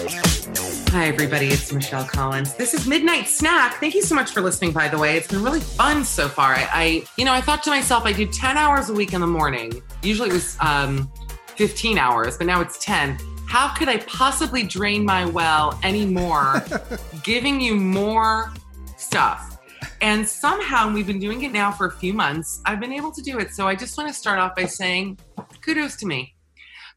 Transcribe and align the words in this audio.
Hi, 0.00 1.08
everybody. 1.08 1.48
It's 1.48 1.70
Michelle 1.74 2.06
Collins. 2.06 2.54
This 2.54 2.72
is 2.72 2.86
Midnight 2.86 3.26
Snack. 3.26 3.74
Thank 3.80 3.94
you 3.94 4.00
so 4.00 4.14
much 4.14 4.30
for 4.30 4.40
listening, 4.40 4.72
by 4.72 4.88
the 4.88 4.96
way. 4.96 5.18
It's 5.18 5.26
been 5.26 5.42
really 5.42 5.60
fun 5.60 6.04
so 6.04 6.26
far. 6.26 6.54
I, 6.54 6.68
I 6.72 7.04
you 7.18 7.26
know, 7.26 7.34
I 7.34 7.42
thought 7.42 7.62
to 7.64 7.70
myself, 7.70 8.06
I 8.06 8.12
do 8.14 8.26
10 8.26 8.56
hours 8.56 8.88
a 8.88 8.94
week 8.94 9.12
in 9.12 9.20
the 9.20 9.26
morning. 9.26 9.82
Usually 10.02 10.30
it 10.30 10.32
was 10.32 10.56
um, 10.60 11.12
15 11.56 11.98
hours, 11.98 12.38
but 12.38 12.46
now 12.46 12.62
it's 12.62 12.82
10. 12.82 13.18
How 13.46 13.74
could 13.74 13.90
I 13.90 13.98
possibly 13.98 14.62
drain 14.62 15.04
my 15.04 15.26
well 15.26 15.78
anymore, 15.82 16.64
giving 17.22 17.60
you 17.60 17.76
more 17.76 18.50
stuff? 18.96 19.58
And 20.00 20.26
somehow 20.26 20.90
we've 20.90 21.06
been 21.06 21.20
doing 21.20 21.42
it 21.42 21.52
now 21.52 21.72
for 21.72 21.86
a 21.86 21.92
few 21.92 22.14
months. 22.14 22.62
I've 22.64 22.80
been 22.80 22.94
able 22.94 23.12
to 23.12 23.20
do 23.20 23.38
it. 23.38 23.52
So 23.52 23.68
I 23.68 23.74
just 23.74 23.98
want 23.98 24.08
to 24.08 24.14
start 24.14 24.38
off 24.38 24.56
by 24.56 24.64
saying 24.64 25.18
kudos 25.60 25.96
to 25.96 26.06
me 26.06 26.34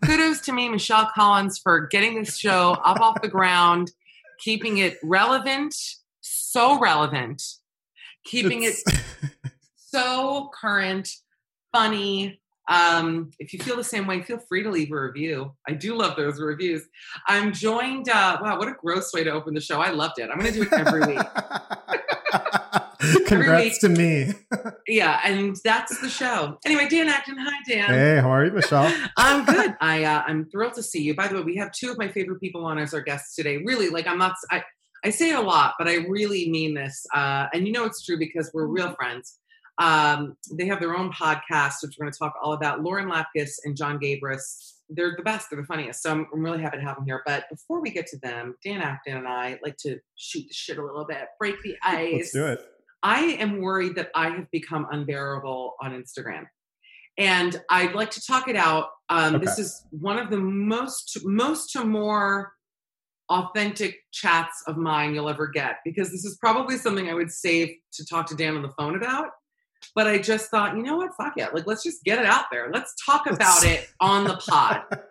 kudos 0.06 0.41
to 0.41 0.53
me, 0.53 0.69
Michelle 0.69 1.09
Collins, 1.14 1.59
for 1.59 1.88
getting 1.88 2.16
this 2.16 2.38
show 2.38 2.72
up 2.84 3.00
off 3.00 3.22
the 3.22 3.28
ground, 3.28 3.91
keeping 4.40 4.78
it 4.78 4.97
relevant, 5.03 5.75
so 6.22 6.80
relevant, 6.80 7.41
keeping 8.25 8.63
it 8.63 8.75
so 9.75 10.50
current, 10.59 11.09
funny. 11.72 12.40
Um, 12.69 13.31
if 13.40 13.52
you 13.52 13.59
feel 13.59 13.75
the 13.75 13.84
same 13.84 14.08
way, 14.08 14.22
feel 14.22 14.40
free 14.40 14.63
to 14.63 14.69
leave 14.69 14.92
a 14.92 15.02
review. 15.02 15.53
I 15.68 15.74
do 15.74 15.96
love 15.96 16.16
those 16.16 16.40
reviews. 16.40 16.84
I'm 17.28 17.52
joined. 17.52 18.08
Uh, 18.08 18.38
wow, 18.42 18.58
what 18.58 18.69
a 18.69 18.74
gross 18.74 19.13
way 19.13 19.24
to 19.25 19.31
open 19.31 19.53
the 19.53 19.62
show. 19.62 19.81
I 19.81 19.90
loved 19.90 20.19
it. 20.19 20.30
I'm 20.31 20.40
going 20.40 20.53
to 20.53 20.59
do 20.59 20.66
it 20.66 20.74
every 20.74 21.16
week. 21.16 21.19
Congrats 23.28 23.80
to 23.80 23.90
me. 23.90 24.31
Yeah, 24.88 25.20
and 25.24 25.56
that's 25.64 26.00
the 26.02 26.10
show. 26.10 26.58
Anyway, 26.66 26.88
Dan 26.90 27.08
Acton. 27.08 27.38
Hi, 27.38 27.58
Dan. 27.68 27.90
Hey, 27.90 28.22
how 28.22 28.30
are 28.30 28.46
you, 28.46 28.52
Michelle? 28.52 28.94
I'm 29.18 29.46
good. 29.46 29.76
I 29.80 30.04
uh, 30.04 30.24
I'm 30.28 30.50
thrilled 30.50 30.74
to 30.74 30.84
see 30.84 31.02
you. 31.02 31.16
By 31.16 31.28
the 31.28 31.36
way, 31.36 31.42
we 31.42 31.56
have 31.57 31.72
two 31.72 31.92
of 31.92 31.98
my 31.98 32.10
favorite 32.10 32.40
people 32.40 32.66
on 32.66 32.78
as 32.78 32.94
our 32.94 33.02
guests 33.02 33.36
today. 33.36 33.57
Really, 33.57 33.90
like 33.90 34.07
I'm 34.07 34.18
not. 34.18 34.36
I 34.52 34.63
I 35.06 35.10
say 35.10 35.31
it 35.31 35.36
a 35.36 35.42
lot, 35.42 35.75
but 35.78 35.88
I 35.88 35.96
really 36.07 36.50
mean 36.50 36.74
this. 36.74 37.06
Uh, 37.13 37.48
and 37.54 37.68
you 37.68 37.74
know 37.74 37.86
it's 37.86 38.04
true 38.04 38.18
because 38.18 38.50
we're 38.54 38.68
real 38.68 38.94
friends. 38.96 39.40
Um, 39.80 40.38
they 40.52 40.66
have 40.68 40.80
their 40.80 40.96
own 40.96 41.12
podcast, 41.12 41.75
which 41.81 41.96
we're 41.98 42.06
going 42.06 42.12
to 42.12 42.19
talk 42.19 42.34
all 42.42 42.54
about. 42.54 42.81
Lauren 42.81 43.10
Lapkus 43.10 43.54
and 43.63 43.75
John 43.75 44.00
Gabrus. 44.00 44.74
They're 44.90 45.16
the 45.18 45.24
best. 45.24 45.48
They're 45.50 45.60
the 45.60 45.66
funniest. 45.66 46.04
So 46.04 46.12
I'm, 46.12 46.28
I'm 46.31 46.44
really 46.44 46.62
happy 46.62 46.78
to 46.78 46.84
have 46.84 46.96
them 46.96 47.06
here. 47.06 47.24
But 47.25 47.46
before 47.50 47.81
we 47.81 47.90
get 47.90 48.06
to 48.07 48.18
them, 48.19 48.56
Dan 48.63 48.81
Acton 48.81 49.18
and 49.18 49.28
I 49.28 49.60
like 49.63 49.78
to 49.78 50.00
shoot 50.16 50.46
the 50.48 50.54
shit 50.54 50.78
a 50.78 50.86
little 50.86 51.06
bit, 51.06 51.25
break 51.40 51.62
the 51.63 51.75
ice. 51.84 52.13
Let's 52.13 52.31
do 52.34 52.46
it. 52.46 52.62
I 53.04 53.20
am 53.40 53.60
worried 53.60 53.96
that 53.96 54.10
I 54.16 54.30
have 54.30 54.50
become 54.52 54.88
unbearable 54.92 55.76
on 55.82 55.92
Instagram. 55.92 56.46
And 57.18 57.62
I'd 57.70 57.94
like 57.94 58.10
to 58.12 58.22
talk 58.26 58.48
it 58.48 58.56
out. 58.56 58.88
Um, 59.10 59.36
Okay. 59.36 59.46
This 59.46 59.60
is 59.60 59.86
one 59.92 60.18
of 60.18 60.30
the 60.32 60.40
most, 60.40 61.20
most 61.24 61.72
to 61.74 61.84
more 61.84 62.54
authentic 63.30 63.98
chats 64.12 64.64
of 64.68 64.78
mine 64.78 65.14
you'll 65.14 65.30
ever 65.30 65.48
get 65.48 65.78
because 65.86 66.12
this 66.12 66.26
is 66.26 66.38
probably 66.38 66.78
something 66.78 67.10
I 67.10 67.14
would 67.14 67.32
save 67.32 67.70
to 67.94 68.06
talk 68.06 68.28
to 68.28 68.36
Dan 68.36 68.56
on 68.56 68.62
the 68.62 68.72
phone 68.78 68.96
about. 68.96 69.28
But 69.96 70.08
I 70.08 70.18
just 70.18 70.50
thought, 70.50 70.78
you 70.78 70.82
know 70.82 70.98
what? 70.98 71.12
Fuck 71.18 71.34
it. 71.38 71.54
Like, 71.54 71.68
let's 71.68 71.84
just 71.84 72.04
get 72.04 72.18
it 72.18 72.26
out 72.26 72.46
there. 72.52 72.70
Let's 72.74 72.96
talk 73.06 73.30
about 73.30 73.66
it 73.66 73.90
on 74.00 74.24
the 74.24 74.38
pod. 74.38 74.84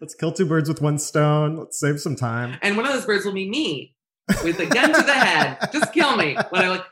Let's 0.00 0.14
kill 0.14 0.30
two 0.30 0.46
birds 0.46 0.68
with 0.68 0.80
one 0.82 0.98
stone. 0.98 1.56
Let's 1.56 1.80
save 1.80 2.00
some 2.00 2.14
time. 2.14 2.58
And 2.62 2.76
one 2.76 2.86
of 2.86 2.92
those 2.92 3.06
birds 3.06 3.24
will 3.24 3.32
be 3.32 3.48
me 3.48 3.94
with 4.44 4.58
a 4.60 4.66
gun 4.66 4.92
to 4.92 5.02
the 5.02 5.12
head. 5.12 5.58
Just 5.72 5.92
kill 5.92 6.16
me 6.16 6.36
when 6.50 6.64
I 6.64 6.68
look. 6.70 6.86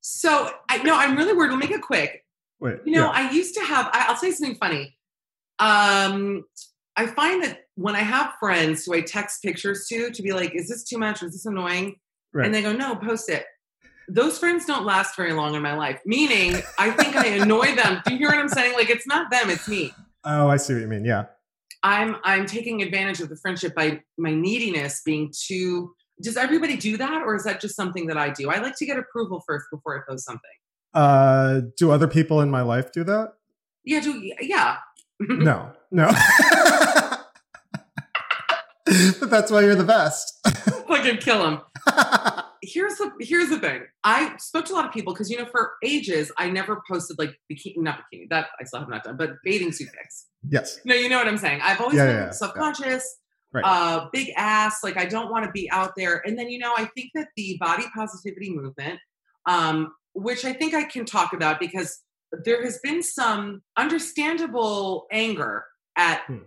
So 0.00 0.50
I 0.68 0.82
no, 0.82 0.96
I'm 0.96 1.16
really 1.16 1.32
weird. 1.34 1.50
We'll 1.50 1.58
make 1.58 1.70
it 1.70 1.82
quick. 1.82 2.24
Wait, 2.60 2.78
You 2.84 2.92
know, 2.92 3.04
yeah. 3.06 3.28
I 3.28 3.30
used 3.30 3.54
to 3.54 3.60
have. 3.60 3.86
I, 3.92 4.06
I'll 4.08 4.16
say 4.16 4.30
something 4.32 4.56
funny. 4.56 4.96
Um, 5.60 6.44
I 6.96 7.06
find 7.06 7.42
that 7.44 7.60
when 7.76 7.94
I 7.94 8.00
have 8.00 8.32
friends 8.40 8.84
who 8.84 8.94
I 8.94 9.00
text 9.00 9.42
pictures 9.42 9.86
to 9.88 10.10
to 10.10 10.22
be 10.22 10.32
like, 10.32 10.54
"Is 10.54 10.68
this 10.68 10.84
too 10.84 10.98
much? 10.98 11.22
Is 11.22 11.32
this 11.32 11.46
annoying?" 11.46 11.96
Right. 12.32 12.46
And 12.46 12.54
they 12.54 12.62
go, 12.62 12.72
"No, 12.72 12.96
post 12.96 13.28
it." 13.28 13.44
Those 14.08 14.38
friends 14.38 14.64
don't 14.64 14.86
last 14.86 15.16
very 15.16 15.32
long 15.34 15.54
in 15.54 15.62
my 15.62 15.74
life. 15.74 16.00
Meaning, 16.06 16.62
I 16.78 16.90
think 16.90 17.14
I 17.14 17.26
annoy 17.26 17.74
them. 17.74 18.00
Do 18.06 18.12
you 18.12 18.18
hear 18.18 18.28
what 18.28 18.38
I'm 18.38 18.48
saying? 18.48 18.72
Like, 18.74 18.90
it's 18.90 19.06
not 19.06 19.30
them; 19.30 19.50
it's 19.50 19.68
me. 19.68 19.92
oh, 20.24 20.48
I 20.48 20.56
see 20.56 20.72
what 20.74 20.80
you 20.80 20.88
mean. 20.88 21.04
Yeah. 21.04 21.26
I'm 21.84 22.16
I'm 22.24 22.46
taking 22.46 22.82
advantage 22.82 23.20
of 23.20 23.28
the 23.28 23.36
friendship 23.36 23.74
by 23.74 24.02
my 24.16 24.32
neediness 24.34 25.02
being 25.04 25.32
too. 25.36 25.94
Does 26.22 26.36
everybody 26.36 26.76
do 26.76 26.96
that, 26.96 27.22
or 27.22 27.34
is 27.36 27.44
that 27.44 27.60
just 27.60 27.76
something 27.76 28.06
that 28.08 28.16
I 28.16 28.30
do? 28.30 28.50
I 28.50 28.58
like 28.60 28.76
to 28.78 28.86
get 28.86 28.98
approval 28.98 29.42
first 29.46 29.66
before 29.70 29.96
I 29.96 30.00
post 30.10 30.24
something. 30.26 30.50
Uh, 30.94 31.60
do 31.76 31.90
other 31.90 32.08
people 32.08 32.40
in 32.40 32.50
my 32.50 32.62
life 32.62 32.90
do 32.92 33.04
that? 33.04 33.34
Yeah, 33.84 34.00
do 34.00 34.32
yeah. 34.40 34.76
No, 35.20 35.72
no. 35.90 36.10
but 39.20 39.30
that's 39.30 39.50
why 39.50 39.62
you're 39.62 39.74
the 39.74 39.84
best. 39.84 40.38
Fucking 40.88 41.18
kill 41.18 41.46
him. 41.46 41.60
here's 42.62 42.94
the 42.96 43.10
here's 43.20 43.48
the 43.50 43.58
thing. 43.58 43.82
I 44.04 44.36
spoke 44.38 44.64
to 44.66 44.72
a 44.72 44.76
lot 44.76 44.86
of 44.86 44.92
people 44.92 45.12
because 45.12 45.30
you 45.30 45.38
know 45.38 45.46
for 45.46 45.72
ages 45.84 46.32
I 46.38 46.50
never 46.50 46.82
posted 46.88 47.18
like 47.18 47.38
bikini, 47.50 47.78
not 47.78 48.00
bikini. 48.12 48.28
That 48.30 48.46
I 48.60 48.64
still 48.64 48.80
have 48.80 48.88
not 48.88 49.04
done, 49.04 49.16
but 49.16 49.30
bathing 49.44 49.72
suit 49.72 49.88
pics. 49.92 50.26
yes. 50.48 50.80
No, 50.84 50.94
you 50.94 51.08
know 51.08 51.18
what 51.18 51.28
I'm 51.28 51.36
saying. 51.38 51.60
I've 51.62 51.80
always 51.80 51.96
Yeah, 51.96 52.06
been 52.06 52.14
yeah, 52.16 52.24
yeah. 52.26 52.30
Right. 53.52 53.64
Uh, 53.64 54.08
big 54.12 54.30
ass. 54.36 54.80
Like 54.82 54.96
I 54.96 55.06
don't 55.06 55.30
want 55.30 55.44
to 55.44 55.50
be 55.52 55.70
out 55.70 55.92
there. 55.96 56.22
And 56.26 56.38
then 56.38 56.50
you 56.50 56.58
know 56.58 56.74
I 56.76 56.84
think 56.94 57.10
that 57.14 57.28
the 57.36 57.56
body 57.60 57.84
positivity 57.94 58.54
movement, 58.54 59.00
um, 59.46 59.92
which 60.14 60.44
I 60.44 60.52
think 60.52 60.74
I 60.74 60.84
can 60.84 61.04
talk 61.04 61.32
about 61.32 61.58
because 61.58 62.02
there 62.44 62.62
has 62.62 62.78
been 62.82 63.02
some 63.02 63.62
understandable 63.76 65.06
anger 65.10 65.64
at. 65.96 66.22
Hmm. 66.26 66.38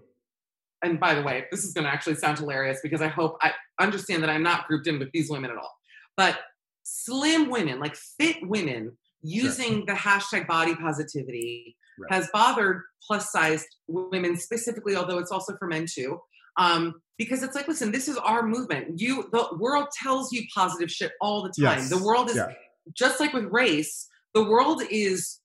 And 0.84 1.00
by 1.00 1.14
the 1.14 1.22
way, 1.22 1.46
this 1.52 1.64
is 1.64 1.74
going 1.74 1.86
to 1.86 1.92
actually 1.92 2.16
sound 2.16 2.40
hilarious 2.40 2.80
because 2.82 3.02
I 3.04 3.08
hope 3.08 3.38
I 3.44 3.52
understand 3.80 4.24
that 4.24 4.32
I'm 4.32 4.42
not 4.42 4.68
grouped 4.68 4.88
in 4.88 4.98
with 4.98 5.12
these 5.12 5.30
women 5.30 5.52
at 5.52 5.58
all. 5.58 5.72
But 6.18 6.40
slim 6.84 7.52
women, 7.52 7.80
like 7.80 7.96
fit 7.96 8.38
women, 8.42 8.98
using 9.22 9.86
the 9.86 9.94
hashtag 9.94 10.48
body 10.48 10.76
positivity 10.76 11.78
Right. 12.00 12.14
has 12.14 12.30
bothered 12.34 12.84
plus 13.06 13.32
sized 13.32 13.68
women 13.88 14.38
specifically, 14.38 14.96
although 14.96 15.20
it's 15.20 15.32
also 15.32 15.56
for 15.58 15.68
men 15.68 15.86
too. 15.92 16.20
Um, 16.58 17.02
because 17.18 17.44
it's 17.44 17.56
like, 17.56 17.68
listen, 17.68 17.92
this 17.92 18.08
is 18.08 18.18
our 18.18 18.44
movement. 18.46 19.00
You, 19.00 19.30
the 19.32 19.48
world 19.60 19.88
tells 20.02 20.32
you 20.34 20.44
positive 20.56 20.90
shit 20.92 21.12
all 21.22 21.44
the 21.44 21.50
time. 21.50 21.78
Yes. 21.80 21.90
The 21.90 22.04
world 22.04 22.30
is 22.30 22.36
Yeah. 22.36 22.48
just 22.94 23.20
like 23.20 23.34
with 23.34 23.46
race. 23.52 24.08
The 24.34 24.44
world 24.44 24.82
is 24.90 25.40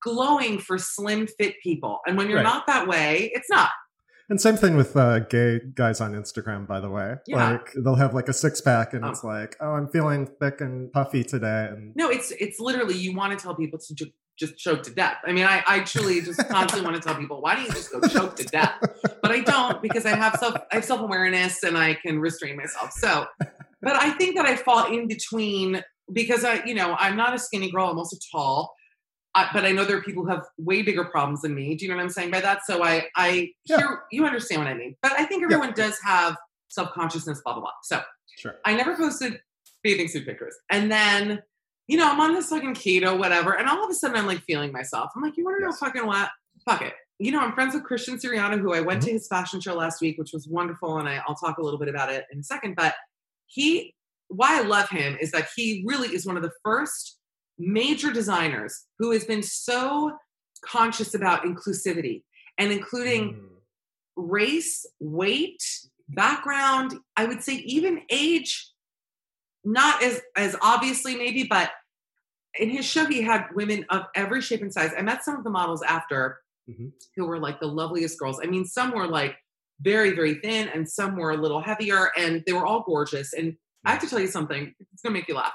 glowing 0.00 0.58
for 0.58 0.78
slim, 0.78 1.26
fit 1.26 1.54
people, 1.62 2.00
and 2.06 2.16
when 2.16 2.28
you're 2.28 2.38
Right. 2.38 2.44
not 2.44 2.66
that 2.66 2.86
way, 2.88 3.30
it's 3.34 3.48
not. 3.50 3.70
And 4.28 4.40
same 4.40 4.56
thing 4.56 4.76
with 4.76 4.96
uh, 4.96 5.18
gay 5.20 5.60
guys 5.74 6.00
on 6.00 6.12
Instagram, 6.12 6.66
by 6.66 6.80
the 6.80 6.88
way. 6.88 7.16
Yeah. 7.26 7.50
Like 7.52 7.72
they'll 7.74 7.96
have 7.96 8.14
like 8.14 8.28
a 8.28 8.32
six 8.32 8.60
pack, 8.60 8.94
and 8.94 9.04
Oh. 9.04 9.08
it's 9.10 9.22
like, 9.24 9.56
oh, 9.60 9.72
I'm 9.72 9.88
feeling 9.88 10.26
thick 10.40 10.60
and 10.60 10.90
puffy 10.92 11.22
today, 11.24 11.68
and 11.70 11.94
No, 11.96 12.08
it's 12.08 12.30
it's 12.32 12.58
literally 12.58 12.94
you 12.96 13.14
want 13.14 13.36
to 13.36 13.42
tell 13.42 13.54
people 13.54 13.78
to 13.78 13.94
just 14.38 14.56
choke 14.56 14.82
to 14.84 14.90
death. 14.94 15.16
I 15.26 15.32
mean, 15.32 15.44
I, 15.44 15.62
I 15.66 15.80
truly 15.80 16.20
just 16.20 16.40
constantly 16.48 16.88
want 16.88 17.00
to 17.00 17.06
tell 17.06 17.18
people, 17.18 17.40
why 17.40 17.54
don't 17.54 17.64
you 17.66 17.72
just 17.72 17.92
go 17.92 18.02
choke 18.02 18.36
to 18.36 18.44
death? 18.48 18.74
But 19.20 19.30
I 19.30 19.40
don't 19.40 19.80
because 19.82 20.04
I 20.06 20.10
have 20.10 20.36
self 20.36 20.56
I 20.72 20.76
have 20.76 20.84
self 20.84 21.00
awareness 21.00 21.62
and 21.62 21.76
I 21.78 21.94
can 21.94 22.18
restrain 22.18 22.56
myself. 22.56 22.92
So, 22.92 23.26
but 23.82 23.94
I 23.94 24.10
think 24.12 24.36
that 24.36 24.46
I 24.46 24.56
fall 24.56 24.92
in 24.92 25.06
between 25.08 25.82
because 26.12 26.44
I, 26.44 26.64
you 26.64 26.74
know, 26.74 26.96
I'm 26.98 27.16
not 27.16 27.34
a 27.34 27.38
skinny 27.38 27.70
girl. 27.70 27.88
I'm 27.88 27.98
also 27.98 28.16
tall. 28.32 28.74
I, 29.34 29.48
but 29.54 29.64
I 29.64 29.70
know 29.72 29.84
there 29.84 29.96
are 29.96 30.02
people 30.02 30.24
who 30.24 30.30
have 30.30 30.44
way 30.58 30.82
bigger 30.82 31.04
problems 31.06 31.40
than 31.40 31.54
me. 31.54 31.74
Do 31.74 31.84
you 31.86 31.90
know 31.90 31.96
what 31.96 32.02
I'm 32.02 32.10
saying 32.10 32.30
by 32.30 32.40
that? 32.42 32.66
So 32.66 32.82
I, 32.84 33.06
I 33.16 33.50
Yeah. 33.64 33.78
hear 33.78 34.02
you 34.10 34.26
understand 34.26 34.60
what 34.60 34.68
I 34.68 34.74
mean. 34.74 34.94
But 35.02 35.12
I 35.12 35.24
think 35.24 35.42
everyone 35.42 35.72
does 35.72 35.98
have 36.04 36.36
self 36.68 36.92
consciousness, 36.92 37.40
blah 37.44 37.54
blah 37.54 37.62
blah. 37.62 37.70
So 37.82 38.02
sure. 38.38 38.56
I 38.64 38.74
never 38.74 38.94
posted 38.96 39.40
bathing 39.82 40.08
suit 40.08 40.26
pictures. 40.26 40.54
And 40.70 40.90
then, 40.92 41.42
you 41.92 41.98
know, 41.98 42.10
I'm 42.10 42.20
on 42.20 42.32
this 42.32 42.48
fucking 42.48 42.74
keto, 42.74 43.18
whatever. 43.18 43.58
And 43.58 43.68
all 43.68 43.84
of 43.84 43.90
a 43.90 43.94
sudden 43.94 44.16
I'm 44.16 44.24
like 44.26 44.42
feeling 44.44 44.72
myself. 44.72 45.10
I'm 45.14 45.20
like, 45.20 45.36
you 45.36 45.44
want 45.44 45.58
to 45.60 45.66
know 45.66 45.72
fucking 45.72 46.06
what? 46.06 46.30
Fuck 46.64 46.80
it. 46.80 46.94
You 47.18 47.32
know, 47.32 47.40
I'm 47.40 47.52
friends 47.52 47.74
with 47.74 47.84
Christian 47.84 48.16
Siriano, 48.16 48.58
who 48.58 48.72
I 48.72 48.80
went 48.80 49.02
to 49.02 49.10
his 49.10 49.28
fashion 49.28 49.60
show 49.60 49.74
last 49.74 50.00
week, 50.00 50.16
which 50.16 50.32
was 50.32 50.48
wonderful. 50.48 50.96
And 50.96 51.06
I, 51.06 51.22
I'll 51.28 51.34
talk 51.34 51.58
a 51.58 51.62
little 51.62 51.78
bit 51.78 51.90
about 51.90 52.10
it 52.10 52.24
in 52.32 52.38
a 52.38 52.42
second. 52.42 52.76
But 52.76 52.94
he, 53.46 53.94
why 54.28 54.58
I 54.58 54.62
love 54.62 54.88
him 54.88 55.18
is 55.20 55.32
that 55.32 55.48
he 55.54 55.84
really 55.86 56.08
is 56.14 56.24
one 56.24 56.38
of 56.38 56.42
the 56.42 56.52
first 56.64 57.18
major 57.58 58.10
designers 58.10 58.86
who 58.98 59.10
has 59.10 59.26
been 59.26 59.42
so 59.42 60.16
conscious 60.64 61.14
about 61.14 61.44
inclusivity 61.44 62.22
and 62.56 62.72
including 62.72 63.34
Mm. 63.34 63.48
race, 64.16 64.86
weight, 64.98 65.62
background, 66.08 66.94
I 67.18 67.26
would 67.26 67.42
say 67.42 67.56
even 67.56 68.00
age, 68.08 68.70
not 69.64 70.02
as 70.02 70.22
as 70.36 70.56
obviously 70.62 71.16
maybe, 71.16 71.44
but 71.44 71.70
in 72.58 72.68
his 72.70 72.84
show 72.84 73.06
he 73.06 73.22
had 73.22 73.46
women 73.54 73.84
of 73.90 74.02
every 74.14 74.40
shape 74.42 74.60
and 74.62 74.72
size. 74.72 74.92
I 74.96 75.02
met 75.02 75.24
some 75.24 75.36
of 75.36 75.44
the 75.44 75.50
models 75.50 75.82
after 75.82 76.38
Mhm. 76.68 76.92
who 77.16 77.26
were 77.26 77.38
like 77.40 77.58
the 77.60 77.66
loveliest 77.66 78.18
girls. 78.18 78.38
I 78.42 78.46
mean, 78.46 78.64
some 78.64 78.92
were 78.92 79.08
like 79.08 79.36
very, 79.80 80.12
very 80.12 80.34
thin 80.34 80.68
and 80.68 80.88
some 80.88 81.16
were 81.16 81.32
a 81.32 81.36
little 81.36 81.60
heavier 81.60 82.10
and 82.16 82.42
they 82.46 82.52
were 82.52 82.64
all 82.64 82.82
gorgeous. 82.84 83.32
And 83.32 83.56
I 83.84 83.90
have 83.90 84.00
to 84.02 84.08
tell 84.08 84.20
you 84.20 84.28
something, 84.28 84.72
it's 84.92 85.02
gonna 85.02 85.12
make 85.14 85.26
you 85.28 85.34
laugh. 85.34 85.52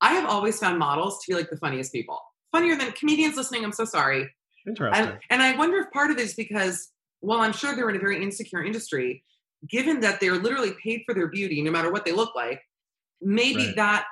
I 0.00 0.14
have 0.14 0.28
always 0.28 0.58
found 0.58 0.78
models 0.80 1.22
to 1.24 1.30
be 1.32 1.36
like 1.38 1.48
the 1.50 1.56
funniest 1.58 1.92
people. 1.92 2.20
Funnier 2.50 2.74
than 2.76 2.90
comedians 2.92 3.36
listening, 3.36 3.64
I'm 3.64 3.70
so 3.72 3.84
sorry. 3.84 4.34
Interesting. 4.66 5.06
And, 5.06 5.18
and 5.30 5.42
I 5.42 5.56
wonder 5.56 5.78
if 5.78 5.90
part 5.92 6.10
of 6.10 6.18
it 6.18 6.22
is 6.22 6.34
because, 6.34 6.90
well, 7.20 7.40
I'm 7.40 7.52
sure 7.52 7.76
they're 7.76 7.88
in 7.88 7.96
a 7.96 8.00
very 8.00 8.20
insecure 8.20 8.64
industry, 8.64 9.22
given 9.68 10.00
that 10.00 10.18
they're 10.18 10.34
literally 10.38 10.72
paid 10.82 11.02
for 11.06 11.14
their 11.14 11.28
beauty, 11.28 11.62
no 11.62 11.70
matter 11.70 11.92
what 11.92 12.04
they 12.04 12.10
look 12.12 12.34
like, 12.34 12.60
maybe 13.20 13.66
Right. 13.66 13.76
that 13.76 14.06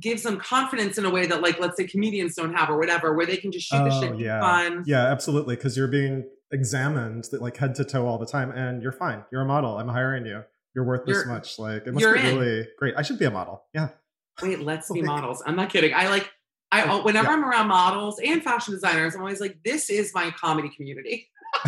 gives 0.00 0.22
them 0.22 0.38
confidence 0.38 0.98
in 0.98 1.04
a 1.04 1.10
way 1.10 1.26
that, 1.26 1.40
like, 1.42 1.58
let's 1.60 1.76
say 1.76 1.86
comedians 1.86 2.34
don't 2.34 2.54
have 2.54 2.68
or 2.70 2.78
whatever, 2.78 3.14
where 3.14 3.26
they 3.26 3.36
can 3.36 3.52
just 3.52 3.66
shoot 3.68 3.78
the 3.78 3.90
Oh, 3.92 4.00
shit 4.00 4.10
and 4.12 4.20
yeah. 4.20 4.40
fun. 4.40 4.84
yeah, 4.86 5.06
absolutely. 5.06 5.56
Because 5.56 5.76
you're 5.76 5.88
being 5.88 6.24
examined 6.52 7.28
like 7.32 7.56
head 7.56 7.74
to 7.76 7.84
toe 7.84 8.06
all 8.06 8.18
the 8.18 8.26
time, 8.26 8.50
and 8.52 8.82
you're 8.82 8.92
fine. 8.92 9.24
You're 9.32 9.42
a 9.42 9.46
model. 9.46 9.78
I'm 9.78 9.88
hiring 9.88 10.26
you. 10.26 10.42
You're 10.74 10.84
worth 10.84 11.06
this 11.06 11.16
You're- 11.18 11.28
much. 11.28 11.58
Like 11.58 11.86
it 11.86 11.94
must 11.94 12.04
be 12.04 12.20
in. 12.20 12.38
really 12.38 12.68
great. 12.78 12.94
I 12.96 13.02
should 13.02 13.18
be 13.18 13.24
a 13.24 13.30
model. 13.30 13.64
Yeah. 13.74 13.88
Wait, 14.42 14.60
let's 14.60 14.90
be 14.90 15.02
models. 15.14 15.42
I'm 15.46 15.56
not 15.56 15.70
kidding. 15.70 15.94
I 15.94 16.08
like, 16.08 16.30
I 16.70 16.82
Oh, 16.90 17.02
whenever 17.02 17.28
yeah. 17.28 17.32
I'm 17.34 17.44
around 17.44 17.68
models 17.68 18.20
and 18.22 18.42
fashion 18.42 18.74
designers, 18.74 19.14
I'm 19.14 19.20
always 19.22 19.40
like, 19.40 19.56
this 19.64 19.88
is 19.88 20.12
my 20.14 20.30
comedy 20.32 20.68
community. 20.76 21.28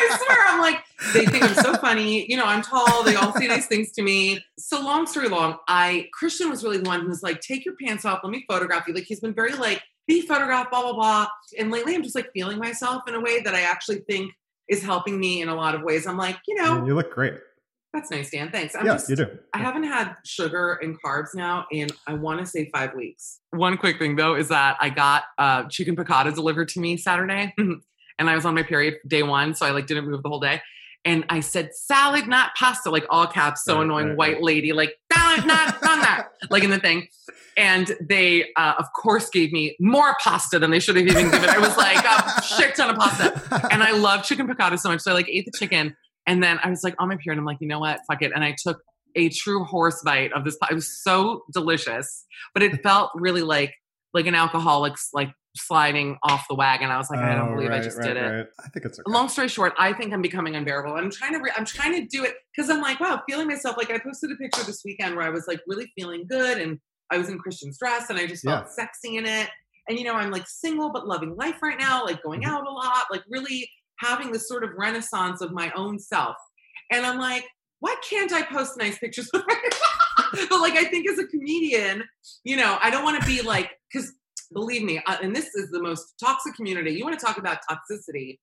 I 0.00 0.18
swear, 0.24 0.46
I'm 0.48 0.60
like, 0.60 0.82
they 1.12 1.26
think 1.26 1.44
I'm 1.44 1.54
so 1.54 1.74
funny. 1.74 2.30
You 2.30 2.36
know, 2.36 2.44
I'm 2.44 2.62
tall. 2.62 3.02
They 3.04 3.14
all 3.14 3.32
say 3.32 3.46
nice 3.46 3.66
things 3.66 3.92
to 3.92 4.02
me. 4.02 4.44
So 4.58 4.80
long 4.80 5.06
story 5.06 5.28
long, 5.28 5.58
I 5.68 6.08
Christian 6.12 6.50
was 6.50 6.64
really 6.64 6.78
the 6.78 6.88
one 6.88 7.00
who 7.00 7.08
was 7.08 7.22
like, 7.22 7.40
take 7.40 7.64
your 7.64 7.74
pants 7.82 8.04
off, 8.04 8.20
let 8.22 8.30
me 8.30 8.44
photograph 8.48 8.86
you. 8.88 8.94
Like 8.94 9.04
he's 9.04 9.20
been 9.20 9.34
very 9.34 9.52
like, 9.52 9.82
be 10.06 10.22
photographed, 10.22 10.70
blah 10.70 10.82
blah 10.82 10.92
blah. 10.92 11.26
And 11.58 11.70
lately, 11.70 11.94
I'm 11.94 12.02
just 12.02 12.14
like 12.14 12.30
feeling 12.32 12.58
myself 12.58 13.02
in 13.08 13.14
a 13.14 13.20
way 13.20 13.40
that 13.42 13.54
I 13.54 13.62
actually 13.62 14.00
think 14.00 14.32
is 14.68 14.82
helping 14.82 15.18
me 15.18 15.42
in 15.42 15.48
a 15.48 15.54
lot 15.54 15.74
of 15.74 15.82
ways. 15.82 16.06
I'm 16.06 16.16
like, 16.16 16.36
you 16.46 16.54
know, 16.56 16.84
you 16.86 16.94
look 16.94 17.12
great. 17.12 17.34
that's 17.92 18.10
nice, 18.10 18.30
Dan. 18.30 18.50
Thanks. 18.50 18.74
I'm 18.74 18.86
yeah, 18.86 18.94
just, 18.94 19.10
you 19.10 19.16
do. 19.16 19.26
I 19.52 19.58
haven't 19.58 19.84
had 19.84 20.14
sugar 20.24 20.78
and 20.82 20.96
carbs 21.02 21.34
now 21.34 21.66
in 21.70 21.88
I 22.06 22.14
want 22.14 22.40
to 22.40 22.46
say 22.46 22.70
five 22.72 22.94
weeks. 22.94 23.40
One 23.50 23.76
quick 23.76 23.98
thing 23.98 24.16
though 24.16 24.34
is 24.36 24.48
that 24.48 24.76
I 24.80 24.90
got 24.90 25.24
uh, 25.38 25.64
chicken 25.64 25.96
piccata 25.96 26.34
delivered 26.34 26.68
to 26.70 26.80
me 26.80 26.96
Saturday, 26.96 27.54
and 28.18 28.28
I 28.30 28.34
was 28.34 28.44
on 28.44 28.54
my 28.54 28.62
period 28.62 28.98
day 29.06 29.22
one, 29.22 29.54
so 29.54 29.66
I 29.66 29.70
like 29.70 29.86
didn't 29.86 30.08
move 30.08 30.22
the 30.22 30.28
whole 30.28 30.40
day. 30.40 30.60
And 31.04 31.24
I 31.30 31.40
said 31.40 31.74
salad, 31.74 32.28
not 32.28 32.54
pasta, 32.56 32.90
like 32.90 33.06
all 33.08 33.26
caps, 33.26 33.64
so 33.64 33.76
Right, 33.76 33.84
annoying, 33.84 34.08
right, 34.08 34.16
white 34.16 34.34
right. 34.34 34.42
lady, 34.42 34.72
like 34.72 34.96
salad, 35.12 35.46
not 35.46 35.82
not 35.82 36.02
that, 36.02 36.28
like 36.50 36.62
in 36.62 36.70
the 36.70 36.78
thing. 36.78 37.08
And 37.56 37.90
they, 38.00 38.52
uh, 38.56 38.74
of 38.78 38.86
course, 38.92 39.28
gave 39.30 39.50
me 39.52 39.76
more 39.80 40.16
pasta 40.22 40.58
than 40.58 40.70
they 40.70 40.78
should 40.80 40.96
have 40.96 41.06
even 41.06 41.30
given. 41.30 41.48
I 41.48 41.58
was 41.58 41.76
like 41.76 42.04
a 42.04 42.42
shit 42.42 42.74
ton 42.74 42.90
of 42.90 42.96
pasta 42.96 43.68
and 43.70 43.82
I 43.82 43.92
love 43.92 44.24
chicken 44.24 44.46
piccata 44.46 44.78
so 44.78 44.90
much. 44.90 45.00
So 45.00 45.10
I 45.10 45.14
like 45.14 45.28
ate 45.28 45.46
the 45.46 45.52
chicken, 45.58 45.96
and 46.26 46.42
then 46.42 46.58
I 46.62 46.70
was 46.70 46.84
like 46.84 46.94
on 46.98 47.08
my 47.08 47.16
period. 47.16 47.38
I'm 47.38 47.44
like, 47.44 47.58
you 47.60 47.66
know 47.66 47.80
what? 47.80 48.00
Fuck 48.06 48.22
it. 48.22 48.32
And 48.34 48.44
I 48.44 48.54
took 48.62 48.80
a 49.16 49.28
true 49.30 49.64
horse 49.64 50.02
bite 50.04 50.32
of 50.32 50.44
this. 50.44 50.56
It 50.70 50.74
was 50.74 51.02
so 51.02 51.44
delicious, 51.52 52.24
but 52.54 52.62
it 52.62 52.82
felt 52.82 53.10
really 53.14 53.42
like 53.42 53.74
like 54.12 54.26
an 54.26 54.34
alcoholic's 54.34 55.10
like 55.12 55.30
sliding 55.56 56.16
off 56.22 56.46
the 56.48 56.54
wagon. 56.54 56.90
I 56.90 56.96
was 56.96 57.10
like, 57.10 57.20
I 57.20 57.34
don't 57.34 57.50
Oh, 57.50 57.54
believe 57.56 57.72
I 57.72 57.80
just 57.80 57.98
right, 57.98 58.06
did 58.08 58.16
it. 58.16 58.20
right. 58.20 58.46
I 58.64 58.68
think 58.68 58.86
it's 58.86 58.98
okay. 59.00 59.10
Long 59.10 59.28
story 59.28 59.48
short, 59.48 59.72
I 59.78 59.92
think 59.92 60.12
I'm 60.12 60.22
becoming 60.22 60.54
unbearable. 60.56 60.94
I'm 60.94 61.10
trying 61.10 61.32
to 61.32 61.38
re- 61.40 61.52
I'm 61.56 61.64
trying 61.64 61.92
to 61.94 62.06
do 62.06 62.24
it 62.24 62.34
because 62.54 62.70
I'm 62.70 62.80
like, 62.80 63.00
wow, 63.00 63.22
feeling 63.28 63.48
myself. 63.48 63.76
Like 63.76 63.90
I 63.90 63.98
posted 63.98 64.30
a 64.30 64.36
picture 64.36 64.62
this 64.64 64.82
weekend 64.84 65.16
where 65.16 65.24
I 65.26 65.30
was 65.30 65.46
like 65.48 65.60
really 65.66 65.90
feeling 65.98 66.26
good 66.28 66.58
and 66.58 66.78
I 67.10 67.18
was 67.18 67.28
in 67.28 67.38
Christian's 67.38 67.78
dress 67.78 68.10
and 68.10 68.18
I 68.18 68.26
just 68.26 68.44
felt 68.44 68.66
Yeah. 68.66 68.70
sexy 68.72 69.16
in 69.16 69.26
it. 69.26 69.48
And 69.88 69.98
you 69.98 70.04
know, 70.04 70.14
I'm 70.14 70.30
like 70.30 70.46
single 70.46 70.90
but 70.92 71.08
loving 71.08 71.34
life 71.36 71.56
right 71.62 71.78
now, 71.78 72.04
like 72.04 72.22
going 72.22 72.42
Mhm. 72.42 72.46
out 72.48 72.66
a 72.66 72.70
lot, 72.70 73.04
like 73.10 73.22
really 73.28 73.68
having 73.98 74.30
this 74.32 74.48
sort 74.48 74.62
of 74.64 74.70
renaissance 74.78 75.40
of 75.40 75.50
my 75.52 75.72
own 75.74 75.98
self. 75.98 76.36
And 76.92 77.04
I'm 77.04 77.18
like, 77.18 77.44
why 77.80 77.96
can't 78.08 78.32
I 78.32 78.42
post 78.42 78.76
nice 78.78 78.98
pictures 78.98 79.28
but 79.32 79.44
like, 80.60 80.74
I 80.74 80.84
think 80.84 81.08
as 81.10 81.18
a 81.18 81.26
comedian, 81.26 82.04
you 82.44 82.56
know, 82.56 82.78
I 82.82 82.90
don't 82.90 83.04
want 83.04 83.20
to 83.20 83.26
be 83.26 83.42
like, 83.42 83.70
because 83.92 84.12
believe 84.52 84.82
me, 84.82 85.00
uh, 85.06 85.16
and 85.22 85.34
this 85.34 85.54
is 85.54 85.70
the 85.70 85.82
most 85.82 86.14
toxic 86.22 86.54
community. 86.54 86.92
You 86.92 87.04
want 87.04 87.18
to 87.18 87.24
talk 87.24 87.38
about 87.38 87.58
toxicity 87.70 88.38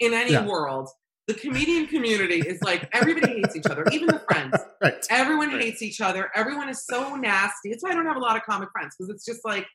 in 0.00 0.12
any 0.12 0.32
Yeah. 0.32 0.46
world. 0.46 0.88
The 1.26 1.34
comedian 1.34 1.86
community 1.86 2.40
is 2.46 2.62
like 2.62 2.88
everybody 2.92 3.28
hates 3.28 3.56
each 3.56 3.70
other, 3.70 3.86
even 3.90 4.10
the 4.10 4.18
friends. 4.20 4.52
Right. 4.82 5.06
Everyone 5.08 5.48
Right. 5.48 5.62
hates 5.62 5.80
each 5.80 6.02
other. 6.02 6.30
Everyone 6.34 6.68
is 6.68 6.84
so 6.84 7.14
nasty. 7.16 7.70
It's 7.70 7.82
why 7.82 7.90
I 7.92 7.94
don't 7.94 8.04
have 8.04 8.16
a 8.16 8.20
lot 8.20 8.36
of 8.36 8.42
comic 8.42 8.68
friends 8.70 8.94
because 8.98 9.08
it's 9.14 9.24
just 9.24 9.40
like 9.46 9.66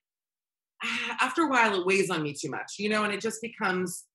ah, 0.84 1.18
after 1.22 1.44
a 1.44 1.48
while 1.48 1.74
it 1.80 1.86
weighs 1.86 2.12
on 2.12 2.22
me 2.22 2.34
too 2.34 2.50
much, 2.52 2.74
you 2.78 2.90
know, 2.90 3.04
and 3.04 3.12
it 3.14 3.20
just 3.22 3.42
becomes 3.42 4.06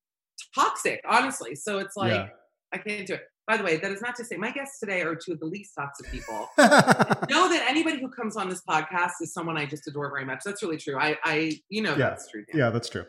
toxic, 0.55 1.01
honestly. 1.09 1.57
So 1.57 1.79
it's 1.79 1.97
like 1.97 2.13
Yeah. 2.13 2.29
I 2.73 2.79
can't 2.79 3.07
do 3.09 3.15
it. 3.15 3.23
By 3.47 3.59
the 3.59 3.65
way, 3.65 3.77
that 3.77 3.91
is 3.93 4.01
not 4.01 4.17
to 4.17 4.25
say 4.25 4.37
my 4.37 4.51
guests 4.51 4.81
today 4.81 5.03
are 5.03 5.15
two 5.15 5.33
of 5.33 5.41
the 5.41 5.45
least 5.47 5.73
toxic 5.79 6.11
people. 6.11 6.49
yeah. 6.59 7.15
know 7.29 7.49
that 7.51 7.67
anybody 7.69 8.01
who 8.01 8.09
comes 8.09 8.37
on 8.37 8.49
this 8.49 8.63
podcast 8.69 9.13
is 9.21 9.35
someone 9.35 9.59
I 9.59 9.67
just 9.67 9.87
adore 9.87 10.09
very 10.11 10.25
much. 10.25 10.41
That's 10.45 10.63
really 10.63 10.79
true. 10.79 10.99
I, 10.99 11.19
I, 11.25 11.61
you 11.69 11.83
know, 11.83 11.91
Yeah. 11.91 12.11
that's 12.11 12.31
true. 12.31 12.45
Dan. 12.51 12.73
that's 12.73 12.89
true. 12.89 13.05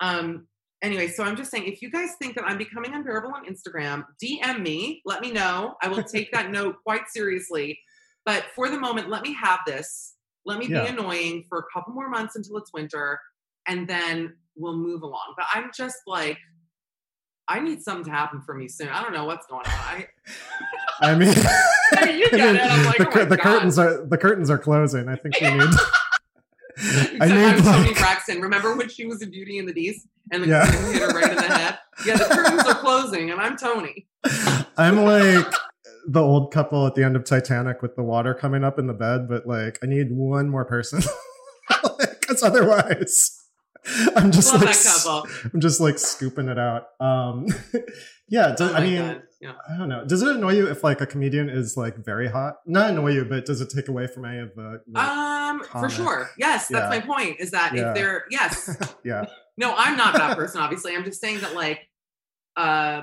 Um. 0.00 0.46
Anyway, 0.82 1.08
so 1.08 1.24
I'm 1.24 1.36
just 1.36 1.50
saying, 1.50 1.64
if 1.66 1.82
you 1.82 1.90
guys 1.90 2.10
think 2.18 2.34
that 2.36 2.44
I'm 2.46 2.56
becoming 2.56 2.94
unbearable 2.94 3.32
on 3.34 3.44
Instagram, 3.44 4.02
DM 4.22 4.62
me. 4.62 5.02
Let 5.04 5.20
me 5.20 5.30
know. 5.30 5.74
I 5.82 5.88
will 5.88 6.02
take 6.02 6.32
that 6.32 6.50
note 6.52 6.76
quite 6.84 7.02
seriously. 7.08 7.78
But 8.24 8.44
for 8.54 8.70
the 8.70 8.78
moment, 8.80 9.10
let 9.10 9.22
me 9.22 9.34
have 9.34 9.60
this. 9.66 10.14
Let 10.46 10.58
me 10.58 10.68
Yeah. 10.68 10.84
be 10.84 10.88
annoying 10.88 11.44
for 11.50 11.58
a 11.58 11.64
couple 11.70 11.92
more 11.92 12.08
months 12.08 12.34
until 12.36 12.56
it's 12.56 12.72
winter, 12.72 13.20
and 13.66 13.86
then 13.86 14.36
we'll 14.56 14.76
move 14.76 15.02
along. 15.02 15.34
But 15.36 15.46
I'm 15.54 15.70
just 15.76 15.96
like, 16.06 16.38
I 17.50 17.58
need 17.58 17.82
something 17.82 18.04
to 18.04 18.10
happen 18.12 18.40
for 18.40 18.54
me 18.54 18.68
soon. 18.68 18.88
I 18.88 19.02
don't 19.02 19.12
know 19.12 19.24
what's 19.24 19.44
going 19.46 19.66
on. 19.66 19.72
I, 19.72 20.06
I 21.02 21.14
mean, 21.16 21.34
I 21.92 22.06
mean, 22.06 22.18
you 22.18 22.30
get 22.30 22.54
it. 22.54 22.62
I'm 22.62 22.84
like, 22.86 22.98
the, 22.98 23.22
oh 23.22 23.24
the 23.24 23.36
curtains 23.36 23.76
are 23.76 24.06
the 24.06 24.16
curtains 24.16 24.50
are 24.50 24.58
closing. 24.58 25.08
I 25.08 25.16
think 25.16 25.34
we 25.40 25.50
need. 25.50 25.60
I 26.82 26.82
Except 26.82 27.20
I'm 27.22 27.56
need 27.56 27.64
Toni 27.64 27.88
like 27.88 27.98
Braxton. 27.98 28.40
Remember 28.40 28.76
when 28.76 28.88
she 28.88 29.04
was 29.04 29.20
a 29.20 29.26
Beauty 29.26 29.58
and 29.58 29.68
the 29.68 29.72
Beast 29.72 30.06
and 30.30 30.44
the 30.44 30.48
Yeah. 30.48 30.64
curtain 30.64 30.92
hit 30.92 31.02
her 31.02 31.08
right 31.08 31.30
in 31.30 31.36
the 31.36 31.42
head? 31.42 31.78
Yeah, 32.06 32.16
the 32.16 32.24
curtains 32.24 32.62
are 32.62 32.76
closing, 32.76 33.30
and 33.30 33.40
I'm 33.40 33.56
Toni. 33.56 34.06
I'm 34.78 35.02
like 35.04 35.52
the 36.06 36.22
old 36.22 36.52
couple 36.52 36.86
at 36.86 36.94
the 36.94 37.02
end 37.04 37.16
of 37.16 37.24
Titanic 37.24 37.82
with 37.82 37.96
the 37.96 38.02
water 38.04 38.32
coming 38.32 38.62
up 38.62 38.78
in 38.78 38.86
the 38.86 38.94
bed, 38.94 39.28
but 39.28 39.46
like 39.46 39.78
I 39.82 39.86
need 39.86 40.12
one 40.12 40.48
more 40.48 40.64
person 40.64 41.02
because 42.20 42.42
otherwise 42.44 43.39
I'm 44.16 44.30
just 44.30 44.52
Love 44.52 44.62
like 44.62 44.70
that 44.70 44.76
s- 44.76 45.04
couple. 45.04 45.30
I'm 45.54 45.60
just 45.60 45.80
like 45.80 45.98
scooping 45.98 46.48
it 46.48 46.58
out. 46.58 46.88
Um, 47.00 47.46
yeah, 48.28 48.54
does, 48.54 48.70
Oh 48.72 48.74
I 48.74 48.80
mean, 48.80 49.22
yeah. 49.40 49.52
I 49.68 49.76
don't 49.78 49.88
know. 49.88 50.04
Does 50.04 50.22
it 50.22 50.36
annoy 50.36 50.52
you 50.52 50.68
if 50.70 50.84
like 50.84 51.00
a 51.00 51.06
comedian 51.06 51.48
is 51.48 51.76
like 51.76 51.96
very 52.04 52.28
hot? 52.28 52.56
Not 52.66 52.90
annoy 52.90 53.12
you, 53.12 53.24
but 53.24 53.46
does 53.46 53.60
it 53.60 53.70
take 53.70 53.88
away 53.88 54.06
from 54.06 54.24
any 54.26 54.38
of 54.40 54.50
the? 54.54 54.82
the 54.86 55.00
Um, 55.00 55.62
for 55.64 55.88
sure. 55.88 56.30
Yes, 56.38 56.68
that's 56.68 56.92
Yeah. 56.94 57.00
my 57.00 57.00
point. 57.00 57.40
Is 57.40 57.50
that 57.52 57.72
Yeah. 57.74 57.88
if 57.90 57.94
they're 57.94 58.24
yes, 58.30 58.76
yeah, 59.04 59.24
no, 59.56 59.74
I'm 59.76 59.96
not 59.96 60.14
that 60.14 60.36
person. 60.36 60.60
Obviously, 60.60 60.94
I'm 60.94 61.04
just 61.04 61.20
saying 61.20 61.40
that 61.40 61.54
like, 61.54 61.80
uh, 62.56 63.02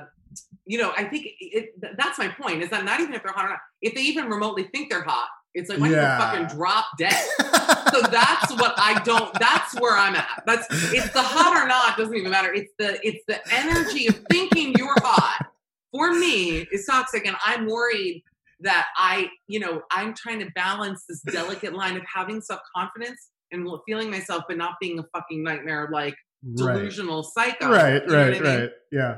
you 0.65 0.77
know, 0.77 0.91
I 0.96 1.05
think 1.05 1.25
it, 1.39 1.69
that's 1.98 2.19
my 2.19 2.27
point. 2.27 2.62
Is 2.62 2.69
that 2.69 2.86
not 2.86 3.00
even 3.00 3.13
if 3.13 3.24
they're 3.24 3.31
hot 3.34 3.46
or 3.46 3.50
not, 3.50 3.60
if 3.81 3.96
they 3.96 4.01
even 4.01 4.25
remotely 4.29 4.63
think 4.72 4.89
they're 4.91 5.03
hot, 5.03 5.27
it's 5.58 5.70
like 5.70 5.80
why 5.80 5.90
Yeah. 5.90 6.18
don't 6.18 6.42
you 6.42 6.46
fucking 6.48 6.58
drop 6.58 6.86
dead? 6.98 7.14
so 7.40 8.02
that's 8.02 8.52
what 8.56 8.74
I 8.78 9.02
don't. 9.04 9.34
That's 9.40 9.74
where 9.80 9.98
I'm 9.98 10.16
at. 10.16 10.44
That's 10.46 10.66
it's 10.94 11.12
the 11.12 11.22
hot 11.22 11.56
or 11.62 11.68
not 11.68 11.98
doesn't 11.98 12.16
even 12.16 12.32
matter. 12.32 12.54
It's 12.54 12.72
the 12.80 13.00
it's 13.06 13.24
the 13.28 13.40
energy 13.54 14.08
of 14.08 14.16
thinking 14.30 14.74
you're 14.78 14.96
hot. 15.02 15.48
For 15.94 16.14
me, 16.14 16.68
is 16.72 16.86
toxic, 16.86 17.26
and 17.26 17.36
I'm 17.46 17.66
worried 17.66 18.24
that 18.60 18.88
I, 18.98 19.30
you 19.48 19.60
know, 19.60 19.82
I'm 19.92 20.14
trying 20.14 20.40
to 20.40 20.50
balance 20.54 21.06
this 21.08 21.22
delicate 21.22 21.74
line 21.74 21.96
of 21.96 22.04
having 22.14 22.42
self 22.42 22.60
confidence 22.76 23.30
and 23.52 23.68
feeling 23.88 24.12
myself, 24.12 24.44
but 24.48 24.58
not 24.58 24.74
being 24.82 25.00
a 25.00 25.04
fucking 25.16 25.42
nightmare 25.44 25.90
like 25.92 26.16
right, 26.44 26.74
delusional 26.76 27.24
psycho. 27.24 27.70
right, 27.72 28.02
You 28.04 28.08
know 28.10 28.18
right, 28.18 28.28
I 28.36 28.40
mean? 28.40 28.60
right. 28.60 28.70
Yeah, 28.92 29.18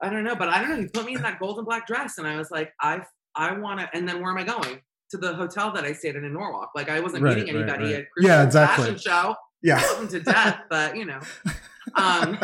I 0.00 0.08
don't 0.08 0.22
know, 0.22 0.36
but 0.36 0.48
I 0.48 0.60
don't 0.60 0.70
know. 0.70 0.76
He 0.82 0.86
put 0.86 1.04
me 1.04 1.16
in 1.16 1.22
that 1.22 1.40
golden 1.40 1.64
black 1.64 1.86
dress, 1.86 2.16
and 2.18 2.26
I 2.26 2.36
was 2.36 2.50
like, 2.50 2.72
I, 2.80 3.02
I 3.34 3.58
want 3.58 3.80
to. 3.80 3.90
And 3.92 4.08
then 4.08 4.22
where 4.22 4.30
am 4.30 4.38
I 4.38 4.44
going? 4.44 4.80
To 5.14 5.18
the 5.20 5.32
hotel 5.32 5.70
that 5.70 5.84
I 5.84 5.92
stayed 5.92 6.16
in 6.16 6.24
in 6.24 6.32
Norwalk. 6.32 6.72
Like 6.74 6.88
I 6.88 6.98
wasn't 6.98 7.22
Right, 7.22 7.36
meeting 7.36 7.54
anybody 7.54 7.84
right. 7.84 7.94
at 8.00 8.10
Christian's 8.10 8.26
Yeah, 8.26 8.42
exactly. 8.42 8.84
fashion 8.86 8.98
show. 8.98 9.36
yeah. 9.62 9.78
To 10.10 10.18
death, 10.20 10.58
but 10.68 10.96
you 10.96 11.04
know. 11.04 11.20
Um, 11.94 12.38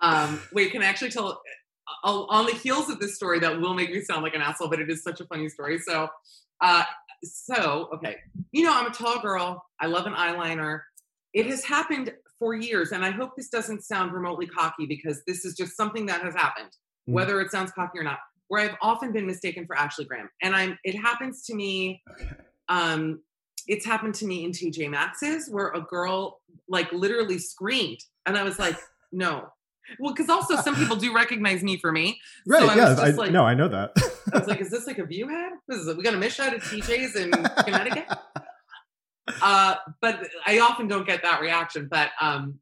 um, 0.00 0.40
wait, 0.52 0.72
can 0.72 0.82
I 0.82 0.86
actually 0.86 1.10
tell? 1.10 1.40
I'll, 2.02 2.26
on 2.30 2.46
the 2.46 2.52
heels 2.52 2.88
of 2.90 2.98
this 2.98 3.14
story, 3.14 3.38
that 3.40 3.60
will 3.60 3.74
make 3.74 3.92
me 3.92 4.00
sound 4.00 4.22
like 4.24 4.34
an 4.34 4.40
asshole, 4.42 4.68
but 4.68 4.80
it 4.80 4.90
is 4.90 5.02
such 5.04 5.20
a 5.20 5.26
funny 5.26 5.48
story. 5.48 5.78
So, 5.78 6.08
uh, 6.60 6.82
so 7.22 7.88
okay, 7.94 8.16
you 8.50 8.64
know, 8.64 8.72
I'm 8.74 8.86
a 8.86 8.90
tall 8.90 9.20
girl. 9.20 9.64
I 9.78 9.86
love 9.86 10.06
an 10.06 10.14
eyeliner. 10.14 10.80
It 11.34 11.46
has 11.46 11.62
happened 11.64 12.12
for 12.40 12.54
years, 12.54 12.90
and 12.90 13.04
I 13.04 13.10
hope 13.10 13.36
this 13.36 13.48
doesn't 13.50 13.84
sound 13.84 14.12
remotely 14.12 14.46
cocky 14.46 14.86
because 14.86 15.22
this 15.26 15.44
is 15.44 15.54
just 15.54 15.76
something 15.76 16.06
that 16.06 16.22
has 16.22 16.34
happened, 16.34 16.70
Mm. 17.08 17.12
whether 17.12 17.40
it 17.40 17.50
sounds 17.52 17.70
cocky 17.72 17.98
or 17.98 18.04
not. 18.04 18.18
Where 18.52 18.68
I've 18.68 18.76
often 18.82 19.12
been 19.12 19.26
mistaken 19.26 19.64
for 19.64 19.74
Ashley 19.78 20.04
Graham, 20.04 20.28
and 20.42 20.54
I'm. 20.54 20.78
It 20.84 20.94
happens 20.94 21.42
to 21.46 21.54
me. 21.54 22.02
Um, 22.68 23.22
it's 23.66 23.86
happened 23.86 24.14
to 24.16 24.26
me 24.26 24.44
in 24.44 24.50
TJ 24.50 24.90
Maxx's 24.90 25.48
where 25.48 25.68
a 25.68 25.80
girl 25.80 26.42
like 26.68 26.92
literally 26.92 27.38
screamed, 27.38 28.00
and 28.26 28.36
I 28.36 28.42
was 28.42 28.58
like, 28.58 28.76
no. 29.10 29.48
Well, 29.98 30.12
because 30.12 30.28
also 30.28 30.56
some 30.56 30.76
people 30.76 30.96
do 30.96 31.14
recognize 31.14 31.62
me 31.62 31.78
for 31.78 31.92
me. 31.92 32.20
Right. 32.46 32.62
I 32.62 32.76
yeah. 32.76 32.90
was 32.90 32.98
I, 32.98 33.08
like- 33.12 33.32
no, 33.32 33.42
I 33.42 33.54
know 33.54 33.68
that. 33.68 33.92
I 34.34 34.40
was 34.40 34.46
like, 34.46 34.60
is 34.60 34.68
this 34.70 34.86
like 34.86 34.98
a 34.98 35.06
view 35.06 35.28
head? 35.28 35.52
This 35.66 35.78
is 35.78 35.96
we 35.96 36.02
got 36.02 36.12
a 36.12 36.18
miss 36.18 36.34
shot 36.34 36.52
at 36.52 36.60
TJ's 36.60 37.16
in 37.16 37.30
Connecticut. 37.30 38.04
Uh, 39.40 39.76
but 40.02 40.28
I 40.46 40.58
often 40.58 40.88
don't 40.88 41.06
get 41.06 41.22
that 41.22 41.40
reaction. 41.40 41.88
But 41.90 42.10
um, 42.20 42.58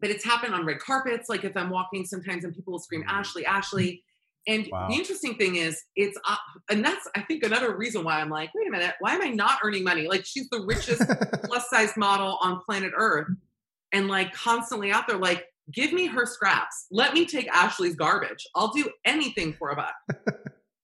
but 0.00 0.08
it's 0.08 0.24
happened 0.24 0.54
on 0.54 0.64
red 0.64 0.78
carpets. 0.78 1.28
Like 1.28 1.44
if 1.44 1.54
I'm 1.56 1.68
walking 1.68 2.06
sometimes 2.06 2.44
and 2.44 2.54
people 2.54 2.72
will 2.72 2.80
scream 2.80 3.04
Ashley, 3.06 3.44
Ashley. 3.44 4.02
And 4.48 4.68
Wow. 4.72 4.88
the 4.88 4.94
interesting 4.96 5.36
thing 5.36 5.54
is, 5.56 5.80
it's 5.94 6.18
uh, 6.28 6.36
and 6.70 6.84
that's 6.84 7.08
I 7.16 7.20
think 7.22 7.44
another 7.44 7.76
reason 7.76 8.02
why 8.02 8.20
I'm 8.20 8.28
like, 8.30 8.50
wait 8.54 8.66
a 8.66 8.70
minute, 8.70 8.94
why 9.00 9.14
am 9.14 9.22
I 9.22 9.28
not 9.28 9.58
earning 9.64 9.84
money? 9.84 10.08
Like 10.08 10.24
she's 10.26 10.48
the 10.50 10.60
richest 10.66 11.02
plus 11.44 11.70
size 11.70 11.96
model 11.96 12.38
on 12.42 12.60
planet 12.66 12.92
Earth, 12.96 13.28
and 13.92 14.08
like 14.08 14.32
constantly 14.32 14.90
out 14.90 15.06
there, 15.06 15.18
like 15.18 15.44
give 15.72 15.92
me 15.92 16.06
her 16.06 16.26
scraps. 16.26 16.86
Let 16.90 17.14
me 17.14 17.24
take 17.24 17.46
Ashley's 17.48 17.94
garbage. 17.94 18.44
I'll 18.56 18.72
do 18.72 18.90
anything 19.04 19.52
for 19.52 19.70
a 19.70 19.76
buck. 19.76 19.94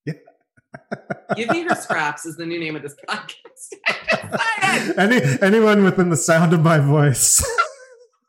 Give 1.37 1.51
me 1.51 1.63
her 1.63 1.75
scraps 1.75 2.25
is 2.25 2.37
the 2.37 2.47
new 2.47 2.59
name 2.59 2.75
of 2.77 2.83
this 2.83 2.95
podcast. 3.07 3.75
I 3.89 4.79
just 4.81 4.87
said 4.87 4.91
it. 4.91 4.99
Any 4.99 5.43
anyone 5.43 5.83
within 5.85 6.09
the 6.09 6.17
sound 6.17 6.53
of 6.55 6.63
my 6.63 6.79
voice. 6.79 7.43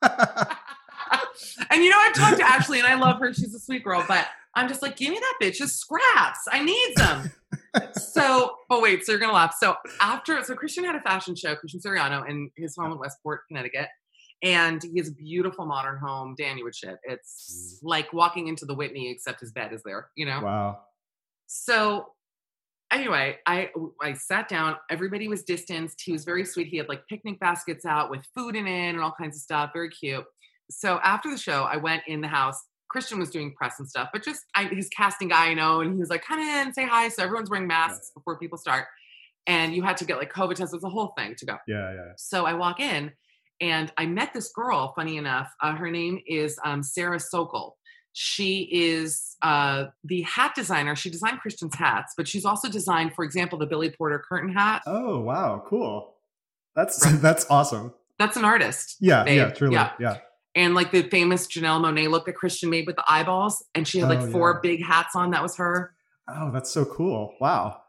and 0.02 1.84
you 1.84 1.90
know, 1.90 1.98
I've 2.00 2.14
talked 2.14 2.38
to 2.38 2.46
Ashley 2.46 2.80
and 2.80 2.88
I 2.88 2.96
love 2.96 3.20
her. 3.20 3.34
She's 3.34 3.54
a 3.54 3.60
sweet 3.60 3.84
girl, 3.84 4.04
but 4.08 4.28
I'm 4.60 4.68
just 4.68 4.82
like, 4.82 4.98
give 4.98 5.10
me 5.10 5.20
that 5.20 5.34
bitch's 5.42 5.76
scraps. 5.76 6.40
I 6.52 6.64
need 6.64 6.94
them. 6.96 7.32
so, 7.94 8.56
oh 8.70 8.82
wait, 8.82 9.06
so 9.06 9.12
you're 9.12 9.20
gonna 9.20 9.34
laugh. 9.34 9.56
So 9.60 9.76
after, 10.02 10.44
so 10.44 10.56
Christian 10.56 10.84
had 10.84 10.96
a 10.96 11.02
fashion 11.02 11.36
show, 11.36 11.56
Christian 11.56 11.80
Siriano, 11.80 12.28
in 12.30 12.52
his 12.56 12.76
home 12.78 12.92
in 12.92 13.00
Westport, 13.00 13.42
Connecticut, 13.48 13.88
and 14.42 14.82
he 14.84 14.98
has 14.98 15.10
a 15.10 15.14
beautiful 15.14 15.66
modern 15.66 15.98
home. 15.98 16.36
Dan, 16.38 16.58
you 16.58 16.64
would 16.64 16.76
shit. 16.76 16.98
It's 17.04 17.80
mm. 17.82 17.88
like 17.88 18.12
walking 18.14 18.48
into 18.48 18.66
the 18.66 18.76
Whitney, 18.76 19.10
except 19.10 19.40
his 19.40 19.52
bed 19.52 19.74
is 19.74 19.82
there. 19.84 20.10
You 20.16 20.26
know. 20.26 20.42
wow. 20.42 20.80
So 21.48 22.08
anyway, 22.92 23.38
I 23.46 23.70
I 24.02 24.14
sat 24.14 24.48
down. 24.48 24.76
Everybody 24.90 25.28
was 25.28 25.44
distanced. 25.44 26.02
He 26.04 26.12
was 26.12 26.26
very 26.26 26.46
sweet. 26.46 26.68
He 26.68 26.78
had 26.78 26.90
like 26.90 27.08
picnic 27.08 27.40
baskets 27.40 27.86
out 27.86 28.10
with 28.10 28.26
food 28.36 28.56
in 28.56 28.68
it 28.68 28.90
and 28.90 29.02
all 29.02 29.14
kinds 29.18 29.36
of 29.36 29.42
stuff. 29.42 29.72
Very 29.74 29.90
cute. 29.90 30.26
So 30.70 31.00
after 31.04 31.30
the 31.32 31.38
show, 31.38 31.64
I 31.64 31.78
went 31.78 32.04
in 32.08 32.22
the 32.22 32.28
house. 32.28 32.62
Christian 32.90 33.20
was 33.20 33.30
doing 33.30 33.54
press 33.54 33.80
and 33.80 33.88
stuff, 33.88 34.10
but 34.12 34.24
just 34.24 34.42
I, 34.56 34.66
he's 34.66 34.90
casting 34.90 35.28
guy, 35.30 35.50
you 35.50 35.56
know, 35.56 35.82
and 35.82 35.94
he 35.94 36.00
was 36.00 36.10
like, 36.10 36.24
"Come 36.24 36.40
in, 36.40 36.74
say 36.74 36.86
hi." 36.86 37.10
So 37.10 37.24
everyone's 37.24 37.50
wearing 37.50 37.68
masks 37.68 38.12
before 38.14 38.38
people 38.38 38.58
start, 38.58 38.86
and 39.48 39.74
you 39.76 39.84
had 39.84 39.98
to 39.98 40.06
get 40.06 40.18
like 40.18 40.34
COVID 40.34 40.56
tests. 40.56 40.74
It 40.74 40.78
was 40.78 40.84
a 40.84 40.90
whole 40.90 41.14
thing 41.18 41.36
to 41.36 41.46
go. 41.46 41.58
Yeah, 41.68 41.94
yeah. 41.94 42.12
So 42.18 42.46
I 42.46 42.54
walk 42.54 42.80
in 42.80 43.12
and 43.62 43.92
I 43.98 44.06
met 44.06 44.34
this 44.34 44.52
girl, 44.52 44.94
funny 44.96 45.18
enough. 45.18 45.52
Uh, 45.62 45.76
her 45.76 45.92
name 45.92 46.20
is 46.26 46.60
um, 46.64 46.82
Sarah 46.84 47.20
Sokol. 47.20 47.78
She 48.14 48.68
is 48.72 49.36
uh, 49.42 49.86
the 50.04 50.24
hat 50.24 50.54
designer. 50.56 50.96
She 50.96 51.10
designed 51.10 51.40
Christian's 51.40 51.76
hats, 51.76 52.14
but 52.18 52.28
she's 52.28 52.44
also 52.44 52.70
designed, 52.70 53.14
for 53.14 53.24
example, 53.24 53.60
the 53.60 53.68
Billy 53.68 53.92
Porter 53.92 54.24
curtain 54.28 54.52
hat. 54.52 54.82
Oh 54.88 55.20
wow, 55.20 55.64
cool. 55.66 56.16
That's 56.76 57.06
Right. 57.06 57.22
that's 57.22 57.46
awesome. 57.50 57.94
That's 58.18 58.36
an 58.36 58.46
artist. 58.46 58.98
Yeah, 59.00 59.24
babe. 59.24 59.38
yeah, 59.38 59.50
truly. 59.52 59.76
Yeah. 59.76 59.92
Yeah. 60.00 60.18
And 60.56 60.74
like 60.76 60.92
the 60.92 61.04
famous 61.04 61.48
Janelle 61.48 61.80
Monáe 61.82 62.10
look 62.10 62.26
that 62.26 62.34
Christian 62.34 62.70
made 62.70 62.88
with 62.88 62.96
the 62.96 63.04
eyeballs. 63.08 63.64
And 63.76 63.88
she 63.88 64.00
had 64.00 64.10
like 64.10 64.20
Oh, 64.20 64.32
four 64.32 64.54
yeah. 64.56 64.60
big 64.72 64.84
hats 64.84 65.16
on. 65.16 65.32
That 65.32 65.44
was 65.44 65.56
her. 65.58 65.94
Oh, 66.28 66.52
that's 66.52 66.70
so 66.72 66.86
cool. 66.86 67.34
Wow. 67.40 67.82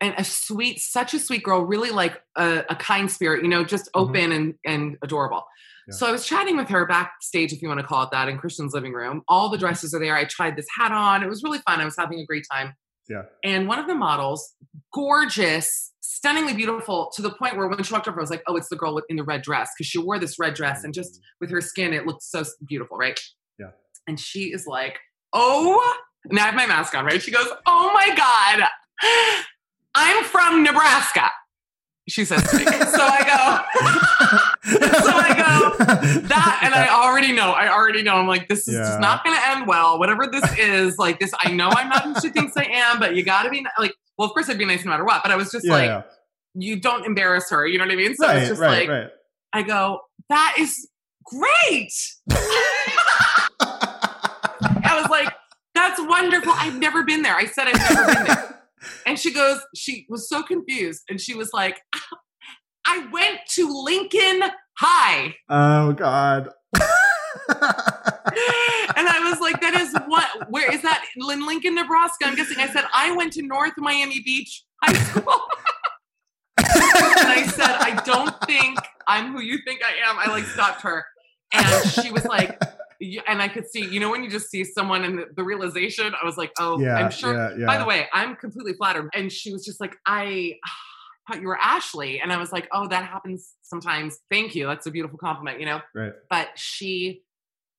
and 0.00 0.14
a 0.18 0.24
sweet, 0.24 0.80
such 0.80 1.14
a 1.14 1.18
sweet 1.18 1.42
girl, 1.42 1.62
really 1.62 1.90
like 1.90 2.20
a, 2.36 2.62
a 2.68 2.76
kind 2.76 3.10
spirit, 3.10 3.42
you 3.42 3.48
know, 3.48 3.64
just 3.64 3.86
Mhm. 3.86 4.00
open 4.02 4.32
and 4.32 4.54
and 4.64 4.96
adorable. 5.02 5.44
Yeah. 5.88 5.94
So 5.94 6.06
I 6.06 6.10
was 6.12 6.26
chatting 6.26 6.56
with 6.56 6.68
her 6.68 6.84
backstage, 6.86 7.52
if 7.52 7.62
you 7.62 7.68
want 7.68 7.80
to 7.80 7.86
call 7.86 8.02
it 8.02 8.10
that, 8.10 8.28
in 8.28 8.36
Christian's 8.36 8.74
living 8.74 8.92
room. 8.92 9.22
All 9.28 9.48
the 9.48 9.56
dresses 9.56 9.94
are 9.94 10.00
there. 10.00 10.14
I 10.16 10.24
tried 10.24 10.56
this 10.56 10.66
hat 10.76 10.92
on. 10.92 11.22
It 11.22 11.28
was 11.28 11.42
really 11.42 11.58
fun. 11.66 11.80
I 11.80 11.84
was 11.84 11.96
having 11.96 12.18
a 12.20 12.26
great 12.26 12.44
time. 12.50 12.74
Yeah. 13.08 13.22
And 13.42 13.68
one 13.68 13.78
of 13.78 13.86
the 13.86 13.94
models, 13.94 14.54
gorgeous, 14.92 15.92
stunningly 16.00 16.54
beautiful, 16.54 17.10
to 17.14 17.22
the 17.22 17.30
point 17.30 17.56
where 17.56 17.68
when 17.68 17.82
she 17.82 17.92
walked 17.92 18.08
over, 18.08 18.18
I 18.18 18.22
was 18.22 18.30
like, 18.30 18.42
oh, 18.46 18.56
it's 18.56 18.68
the 18.68 18.76
girl 18.76 19.00
in 19.08 19.16
the 19.16 19.24
red 19.24 19.42
dress. 19.42 19.70
Because 19.76 19.88
she 19.88 19.98
wore 19.98 20.18
this 20.18 20.38
red 20.38 20.54
dress 20.54 20.84
and 20.84 20.94
just 20.94 21.20
with 21.40 21.50
her 21.50 21.60
skin, 21.60 21.92
it 21.92 22.06
looked 22.06 22.22
so 22.22 22.44
beautiful, 22.66 22.96
right? 22.96 23.18
Yeah. 23.58 23.70
And 24.06 24.18
she 24.18 24.52
is 24.52 24.66
like, 24.66 24.98
oh, 25.32 25.96
and 26.30 26.38
I 26.38 26.42
have 26.42 26.54
my 26.54 26.66
mask 26.66 26.94
on, 26.94 27.04
right? 27.04 27.20
She 27.20 27.30
goes, 27.30 27.46
oh 27.66 27.92
my 27.92 28.14
God, 28.16 28.68
I'm 29.94 30.24
from 30.24 30.62
Nebraska. 30.62 31.30
She 32.08 32.24
says 32.24 32.42
so 32.50 32.58
I 32.58 33.64
go, 33.80 34.38
so 34.64 34.78
I 34.80 35.74
go, 35.78 35.84
that, 35.84 36.60
and 36.62 36.74
I 36.74 36.88
already 36.88 37.32
know, 37.32 37.50
I 37.50 37.68
already 37.72 38.02
know. 38.02 38.14
I'm 38.14 38.26
like, 38.26 38.48
this 38.48 38.66
is 38.66 38.74
Yeah. 38.74 38.80
just 38.84 39.00
not 39.00 39.22
going 39.24 39.36
to 39.36 39.48
end 39.50 39.66
well. 39.66 39.98
Whatever 39.98 40.26
this 40.26 40.44
is, 40.58 40.96
like 40.98 41.20
this, 41.20 41.32
I 41.42 41.52
know 41.52 41.68
I'm 41.68 41.88
not 41.88 42.02
who 42.04 42.14
she 42.20 42.30
thinks 42.30 42.56
I 42.56 42.64
am, 42.64 42.98
but 42.98 43.14
you 43.14 43.22
got 43.24 43.42
to 43.44 43.50
be 43.50 43.64
like, 43.78 43.94
well, 44.18 44.26
of 44.28 44.32
course 44.34 44.48
I'd 44.48 44.58
be 44.58 44.64
nice 44.64 44.84
no 44.84 44.90
matter 44.90 45.04
what. 45.04 45.22
But 45.22 45.32
I 45.32 45.36
was 45.36 45.50
just 45.50 45.66
yeah, 45.66 45.72
like, 45.72 45.86
yeah. 45.86 46.02
you 46.54 46.80
don't 46.80 47.04
embarrass 47.04 47.50
her. 47.50 47.66
You 47.66 47.78
know 47.78 47.84
what 47.84 47.92
I 47.92 47.96
mean? 47.96 48.14
So 48.14 48.26
right, 48.26 48.36
it's 48.38 48.48
just 48.48 48.60
right, 48.60 48.88
like, 48.88 48.88
right. 48.88 49.10
I 49.52 49.62
go, 49.62 50.00
that 50.30 50.56
is 50.58 50.88
great. 51.24 51.92
I 53.60 55.00
was 55.00 55.10
like, 55.10 55.32
that's 55.74 56.00
wonderful. 56.00 56.52
I've 56.56 56.78
never 56.78 57.02
been 57.04 57.22
there. 57.22 57.34
I 57.36 57.46
said 57.46 57.68
I've 57.68 57.78
never 57.96 58.14
been 58.14 58.24
there. 58.24 58.60
And 59.06 59.18
she 59.18 59.32
goes, 59.32 59.60
she 59.74 60.06
was 60.08 60.28
so 60.28 60.42
confused. 60.42 61.02
And 61.08 61.20
she 61.20 61.34
was 61.34 61.50
like, 61.52 61.80
I 62.86 63.06
went 63.12 63.40
to 63.50 63.68
Lincoln 63.82 64.42
High. 64.78 65.36
oh 65.48 65.92
God. 65.92 66.50
And 68.96 69.08
I 69.08 69.28
was 69.30 69.40
like, 69.40 69.60
that 69.60 69.74
is 69.74 69.94
what, 70.06 70.50
where 70.50 70.72
is 70.72 70.82
that? 70.82 71.04
In 71.16 71.46
Lincoln, 71.46 71.74
Nebraska. 71.74 72.26
I'm 72.26 72.34
guessing. 72.36 72.58
I 72.58 72.68
said, 72.68 72.84
I 72.92 73.14
went 73.14 73.32
to 73.34 73.42
North 73.42 73.72
Miami 73.76 74.20
Beach 74.20 74.64
High 74.82 74.94
School. 74.94 75.40
and 76.58 76.66
I 77.28 77.46
said, 77.46 77.70
I 77.70 78.00
don't 78.04 78.34
think 78.46 78.78
I'm 79.06 79.32
who 79.32 79.40
you 79.40 79.58
think 79.66 79.80
I 79.84 80.08
am. 80.08 80.18
I 80.18 80.26
like 80.30 80.44
stopped 80.44 80.82
her. 80.82 81.04
And 81.52 81.90
she 81.90 82.12
was 82.12 82.24
like, 82.24 82.60
and 83.28 83.42
I 83.42 83.48
could 83.48 83.68
see, 83.68 83.84
you 83.84 84.00
know, 84.00 84.10
when 84.10 84.22
you 84.24 84.30
just 84.30 84.50
see 84.50 84.64
someone 84.64 85.04
and 85.04 85.18
the, 85.18 85.26
the 85.36 85.44
realization, 85.44 86.14
I 86.20 86.24
was 86.24 86.36
like, 86.36 86.52
oh, 86.58 86.80
yeah, 86.80 86.94
I'm 86.94 87.10
sure. 87.10 87.34
Yeah, 87.34 87.56
yeah. 87.58 87.66
By 87.66 87.78
the 87.78 87.84
way, 87.84 88.06
I'm 88.12 88.36
completely 88.36 88.74
flattered. 88.74 89.10
And 89.14 89.30
she 89.30 89.52
was 89.52 89.64
just 89.64 89.80
like, 89.80 89.96
I 90.06 90.54
thought 91.26 91.40
you 91.40 91.48
were 91.48 91.58
Ashley. 91.60 92.20
And 92.20 92.32
I 92.32 92.38
was 92.38 92.52
like, 92.52 92.68
oh, 92.72 92.88
that 92.88 93.04
happens 93.04 93.52
sometimes. 93.62 94.18
Thank 94.30 94.54
you. 94.54 94.66
That's 94.66 94.86
a 94.86 94.90
beautiful 94.90 95.18
compliment, 95.18 95.60
you 95.60 95.66
know? 95.66 95.80
right. 95.94 96.12
But 96.30 96.48
she, 96.56 97.22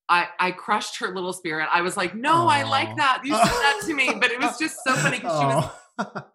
I, 0.10 0.28
I 0.40 0.52
crushed 0.52 1.00
her 1.00 1.14
little 1.14 1.34
spirit. 1.34 1.68
I 1.72 1.82
was 1.82 1.96
like, 1.98 2.16
no, 2.16 2.48
I 2.48 2.64
like 2.64 2.96
that. 2.98 3.22
You 3.24 3.36
said 3.36 3.44
that 3.46 3.82
to 3.88 3.94
me. 3.94 4.12
But 4.20 4.32
it 4.32 4.40
was 4.40 4.58
just 4.60 4.78
so 4.86 4.94
funny 4.96 5.18
because 5.18 5.40
she 5.40 5.46
was 5.46 5.70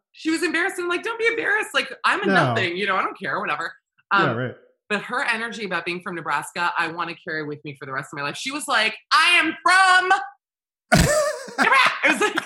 she 0.12 0.30
was 0.30 0.42
embarrassed 0.42 0.78
and 0.78 0.88
like, 0.88 1.02
don't 1.02 1.18
be 1.18 1.26
embarrassed. 1.26 1.70
Like, 1.74 1.92
I'm 2.04 2.22
a 2.22 2.26
No. 2.26 2.34
nothing, 2.34 2.76
you 2.76 2.86
know, 2.86 2.96
I 2.96 3.02
don't 3.02 3.18
care, 3.18 3.38
whatever. 3.40 3.72
Um, 4.12 4.24
yeah, 4.24 4.32
right. 4.44 4.54
But 4.88 5.02
her 5.02 5.22
energy 5.24 5.64
about 5.64 5.84
being 5.84 6.00
from 6.02 6.16
Nebraska, 6.16 6.72
I 6.76 6.88
want 6.88 7.10
to 7.10 7.16
carry 7.16 7.44
with 7.44 7.64
me 7.64 7.76
for 7.78 7.86
the 7.86 7.92
rest 7.92 8.08
of 8.12 8.18
my 8.18 8.24
life. 8.24 8.36
She 8.36 8.50
was 8.50 8.66
like, 8.66 8.96
I 9.12 9.38
am 9.38 9.56
from 9.62 10.10
Nebraska. 11.58 12.00
I 12.02 12.12
was 12.12 12.20
like, 12.20 12.36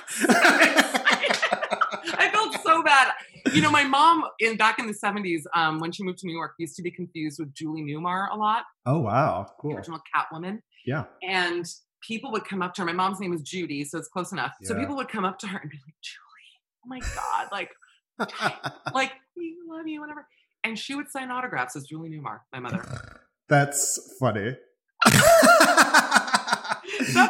I 2.18 2.28
felt 2.30 2.54
so 2.62 2.82
bad. 2.82 3.12
You 3.54 3.62
know, 3.62 3.70
my 3.70 3.84
mom 3.84 4.24
in 4.40 4.56
back 4.56 4.78
in 4.78 4.86
the 4.86 4.94
70s, 4.94 5.42
um, 5.54 5.78
when 5.78 5.92
she 5.92 6.02
moved 6.02 6.18
to 6.18 6.26
New 6.26 6.34
York, 6.34 6.52
used 6.58 6.76
to 6.76 6.82
be 6.82 6.90
confused 6.90 7.38
with 7.38 7.54
Julie 7.54 7.82
Newmar 7.82 8.28
a 8.32 8.36
lot, 8.36 8.64
oh 8.86 9.00
wow, 9.00 9.46
the 9.46 9.54
cool. 9.60 9.76
original 9.76 10.00
Catwoman. 10.14 10.60
Yeah. 10.86 11.04
And 11.22 11.66
people 12.06 12.32
would 12.32 12.44
come 12.44 12.62
up 12.62 12.74
to 12.74 12.82
her. 12.82 12.86
My 12.86 12.92
mom's 12.92 13.20
name 13.20 13.32
is 13.32 13.42
Judy, 13.42 13.84
so 13.84 13.98
it's 13.98 14.08
close 14.08 14.32
enough. 14.32 14.52
So 14.62 14.78
people 14.78 14.96
would 14.96 15.08
come 15.08 15.24
up 15.24 15.38
to 15.40 15.46
her 15.46 15.58
and 15.58 15.70
be 15.70 15.78
like, 15.86 15.94
Julie, 16.02 16.54
oh 16.84 16.88
my 16.88 17.00
God, 17.14 17.48
like, 17.50 17.70
like 18.94 19.12
we 19.36 19.56
love 19.68 19.86
you, 19.86 20.00
whatever. 20.00 20.26
And 20.62 20.78
she 20.78 20.94
would 20.94 21.10
sign 21.10 21.30
autographs 21.30 21.76
as 21.76 21.84
Julie 21.84 22.10
Newmar, 22.10 22.40
my 22.52 22.60
mother. 22.60 22.84
That's 23.48 24.16
funny. 24.18 24.56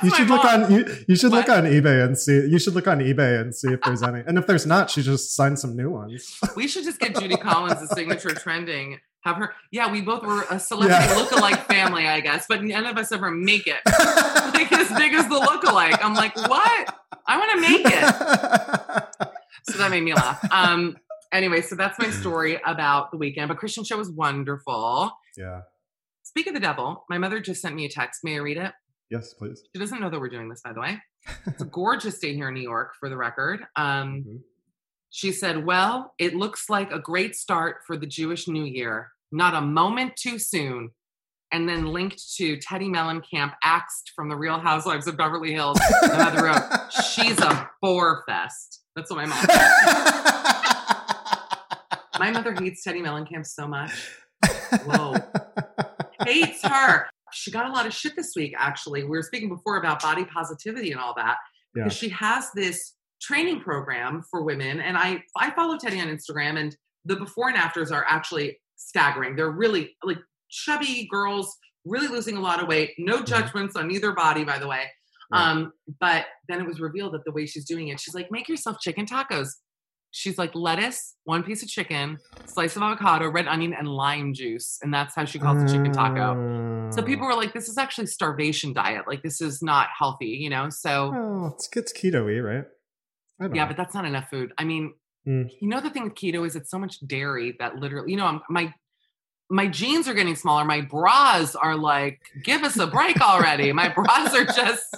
You 0.02 0.10
should 0.14 0.28
look 0.28 0.44
on 0.44 0.72
you, 0.72 0.96
you 1.08 1.16
should 1.16 1.32
look 1.32 1.48
on 1.48 1.64
eBay 1.64 2.04
and 2.04 2.16
see 2.18 2.46
you 2.48 2.58
should 2.58 2.74
look 2.74 2.86
on 2.88 2.98
eBay 3.00 3.40
and 3.40 3.54
see 3.54 3.68
if 3.68 3.80
there's 3.82 4.02
any. 4.02 4.20
And 4.26 4.38
if 4.38 4.46
there's 4.46 4.66
not, 4.66 4.90
she 4.90 5.02
just 5.02 5.34
sign 5.34 5.56
some 5.56 5.76
new 5.76 5.90
ones. 5.90 6.38
We 6.56 6.68
should 6.68 6.84
just 6.84 6.98
get 7.00 7.18
Judy 7.18 7.36
Collins' 7.48 7.80
the 7.80 7.94
signature 7.94 8.30
trending. 8.34 9.00
Have 9.22 9.36
her, 9.36 9.54
yeah, 9.70 9.90
we 9.90 10.02
both 10.02 10.22
were 10.22 10.44
a 10.50 10.60
celebrity 10.60 11.02
Yeah. 11.08 11.14
look-alike 11.16 11.64
family, 11.66 12.06
I 12.06 12.20
guess, 12.20 12.44
but 12.46 12.62
none 12.62 12.84
of 12.84 12.98
us 12.98 13.10
ever 13.10 13.30
make 13.30 13.66
it. 13.66 13.80
Like 14.54 14.70
as 14.70 14.88
big 14.96 15.14
as 15.14 15.26
the 15.28 15.34
look-alike. 15.34 16.04
I'm 16.04 16.14
like, 16.14 16.36
what? 16.36 16.94
I 17.26 17.38
want 17.38 17.50
to 17.52 17.60
make 17.60 17.86
it. 17.86 19.28
So 19.66 19.78
that 19.78 19.90
made 19.90 20.02
me 20.04 20.12
laugh. 20.12 20.46
Um, 20.52 20.98
anyway, 21.32 21.62
so 21.62 21.74
that's 21.74 21.98
my 21.98 22.10
story 22.10 22.60
about 22.66 23.10
the 23.12 23.16
weekend. 23.16 23.48
But 23.48 23.56
Christian 23.56 23.82
show 23.82 23.96
was 23.96 24.10
wonderful. 24.10 25.10
yeah. 25.38 25.62
Speak 26.22 26.46
of 26.48 26.52
the 26.54 26.60
devil, 26.60 27.04
my 27.08 27.16
mother 27.16 27.40
just 27.40 27.62
sent 27.62 27.74
me 27.74 27.84
a 27.86 27.88
text. 27.88 28.22
May 28.24 28.34
I 28.34 28.38
read 28.40 28.56
it? 28.58 28.72
Yes, 29.10 29.34
please. 29.34 29.62
She 29.74 29.78
doesn't 29.80 30.00
know 30.00 30.10
that 30.10 30.18
we're 30.20 30.28
doing 30.28 30.48
this, 30.48 30.60
by 30.64 30.72
the 30.72 30.80
way. 30.80 30.98
It's 31.46 31.62
a 31.62 31.64
gorgeous 31.80 32.18
day 32.18 32.34
here 32.34 32.48
in 32.48 32.54
New 32.54 32.62
York, 32.62 32.94
for 32.98 33.08
the 33.08 33.16
record. 33.16 33.60
Um, 33.76 34.24
Mhm. 34.26 34.40
She 35.10 35.30
said, 35.30 35.64
Well, 35.64 36.12
it 36.18 36.34
looks 36.34 36.68
like 36.68 36.90
a 36.90 36.98
great 36.98 37.36
start 37.36 37.76
for 37.86 37.96
the 37.96 38.06
Jewish 38.06 38.48
New 38.48 38.64
Year. 38.64 39.12
Not 39.30 39.54
a 39.54 39.60
moment 39.60 40.16
too 40.16 40.38
soon. 40.40 40.90
And 41.52 41.68
then 41.68 41.86
linked 41.86 42.20
to 42.36 42.56
Teddi 42.56 42.88
Mellencamp, 42.88 43.54
axed 43.62 44.10
from 44.16 44.28
the 44.28 44.34
Real 44.36 44.58
Housewives 44.58 45.06
of 45.06 45.16
Beverly 45.16 45.52
Hills. 45.52 45.78
She's 47.14 47.38
a 47.38 47.70
bore 47.80 48.24
fest. 48.26 48.80
That's 48.96 49.08
what 49.10 49.18
my 49.18 49.26
mom. 49.26 49.46
My 52.18 52.30
mother 52.30 52.52
hates 52.54 52.84
Teddi 52.86 53.00
Mellencamp 53.02 53.44
so 53.46 53.66
much. 53.66 53.90
Whoa. 54.84 55.16
Hates 56.24 56.62
her. 56.62 57.08
She 57.34 57.50
got 57.50 57.66
a 57.66 57.72
lot 57.72 57.86
of 57.86 57.92
shit 57.92 58.16
this 58.16 58.32
week, 58.36 58.54
actually. 58.56 59.02
We 59.02 59.10
were 59.10 59.22
speaking 59.22 59.48
before 59.48 59.76
about 59.76 60.02
body 60.02 60.24
positivity 60.24 60.92
and 60.92 61.00
all 61.00 61.14
that. 61.16 61.36
Yeah. 61.74 61.84
Because 61.84 61.96
she 61.96 62.08
has 62.10 62.50
this 62.54 62.94
training 63.20 63.60
program 63.60 64.22
for 64.30 64.42
women. 64.42 64.80
And 64.80 64.96
I 64.96 65.22
I 65.36 65.50
follow 65.50 65.76
Teddi 65.76 66.00
on 66.00 66.08
Instagram 66.08 66.58
and 66.58 66.76
the 67.04 67.16
before 67.16 67.48
and 67.48 67.56
afters 67.56 67.90
are 67.90 68.04
actually 68.08 68.58
staggering. 68.76 69.36
They're 69.36 69.50
really 69.50 69.96
like 70.02 70.18
chubby 70.50 71.08
girls, 71.10 71.56
really 71.84 72.08
losing 72.08 72.36
a 72.36 72.40
lot 72.40 72.62
of 72.62 72.68
weight. 72.68 72.92
No 72.98 73.22
judgments 73.22 73.76
on 73.76 73.90
either 73.90 74.12
body, 74.12 74.44
by 74.44 74.58
the 74.58 74.68
way. 74.68 74.86
Um, 75.32 75.72
but 76.00 76.26
then 76.48 76.60
it 76.60 76.66
was 76.66 76.80
revealed 76.80 77.14
that 77.14 77.24
the 77.24 77.32
way 77.32 77.46
she's 77.46 77.64
doing 77.64 77.88
it, 77.88 77.98
she's 77.98 78.14
like, 78.14 78.30
make 78.30 78.48
yourself 78.48 78.78
chicken 78.80 79.04
tacos. 79.06 79.48
She's 80.16 80.38
like 80.38 80.54
lettuce, 80.54 81.16
one 81.24 81.42
piece 81.42 81.62
of 81.64 81.68
chicken, 81.68 82.18
slice 82.46 82.76
of 82.76 82.82
avocado, 82.82 83.28
red 83.28 83.48
onion, 83.48 83.74
and 83.76 83.88
lime 83.88 84.32
juice. 84.32 84.78
And 84.80 84.94
that's 84.94 85.12
how 85.16 85.24
she 85.24 85.40
calls 85.40 85.60
it 85.60 85.68
chicken 85.68 85.90
taco. 85.92 86.36
So 86.92 87.02
Mm. 87.02 87.06
people 87.06 87.26
were 87.26 87.34
like, 87.34 87.52
this 87.52 87.68
is 87.68 87.76
actually 87.78 88.06
starvation 88.06 88.72
diet. 88.72 89.06
Like 89.08 89.22
this 89.24 89.40
is 89.40 89.60
not 89.60 89.88
healthy, 89.98 90.26
you 90.28 90.50
know? 90.50 90.68
So 90.70 91.12
Oh, 91.14 91.46
it's, 91.54 91.68
it's 91.74 91.92
keto-y, 91.92 92.38
right? 92.38 92.64
Yeah, 93.40 93.48
know. 93.48 93.66
but 93.66 93.76
that's 93.76 93.92
not 93.94 94.04
enough 94.04 94.30
food. 94.30 94.52
I 94.56 94.64
mean, 94.64 94.94
Mm. 95.26 95.50
you 95.60 95.68
know 95.68 95.80
the 95.80 95.88
thing 95.90 96.04
with 96.04 96.14
keto 96.14 96.46
is 96.46 96.54
it's 96.54 96.70
so 96.70 96.78
much 96.78 97.00
dairy 97.06 97.56
that 97.58 97.76
literally, 97.76 98.10
you 98.12 98.18
know, 98.18 98.26
I'm, 98.26 98.40
my 98.50 98.72
my 99.50 99.66
jeans 99.66 100.06
are 100.06 100.14
getting 100.14 100.36
smaller. 100.36 100.64
My 100.64 100.80
bras 100.82 101.54
are 101.56 101.76
like, 101.76 102.20
give 102.42 102.62
us 102.62 102.76
a 102.78 102.86
break 102.86 103.20
already. 103.20 103.72
my 103.72 103.88
bras 103.88 104.34
are 104.34 104.44
just 104.44 104.94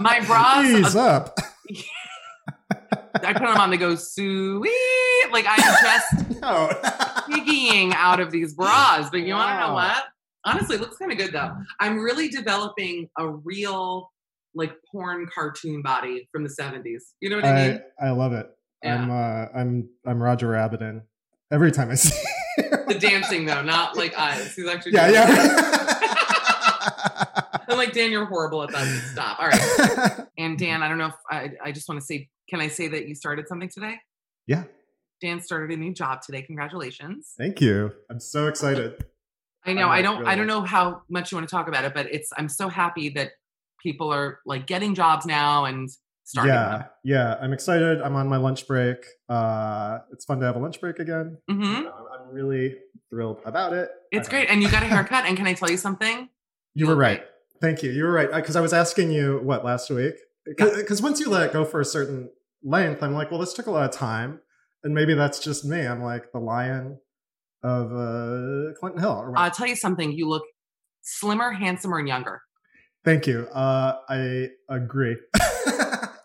my 0.00 0.20
bras. 0.26 0.66
Ease 0.66 0.96
up. 0.96 1.38
I 3.24 3.32
put 3.32 3.42
them 3.42 3.56
on. 3.56 3.70
They 3.70 3.76
go 3.76 3.94
sweet. 3.94 4.70
Like 5.32 5.46
I'm 5.48 5.58
just 5.58 6.40
no. 6.40 6.68
piggying 7.28 7.92
out 7.94 8.20
of 8.20 8.30
these 8.30 8.54
bras. 8.54 9.10
But 9.10 9.20
you 9.22 9.34
want 9.34 9.50
to 9.50 9.66
know 9.66 9.74
what? 9.74 10.04
Honestly, 10.44 10.76
it 10.76 10.80
looks 10.80 10.96
kind 10.96 11.12
of 11.12 11.18
good 11.18 11.32
though. 11.32 11.52
I'm 11.80 11.98
really 11.98 12.28
developing 12.28 13.08
a 13.18 13.28
real 13.28 14.10
like 14.54 14.72
porn 14.90 15.26
cartoon 15.32 15.82
body 15.82 16.28
from 16.32 16.44
the 16.44 16.50
70s. 16.50 17.02
You 17.20 17.30
know 17.30 17.36
what 17.36 17.44
I 17.44 17.68
mean? 17.68 17.82
I, 18.00 18.06
I 18.06 18.10
love 18.10 18.32
it. 18.32 18.48
Yeah. 18.82 19.02
I'm 19.02 19.10
uh, 19.10 19.46
I'm 19.54 19.88
I'm 20.06 20.22
Roger 20.22 20.48
Rabbiting 20.48 21.02
every 21.50 21.72
time 21.72 21.90
I 21.90 21.94
see. 21.96 22.16
The 22.56 22.96
dancing 22.98 23.46
though, 23.46 23.62
not 23.62 23.96
like 23.96 24.16
eyes. 24.18 24.54
He's 24.54 24.68
actually 24.68 24.92
yeah, 24.92 25.10
yeah. 25.10 25.82
I'm 27.68 27.76
like, 27.76 27.92
Dan, 27.92 28.10
you're 28.10 28.24
horrible 28.26 28.62
at 28.62 28.70
that. 28.70 28.86
Stop. 29.12 29.40
All 29.40 29.48
right. 29.48 30.26
And 30.38 30.58
Dan, 30.58 30.82
I 30.82 30.88
don't 30.88 30.98
know 30.98 31.08
if 31.08 31.14
I, 31.30 31.50
I 31.62 31.72
just 31.72 31.88
want 31.88 32.00
to 32.00 32.06
say, 32.06 32.28
can 32.48 32.60
I 32.60 32.68
say 32.68 32.88
that 32.88 33.08
you 33.08 33.14
started 33.14 33.48
something 33.48 33.68
today? 33.68 33.96
yeah. 34.46 34.64
Dan 35.22 35.40
started 35.40 35.70
a 35.74 35.80
new 35.80 35.94
job 35.94 36.20
today. 36.20 36.42
Congratulations. 36.42 37.32
Thank 37.38 37.62
you. 37.62 37.90
I'm 38.10 38.20
so 38.20 38.48
excited. 38.48 39.02
I 39.64 39.72
know. 39.72 39.88
I 39.88 39.96
I 39.96 40.02
don't. 40.02 40.18
really. 40.18 40.30
I 40.30 40.34
don't 40.36 40.46
know 40.46 40.60
how 40.60 41.00
much 41.08 41.32
you 41.32 41.38
want 41.38 41.48
to 41.48 41.50
talk 41.56 41.68
about 41.68 41.84
it, 41.86 41.94
but 41.94 42.06
it's. 42.12 42.30
I'm 42.36 42.50
so 42.50 42.68
happy 42.68 43.08
that 43.10 43.30
people 43.82 44.12
are 44.12 44.40
like 44.44 44.66
getting 44.66 44.94
jobs 44.94 45.24
now 45.24 45.64
and 45.64 45.88
starting. 46.24 46.52
Yeah, 46.52 46.82
yeah. 47.02 47.38
I'm 47.40 47.54
excited. 47.54 48.02
I'm 48.02 48.14
on 48.14 48.28
my 48.28 48.36
lunch 48.36 48.66
break. 48.66 48.98
Uh, 49.26 50.00
it's 50.12 50.26
fun 50.26 50.38
to 50.40 50.44
have 50.46 50.56
a 50.56 50.58
lunch 50.58 50.82
break 50.82 50.98
again. 50.98 51.38
hmm 51.48 51.62
I'm 51.64 51.86
I'm 51.86 52.30
really 52.30 52.76
thrilled 53.08 53.40
about 53.46 53.72
it. 53.72 53.88
It's 54.12 54.28
I- 54.28 54.30
great. 54.30 54.50
And 54.50 54.62
you 54.62 54.70
got 54.70 54.82
a 54.82 54.86
haircut. 54.86 55.24
And 55.24 55.34
can 55.34 55.46
I 55.46 55.54
tell 55.54 55.70
you 55.70 55.78
something? 55.78 56.28
You 56.74 56.88
were 56.88 56.96
right. 56.96 57.24
Thank 57.62 57.82
you. 57.82 57.90
You 57.90 58.04
were 58.04 58.12
right 58.12 58.30
because 58.30 58.54
I 58.54 58.60
was 58.60 58.74
asking 58.74 59.12
you 59.12 59.40
what 59.42 59.64
last 59.64 59.88
week. 59.88 60.16
Because 60.46 61.02
once 61.02 61.20
you 61.20 61.28
let 61.28 61.42
it 61.48 61.52
go 61.52 61.64
for 61.64 61.80
a 61.80 61.84
certain 61.84 62.30
length, 62.62 63.02
I'm 63.02 63.14
like, 63.14 63.30
well, 63.30 63.40
this 63.40 63.52
took 63.52 63.66
a 63.66 63.70
lot 63.70 63.88
of 63.88 63.96
time, 63.96 64.40
and 64.84 64.94
maybe 64.94 65.14
that's 65.14 65.38
just 65.38 65.64
me. 65.64 65.80
I'm 65.86 66.02
like 66.02 66.32
the 66.32 66.38
lion 66.38 66.98
of 67.62 67.92
uh, 67.92 68.72
Clinton 68.78 69.00
Hill. 69.00 69.32
I'll 69.36 69.50
tell 69.50 69.66
you 69.66 69.76
something. 69.76 70.12
You 70.12 70.28
look 70.28 70.44
slimmer, 71.02 71.52
handsomer, 71.52 71.98
and 71.98 72.08
younger. 72.08 72.42
Thank 73.04 73.26
you. 73.26 73.46
Uh, 73.48 73.98
I 74.08 74.48
agree. 74.68 75.16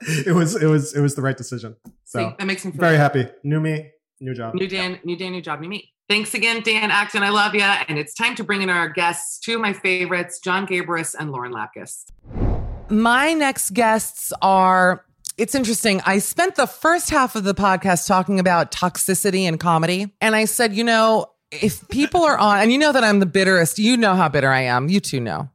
it 0.01 0.33
was 0.35 0.55
it 0.55 0.67
was 0.67 0.95
it 0.95 1.01
was 1.01 1.15
the 1.15 1.21
right 1.21 1.37
decision. 1.37 1.75
So 2.05 2.19
See, 2.19 2.35
that 2.39 2.45
makes 2.45 2.65
me 2.65 2.71
very 2.71 2.93
good. 2.93 2.99
happy. 2.99 3.27
New 3.43 3.59
me, 3.59 3.91
new 4.19 4.33
job. 4.33 4.55
New 4.55 4.67
Dan, 4.67 4.99
new 5.03 5.15
Dan, 5.15 5.31
new 5.31 5.41
job, 5.41 5.59
new 5.61 5.69
me. 5.69 5.91
Thanks 6.09 6.33
again, 6.33 6.61
Dan 6.61 6.91
Acton. 6.91 7.23
I 7.23 7.29
love 7.29 7.55
you. 7.55 7.61
And 7.61 7.97
it's 7.97 8.13
time 8.13 8.35
to 8.35 8.43
bring 8.43 8.61
in 8.61 8.69
our 8.69 8.89
guests, 8.89 9.39
two 9.39 9.55
of 9.55 9.61
my 9.61 9.71
favorites, 9.71 10.39
John 10.39 10.67
Gabrus 10.67 11.15
and 11.17 11.31
Lauren 11.31 11.53
Lapkus. 11.53 12.50
My 12.91 13.33
next 13.33 13.73
guests 13.73 14.33
are. 14.41 15.05
It's 15.37 15.55
interesting. 15.55 16.01
I 16.05 16.19
spent 16.19 16.55
the 16.55 16.67
first 16.67 17.09
half 17.09 17.35
of 17.37 17.45
the 17.45 17.53
podcast 17.53 18.05
talking 18.05 18.37
about 18.39 18.71
toxicity 18.71 19.43
and 19.43 19.59
comedy. 19.59 20.13
And 20.19 20.35
I 20.35 20.43
said, 20.45 20.75
you 20.75 20.83
know, 20.83 21.27
if 21.51 21.87
people 21.87 22.21
are 22.23 22.37
on, 22.37 22.59
and 22.59 22.71
you 22.71 22.77
know 22.77 22.91
that 22.91 23.03
I'm 23.03 23.19
the 23.19 23.25
bitterest, 23.25 23.79
you 23.79 23.95
know 23.95 24.13
how 24.15 24.27
bitter 24.27 24.49
I 24.49 24.63
am. 24.63 24.89
You 24.89 24.99
two 24.99 25.21
know. 25.21 25.49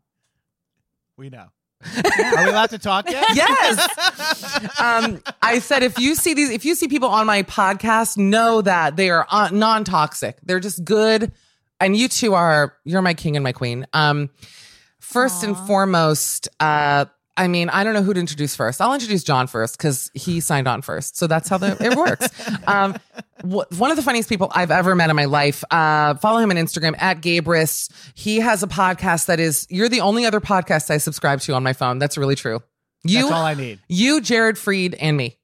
We 1.18 1.28
know. 1.28 1.48
Are 1.84 2.44
we 2.44 2.50
allowed 2.50 2.70
to 2.70 2.78
talk 2.78 3.08
yet? 3.10 3.26
Yes. 3.34 4.80
um, 4.80 5.22
I 5.42 5.58
said 5.58 5.82
if 5.82 5.98
you 5.98 6.14
see 6.14 6.32
these, 6.32 6.50
if 6.50 6.64
you 6.64 6.74
see 6.74 6.88
people 6.88 7.10
on 7.10 7.26
my 7.26 7.42
podcast, 7.42 8.16
know 8.16 8.62
that 8.62 8.96
they 8.96 9.10
are 9.10 9.26
uh, 9.30 9.50
non-toxic. 9.52 10.38
They're 10.42 10.58
just 10.58 10.84
good, 10.84 11.32
and 11.80 11.94
you 11.94 12.08
two 12.08 12.32
are. 12.32 12.74
You're 12.84 13.02
my 13.02 13.14
king 13.14 13.36
and 13.36 13.44
my 13.44 13.52
queen. 13.52 13.86
Um, 13.92 14.30
first 15.00 15.44
and 15.44 15.56
foremost, 15.56 16.48
uh, 16.60 17.04
I 17.36 17.48
mean, 17.48 17.68
I 17.68 17.84
don't 17.84 17.92
know 17.94 18.02
who 18.02 18.14
to 18.14 18.20
introduce 18.20 18.56
first. 18.56 18.80
I'll 18.80 18.94
introduce 18.94 19.22
John 19.22 19.46
first 19.46 19.76
because 19.76 20.10
he 20.14 20.40
signed 20.40 20.66
on 20.66 20.82
first, 20.82 21.16
so 21.16 21.26
that's 21.26 21.48
how 21.48 21.58
the, 21.58 21.76
it 21.84 21.94
works. 21.96 22.28
um, 22.66 22.96
one 23.42 23.90
of 23.90 23.96
the 23.96 24.02
funniest 24.02 24.28
people 24.28 24.50
I've 24.54 24.70
ever 24.70 24.94
met 24.94 25.10
in 25.10 25.16
my 25.16 25.26
life. 25.26 25.62
Uh, 25.70 26.14
follow 26.14 26.38
him 26.38 26.50
on 26.50 26.56
Instagram 26.56 26.94
at 26.98 27.20
Gabrus. 27.20 27.90
He 28.14 28.40
has 28.40 28.62
a 28.62 28.66
podcast 28.66 29.26
that 29.26 29.38
is. 29.40 29.66
You're 29.70 29.88
the 29.88 30.00
only 30.00 30.24
other 30.24 30.40
podcast 30.40 30.90
I 30.90 30.96
subscribe 30.98 31.40
to 31.42 31.54
on 31.54 31.62
my 31.62 31.72
phone. 31.74 31.98
That's 31.98 32.16
really 32.16 32.36
true. 32.36 32.62
You, 33.04 33.22
That's 33.22 33.32
all 33.32 33.44
I 33.44 33.54
need. 33.54 33.78
you, 33.88 34.20
Jared 34.20 34.56
Freid, 34.56 34.96
and 35.00 35.16
me. 35.16 35.38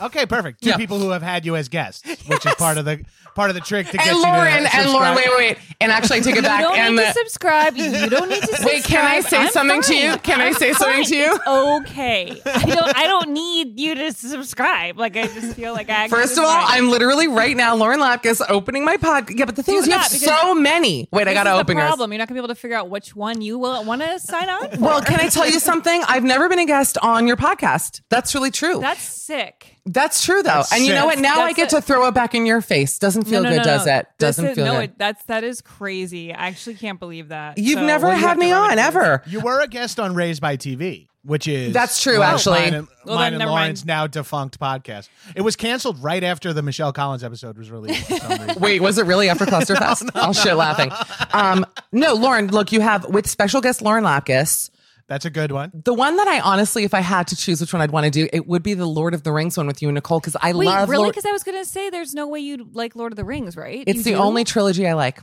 Okay, 0.00 0.26
perfect. 0.26 0.62
Two 0.62 0.70
Yeah. 0.70 0.76
people 0.76 0.98
who 1.00 1.10
have 1.10 1.22
had 1.22 1.44
you 1.44 1.56
as 1.56 1.68
guests, 1.68 2.02
which 2.28 2.46
is 2.46 2.54
part 2.58 2.78
of 2.78 2.84
the 2.84 3.04
part 3.38 3.50
of 3.50 3.54
the 3.54 3.60
trick 3.60 3.86
to 3.86 3.96
get 3.96 4.08
And 4.08 4.16
you 4.16 4.22
Lauren, 4.22 4.64
to 4.64 4.74
and 4.74 4.90
Lauren, 4.90 5.14
wait, 5.14 5.28
wait, 5.28 5.38
wait. 5.38 5.58
And 5.80 5.92
actually, 5.92 6.18
I 6.18 6.20
take 6.22 6.34
it 6.34 6.42
back. 6.42 6.60
You 6.60 6.66
don't 6.66 6.76
and 6.78 6.96
need 6.96 7.02
the, 7.02 7.06
to 7.06 7.12
subscribe. 7.12 7.76
You 7.76 8.10
don't 8.10 8.28
need 8.28 8.40
to 8.40 8.46
subscribe. 8.48 8.66
Wait, 8.74 8.84
can 8.84 9.06
I 9.06 9.20
say 9.20 9.36
I'm 9.36 9.50
something 9.50 9.80
to 9.82 9.94
you? 9.94 10.16
Can 10.18 10.40
I 10.40 10.46
I'm 10.48 10.54
say 10.54 10.72
something 10.72 11.04
to 11.04 11.16
you? 11.16 11.34
It's 11.34 11.46
okay. 11.46 12.42
I 12.44 12.64
don't. 12.64 12.96
I 12.96 13.04
don't 13.04 13.30
need 13.30 13.78
you 13.78 13.94
to 13.94 14.12
subscribe. 14.12 14.98
Like 14.98 15.16
I 15.16 15.28
just 15.28 15.54
feel 15.54 15.72
like 15.72 15.88
I. 15.88 16.08
First 16.08 16.36
of 16.36 16.42
all, 16.42 16.50
I'm 16.50 16.90
literally 16.90 17.28
right 17.28 17.56
now, 17.56 17.76
Lauren 17.76 18.00
Lapkus, 18.00 18.42
opening 18.48 18.84
my 18.84 18.96
podcast. 18.96 19.38
Yeah, 19.38 19.44
but 19.44 19.54
the 19.54 19.62
thing 19.62 19.76
Do 19.76 19.82
is, 19.82 19.86
you 19.86 19.92
have 19.92 20.06
so 20.08 20.52
many. 20.52 21.08
Wait, 21.12 21.28
I 21.28 21.32
got 21.32 21.44
to 21.44 21.52
open 21.52 21.76
the 21.76 21.82
yours. 21.82 21.88
problem. 21.90 22.10
You're 22.10 22.18
not 22.18 22.26
gonna 22.26 22.40
be 22.40 22.44
able 22.44 22.48
to 22.48 22.60
figure 22.60 22.76
out 22.76 22.90
which 22.90 23.14
one 23.14 23.40
you 23.40 23.56
will 23.56 23.84
want 23.84 24.02
to 24.02 24.18
sign 24.18 24.48
on. 24.48 24.70
For. 24.70 24.80
Well, 24.80 25.02
can 25.02 25.20
I 25.20 25.28
tell 25.28 25.48
you 25.48 25.60
something? 25.60 26.02
I've 26.08 26.24
never 26.24 26.48
been 26.48 26.58
a 26.58 26.66
guest 26.66 26.98
on 27.02 27.28
your 27.28 27.36
podcast. 27.36 28.00
That's 28.08 28.34
really 28.34 28.50
true. 28.50 28.80
That's 28.80 29.02
sick. 29.02 29.77
That's 29.90 30.24
true, 30.24 30.42
though. 30.42 30.50
That's 30.50 30.72
and 30.72 30.84
you 30.84 30.92
know 30.94 31.06
what? 31.06 31.18
Now 31.18 31.40
I 31.40 31.52
get 31.52 31.72
it. 31.72 31.76
to 31.76 31.80
throw 31.82 32.06
it 32.08 32.12
back 32.14 32.34
in 32.34 32.44
your 32.46 32.60
face. 32.60 32.98
Doesn't 32.98 33.24
feel 33.24 33.42
no, 33.42 33.48
no, 33.48 33.56
good, 33.56 33.58
no, 33.58 33.64
does 33.64 33.86
no. 33.86 33.96
it? 33.96 34.06
This 34.18 34.36
Doesn't 34.36 34.46
is- 34.46 34.54
feel 34.56 34.64
no, 34.66 34.72
good. 34.74 34.84
It, 34.90 34.98
that's 34.98 35.22
that 35.24 35.44
is 35.44 35.60
crazy. 35.62 36.32
I 36.32 36.48
actually 36.48 36.74
can't 36.76 37.00
believe 37.00 37.28
that. 37.28 37.58
You've 37.58 37.78
So- 37.78 37.86
never 37.86 38.06
Well, 38.08 38.16
you 38.16 38.20
had 38.20 38.28
have 38.28 38.38
me 38.38 38.52
on 38.52 38.78
ever. 38.78 39.22
You 39.26 39.40
were 39.40 39.60
a 39.62 39.66
guest 39.66 39.98
on 39.98 40.14
Raised 40.14 40.40
by 40.42 40.56
TV, 40.56 41.08
which 41.22 41.48
is 41.48 41.72
That's 41.72 42.02
true, 42.02 42.18
mine- 42.18 42.34
actually. 42.34 42.58
Mine 42.60 42.74
and, 42.74 42.88
Well, 43.06 43.14
mine 43.16 43.32
then 43.32 43.40
and 43.42 43.50
Lauren's 43.50 43.80
mind. 43.82 43.86
now 43.86 44.06
defunct 44.06 44.60
podcast. 44.60 45.08
It 45.34 45.40
was 45.40 45.56
canceled 45.56 46.02
right 46.02 46.22
after 46.22 46.52
the 46.52 46.62
Michelle 46.62 46.92
Collins 46.92 47.24
episode 47.24 47.56
was 47.56 47.70
released. 47.70 48.06
For 48.08 48.16
some 48.18 48.30
reason. 48.42 48.54
Wait, 48.60 48.80
was 48.82 48.98
it 48.98 49.06
really 49.06 49.28
after 49.30 49.46
Clusterfest? 49.46 50.10
I'll 50.14 50.32
shit 50.34 50.54
laughing. 50.56 50.90
Um, 51.32 51.64
no, 51.92 52.12
Lauren, 52.14 52.48
look, 52.48 52.72
you 52.72 52.80
have 52.82 53.06
with 53.06 53.26
special 53.28 53.60
guest 53.62 53.80
Lauren 53.80 54.04
Lapkus. 54.04 54.70
That's 55.08 55.24
a 55.24 55.30
good 55.30 55.52
one. 55.52 55.72
The 55.84 55.94
one 55.94 56.16
that 56.18 56.28
I 56.28 56.40
honestly, 56.40 56.84
if 56.84 56.92
I 56.92 57.00
had 57.00 57.28
to 57.28 57.36
choose 57.36 57.60
which 57.60 57.72
one 57.72 57.80
I'd 57.80 57.90
want 57.90 58.04
to 58.04 58.10
do, 58.10 58.28
it 58.32 58.46
would 58.46 58.62
be 58.62 58.74
the 58.74 58.86
Lord 58.86 59.14
of 59.14 59.22
the 59.22 59.32
Rings 59.32 59.56
one 59.56 59.66
with 59.66 59.80
you 59.80 59.88
and 59.88 59.94
Nicole 59.94 60.20
because 60.20 60.36
I 60.40 60.52
Wait, 60.52 60.66
love 60.66 60.88
really? 60.88 61.04
Lord- 61.04 61.14
Because 61.14 61.24
I 61.24 61.32
was 61.32 61.42
gonna 61.42 61.64
say 61.64 61.88
there's 61.90 62.12
no 62.14 62.28
way 62.28 62.40
you'd 62.40 62.74
like 62.76 62.94
Lord 62.94 63.12
of 63.12 63.16
the 63.16 63.24
Rings, 63.24 63.56
right? 63.56 63.84
It's 63.86 63.98
You 63.98 64.02
the 64.04 64.10
do? 64.12 64.16
only 64.16 64.44
trilogy 64.44 64.86
I 64.86 64.92
like. 64.92 65.20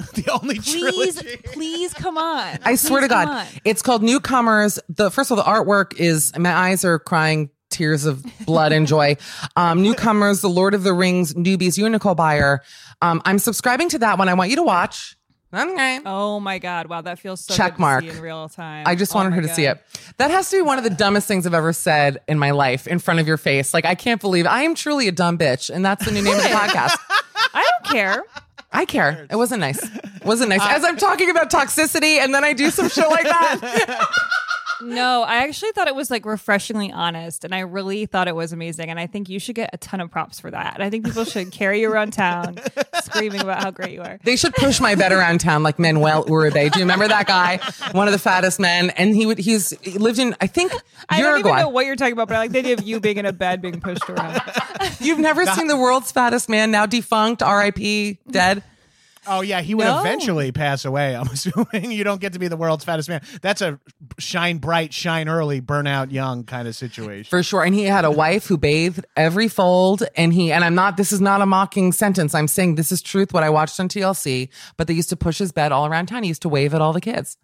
The 0.14 0.30
only 0.30 0.60
Please, 0.60 1.16
trilogy. 1.16 1.36
please 1.44 1.92
come 1.94 2.16
on. 2.16 2.58
I 2.64 2.76
swear 2.76 3.00
to 3.00 3.08
Please 3.08 3.12
come 3.12 3.26
God, 3.26 3.36
on. 3.40 3.46
it's 3.64 3.82
called 3.82 4.02
Newcomers. 4.04 4.78
The 4.88 5.10
first 5.10 5.32
of 5.32 5.38
all, 5.38 5.44
the 5.44 5.50
artwork 5.50 5.96
is 5.98 6.32
my 6.38 6.52
eyes 6.54 6.84
are 6.84 7.00
crying 7.00 7.50
tears 7.70 8.04
of 8.04 8.24
blood 8.46 8.70
and 8.72 8.86
joy. 8.86 9.16
Um, 9.56 9.82
Newcomers, 9.82 10.40
The 10.40 10.48
Lord 10.48 10.74
of 10.74 10.84
the 10.84 10.92
Rings, 10.94 11.34
Newbies, 11.34 11.76
you 11.76 11.84
and 11.86 11.92
Nicole 11.92 12.14
Byer. 12.14 12.58
Um, 13.02 13.20
I'm 13.24 13.40
subscribing 13.40 13.88
to 13.88 13.98
that 13.98 14.16
one. 14.18 14.28
I 14.28 14.34
want 14.34 14.50
you 14.50 14.56
to 14.56 14.62
watch. 14.62 15.16
Okay. 15.54 16.00
Oh 16.04 16.40
my 16.40 16.58
God! 16.58 16.88
Wow, 16.88 17.00
that 17.00 17.18
feels 17.18 17.40
so 17.40 17.54
Check 17.54 17.72
good 17.72 17.76
to 17.76 17.80
mark. 17.80 18.02
see 18.04 18.10
in 18.10 18.20
real 18.20 18.48
time. 18.50 18.84
I 18.86 18.94
just 18.94 19.14
Oh 19.14 19.18
wanted 19.18 19.30
my 19.30 19.36
her 19.36 19.42
to 19.42 19.48
see 19.48 19.64
it. 19.64 19.82
That 20.18 20.30
has 20.30 20.50
to 20.50 20.56
be 20.56 20.62
one 20.62 20.76
of 20.76 20.84
the 20.84 20.90
dumbest 20.90 21.26
things 21.26 21.46
I've 21.46 21.54
ever 21.54 21.72
said 21.72 22.18
in 22.28 22.38
my 22.38 22.50
life 22.50 22.86
in 22.86 22.98
front 22.98 23.18
of 23.20 23.26
your 23.26 23.38
face. 23.38 23.72
Like, 23.72 23.86
I 23.86 23.94
can't 23.94 24.20
believe 24.20 24.46
I 24.46 24.62
am 24.64 24.74
truly 24.74 25.08
a 25.08 25.12
dumb 25.12 25.38
bitch. 25.38 25.70
And 25.70 25.82
that's 25.84 26.04
the 26.04 26.10
new 26.12 26.22
name 26.22 26.36
of 26.36 26.42
the 26.42 26.48
podcast. 26.50 26.96
I 27.54 27.66
don't 27.70 27.90
care. 27.92 28.24
I 28.72 28.84
care. 28.84 29.26
It 29.30 29.36
wasn't 29.36 29.60
nice. 29.60 29.82
It 29.82 30.24
wasn't 30.24 30.50
nice. 30.50 30.60
Uh, 30.60 30.66
As 30.68 30.84
I'm 30.84 30.98
talking 30.98 31.30
about 31.30 31.50
toxicity 31.50 32.18
and 32.18 32.34
then 32.34 32.44
I 32.44 32.52
do 32.52 32.68
some 32.70 32.90
shit 32.90 33.08
like 33.08 33.24
that. 33.24 34.08
No, 34.80 35.22
I 35.22 35.38
actually 35.44 35.72
thought 35.72 35.88
it 35.88 35.94
was 35.94 36.10
like 36.10 36.24
refreshingly 36.24 36.92
honest, 36.92 37.44
and 37.44 37.54
I 37.54 37.60
really 37.60 38.06
thought 38.06 38.28
it 38.28 38.34
was 38.34 38.52
amazing. 38.52 38.90
And 38.90 38.98
I 38.98 39.06
think 39.06 39.28
you 39.28 39.38
should 39.38 39.54
get 39.54 39.70
a 39.72 39.76
ton 39.78 40.00
of 40.00 40.10
props 40.10 40.38
for 40.40 40.50
that. 40.50 40.74
And 40.74 40.82
I 40.82 40.90
think 40.90 41.04
people 41.04 41.24
should 41.24 41.50
carry 41.50 41.80
you 41.80 41.90
around 41.92 42.12
town 42.12 42.58
screaming 43.02 43.40
about 43.40 43.62
how 43.62 43.70
great 43.70 43.92
you 43.92 44.02
are. 44.02 44.18
They 44.24 44.36
should 44.36 44.54
push 44.54 44.80
my 44.80 44.94
bed 44.94 45.12
around 45.12 45.40
town 45.40 45.62
like 45.62 45.78
Manuel 45.78 46.24
Uribe. 46.26 46.72
Do 46.72 46.78
you 46.78 46.84
remember 46.84 47.08
that 47.08 47.26
guy? 47.26 47.58
One 47.92 48.06
of 48.08 48.12
the 48.12 48.18
fattest 48.18 48.60
men. 48.60 48.90
And 48.90 49.14
he 49.14 49.26
would, 49.26 49.38
he's, 49.38 49.70
he 49.82 49.98
lived 49.98 50.18
in, 50.18 50.34
I 50.40 50.46
think, 50.46 50.72
I 51.08 51.20
don't 51.20 51.40
even 51.40 51.56
know 51.56 51.68
what 51.68 51.86
you're 51.86 51.96
talking 51.96 52.12
about, 52.12 52.28
but 52.28 52.34
I 52.36 52.38
like 52.38 52.52
the 52.52 52.58
idea 52.58 52.74
of 52.74 52.82
you 52.82 53.00
being 53.00 53.16
in 53.18 53.26
a 53.26 53.32
bed 53.32 53.60
being 53.60 53.80
pushed 53.80 54.08
around. 54.08 54.40
You've 55.00 55.18
never 55.18 55.44
seen 55.46 55.66
the 55.66 55.76
world's 55.76 56.12
fattest 56.12 56.48
man, 56.48 56.70
now 56.70 56.86
defunct, 56.86 57.42
RIP, 57.42 58.18
dead. 58.30 58.62
Oh 59.28 59.40
yeah, 59.42 59.60
he 59.60 59.74
would 59.74 59.84
No. 59.84 60.00
eventually 60.00 60.50
pass 60.52 60.84
away. 60.84 61.14
I'm 61.14 61.26
assuming 61.32 61.92
you 61.92 62.02
don't 62.04 62.20
get 62.20 62.32
to 62.32 62.38
be 62.38 62.48
the 62.48 62.56
world's 62.56 62.84
fattest 62.84 63.08
man. 63.08 63.20
That's 63.42 63.60
a 63.60 63.78
shine 64.18 64.58
bright, 64.58 64.92
shine 64.92 65.28
early, 65.28 65.60
burn 65.60 65.86
out 65.86 66.10
young 66.10 66.44
kind 66.44 66.66
of 66.66 66.74
situation. 66.74 67.28
For 67.28 67.42
sure. 67.42 67.62
And 67.64 67.74
he 67.74 67.84
had 67.84 68.04
a 68.04 68.10
wife 68.10 68.46
who 68.46 68.56
bathed 68.56 69.04
every 69.16 69.48
fold. 69.48 70.02
And 70.16 70.32
he, 70.32 70.50
and 70.52 70.64
I'm 70.64 70.74
not, 70.74 70.96
this 70.96 71.12
is 71.12 71.20
not 71.20 71.40
a 71.42 71.46
mocking 71.46 71.92
sentence. 71.92 72.34
I'm 72.34 72.48
saying 72.48 72.76
this 72.76 72.90
is 72.90 73.02
truth, 73.02 73.32
what 73.32 73.42
I 73.42 73.50
watched 73.50 73.78
on 73.78 73.88
TLC. 73.88 74.48
But 74.76 74.86
they 74.86 74.94
used 74.94 75.10
to 75.10 75.16
push 75.16 75.38
his 75.38 75.52
bed 75.52 75.72
all 75.72 75.86
around 75.86 76.06
town. 76.06 76.22
He 76.22 76.28
used 76.28 76.42
to 76.42 76.48
wave 76.48 76.72
at 76.74 76.80
all 76.80 76.92
the 76.92 77.00
kids. 77.00 77.36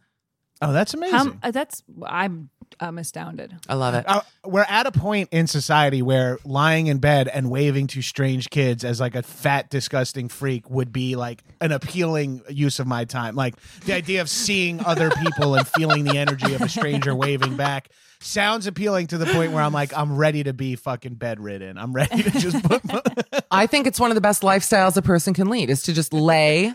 oh, 0.62 0.72
that's 0.72 0.94
amazing. 0.94 1.18
How, 1.18 1.32
uh, 1.42 1.50
that's 1.50 1.82
I'm 2.06 2.48
I'm 2.80 2.98
astounded. 2.98 3.54
I 3.68 3.74
love 3.74 3.94
it. 3.94 4.04
Uh, 4.06 4.22
we're 4.44 4.66
at 4.68 4.86
a 4.86 4.92
point 4.92 5.28
in 5.32 5.46
society 5.46 6.02
where 6.02 6.38
lying 6.44 6.86
in 6.86 6.98
bed 6.98 7.28
and 7.28 7.50
waving 7.50 7.86
to 7.88 8.02
strange 8.02 8.50
kids 8.50 8.84
as 8.84 9.00
like 9.00 9.14
a 9.14 9.22
fat, 9.22 9.70
disgusting 9.70 10.28
freak 10.28 10.68
would 10.70 10.92
be 10.92 11.16
like 11.16 11.42
an 11.60 11.72
appealing 11.72 12.42
use 12.48 12.78
of 12.78 12.86
my 12.86 13.04
time. 13.04 13.34
Like 13.34 13.54
the 13.80 13.94
idea 13.94 14.20
of 14.20 14.28
seeing 14.28 14.84
other 14.84 15.10
people 15.10 15.54
and 15.54 15.66
feeling 15.68 16.04
the 16.04 16.18
energy 16.18 16.54
of 16.54 16.62
a 16.62 16.68
stranger 16.68 17.14
waving 17.14 17.56
back 17.56 17.88
sounds 18.20 18.66
appealing 18.66 19.06
to 19.08 19.18
the 19.18 19.26
point 19.26 19.52
where 19.52 19.62
I'm 19.62 19.72
like, 19.72 19.96
I'm 19.96 20.16
ready 20.16 20.42
to 20.44 20.52
be 20.52 20.76
fucking 20.76 21.14
bedridden. 21.14 21.78
I'm 21.78 21.92
ready 21.92 22.22
to 22.22 22.30
just 22.30 22.62
put. 22.64 22.82
I 23.50 23.66
think 23.66 23.86
it's 23.86 24.00
one 24.00 24.10
of 24.10 24.14
the 24.14 24.20
best 24.20 24.42
lifestyles 24.42 24.96
a 24.96 25.02
person 25.02 25.34
can 25.34 25.48
lead 25.48 25.70
is 25.70 25.82
to 25.84 25.92
just 25.92 26.12
lay 26.12 26.72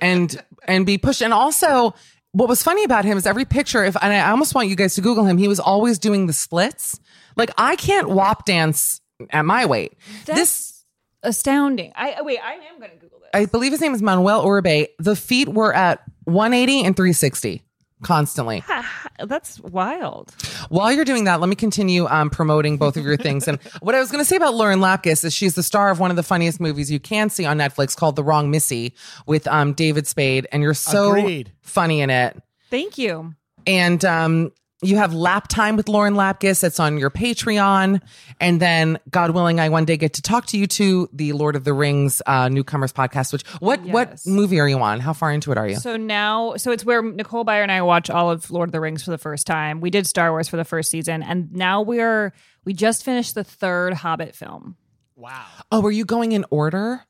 and 0.00 0.42
and 0.66 0.86
be 0.86 0.98
pushed. 0.98 1.22
And 1.22 1.32
also, 1.32 1.94
what 2.32 2.48
was 2.48 2.62
funny 2.62 2.84
about 2.84 3.04
him 3.04 3.16
is 3.16 3.26
every 3.26 3.44
picture. 3.44 3.84
If 3.84 3.96
and 4.02 4.12
I 4.12 4.30
almost 4.30 4.54
want 4.54 4.68
you 4.68 4.76
guys 4.76 4.94
to 4.96 5.00
Google 5.00 5.24
him, 5.24 5.38
he 5.38 5.48
was 5.48 5.60
always 5.60 5.98
doing 5.98 6.26
the 6.26 6.32
splits. 6.32 7.00
Like 7.36 7.50
I 7.56 7.76
can't 7.76 8.10
wop 8.10 8.44
dance 8.44 9.00
at 9.30 9.44
my 9.44 9.66
weight. 9.66 9.94
That's 10.26 10.38
this 10.38 10.84
astounding. 11.22 11.92
I 11.94 12.22
wait. 12.22 12.38
I 12.42 12.54
am 12.54 12.78
going 12.78 12.90
to 12.90 12.96
Google 12.96 13.20
this. 13.20 13.30
I 13.34 13.46
believe 13.46 13.72
his 13.72 13.80
name 13.80 13.94
is 13.94 14.02
Manuel 14.02 14.44
Uribe. 14.44 14.88
The 14.98 15.16
feet 15.16 15.48
were 15.48 15.74
at 15.74 16.02
180 16.24 16.84
and 16.84 16.96
360 16.96 17.62
constantly. 18.02 18.62
That's 19.24 19.60
wild. 19.60 20.34
While 20.68 20.92
you're 20.92 21.04
doing 21.04 21.24
that, 21.24 21.40
let 21.40 21.48
me 21.48 21.56
continue 21.56 22.06
um, 22.06 22.30
promoting 22.30 22.76
both 22.76 22.96
of 22.96 23.04
your 23.04 23.16
things. 23.16 23.48
And 23.48 23.60
what 23.80 23.94
I 23.94 24.00
was 24.00 24.10
going 24.10 24.20
to 24.22 24.28
say 24.28 24.36
about 24.36 24.54
Lauren 24.54 24.80
Lapkus 24.80 25.24
is 25.24 25.32
she's 25.32 25.54
the 25.54 25.62
star 25.62 25.90
of 25.90 26.00
one 26.00 26.10
of 26.10 26.16
the 26.16 26.22
funniest 26.22 26.60
movies 26.60 26.90
you 26.90 27.00
can 27.00 27.30
see 27.30 27.44
on 27.44 27.58
Netflix 27.58 27.96
called 27.96 28.16
The 28.16 28.24
Wrong 28.24 28.50
Missy 28.50 28.94
with 29.26 29.46
um, 29.48 29.72
David 29.72 30.06
Spade. 30.06 30.46
And 30.52 30.62
you're 30.62 30.74
so 30.74 31.10
Agreed. 31.10 31.52
funny 31.62 32.00
in 32.00 32.10
it. 32.10 32.40
Thank 32.70 32.98
you. 32.98 33.34
And 33.66 34.04
um, 34.04 34.52
you 34.82 34.96
have 34.96 35.14
Lap 35.14 35.48
Time 35.48 35.76
with 35.76 35.88
Lauren 35.88 36.14
Lapkus. 36.14 36.60
That's 36.60 36.78
on 36.78 36.98
your 36.98 37.10
Patreon. 37.10 38.00
And 38.40 38.60
then, 38.60 38.98
God 39.10 39.30
willing, 39.30 39.58
I 39.58 39.70
one 39.70 39.86
day 39.86 39.96
get 39.96 40.14
to 40.14 40.22
talk 40.22 40.46
to 40.46 40.58
you 40.58 40.66
to 40.66 41.08
the 41.12 41.32
Lord 41.32 41.56
of 41.56 41.64
the 41.64 41.72
Rings 41.72 42.20
uh, 42.26 42.48
Newcomers 42.48 42.92
podcast. 42.92 43.32
Which 43.32 43.46
what 43.60 43.80
what 43.82 44.20
movie 44.26 44.60
are 44.60 44.68
you 44.68 44.78
on? 44.78 45.00
How 45.00 45.12
far 45.12 45.32
into 45.32 45.50
it 45.50 45.58
are 45.58 45.66
you? 45.66 45.76
So 45.76 45.96
now, 45.96 46.56
so 46.56 46.72
it's 46.72 46.84
where 46.84 47.02
Nicole 47.02 47.44
Byer 47.44 47.62
and 47.62 47.72
I 47.72 47.82
watch 47.82 48.10
all 48.10 48.30
of 48.30 48.50
Lord 48.50 48.68
of 48.68 48.72
the 48.72 48.80
Rings 48.80 49.02
for 49.02 49.10
the 49.10 49.18
first 49.18 49.46
time. 49.46 49.80
We 49.80 49.90
did 49.90 50.06
Star 50.06 50.30
Wars 50.30 50.48
for 50.48 50.56
the 50.58 50.64
first 50.64 50.90
season, 50.90 51.22
and 51.22 51.52
now 51.52 51.80
we're 51.80 52.34
we 52.64 52.74
just 52.74 53.04
finished 53.04 53.34
the 53.34 53.44
third 53.44 53.94
Hobbit 53.94 54.34
film. 54.34 54.76
Wow. 55.14 55.46
oh, 55.72 55.82
are 55.82 55.90
you 55.90 56.04
going 56.04 56.32
in 56.32 56.44
order? 56.50 57.00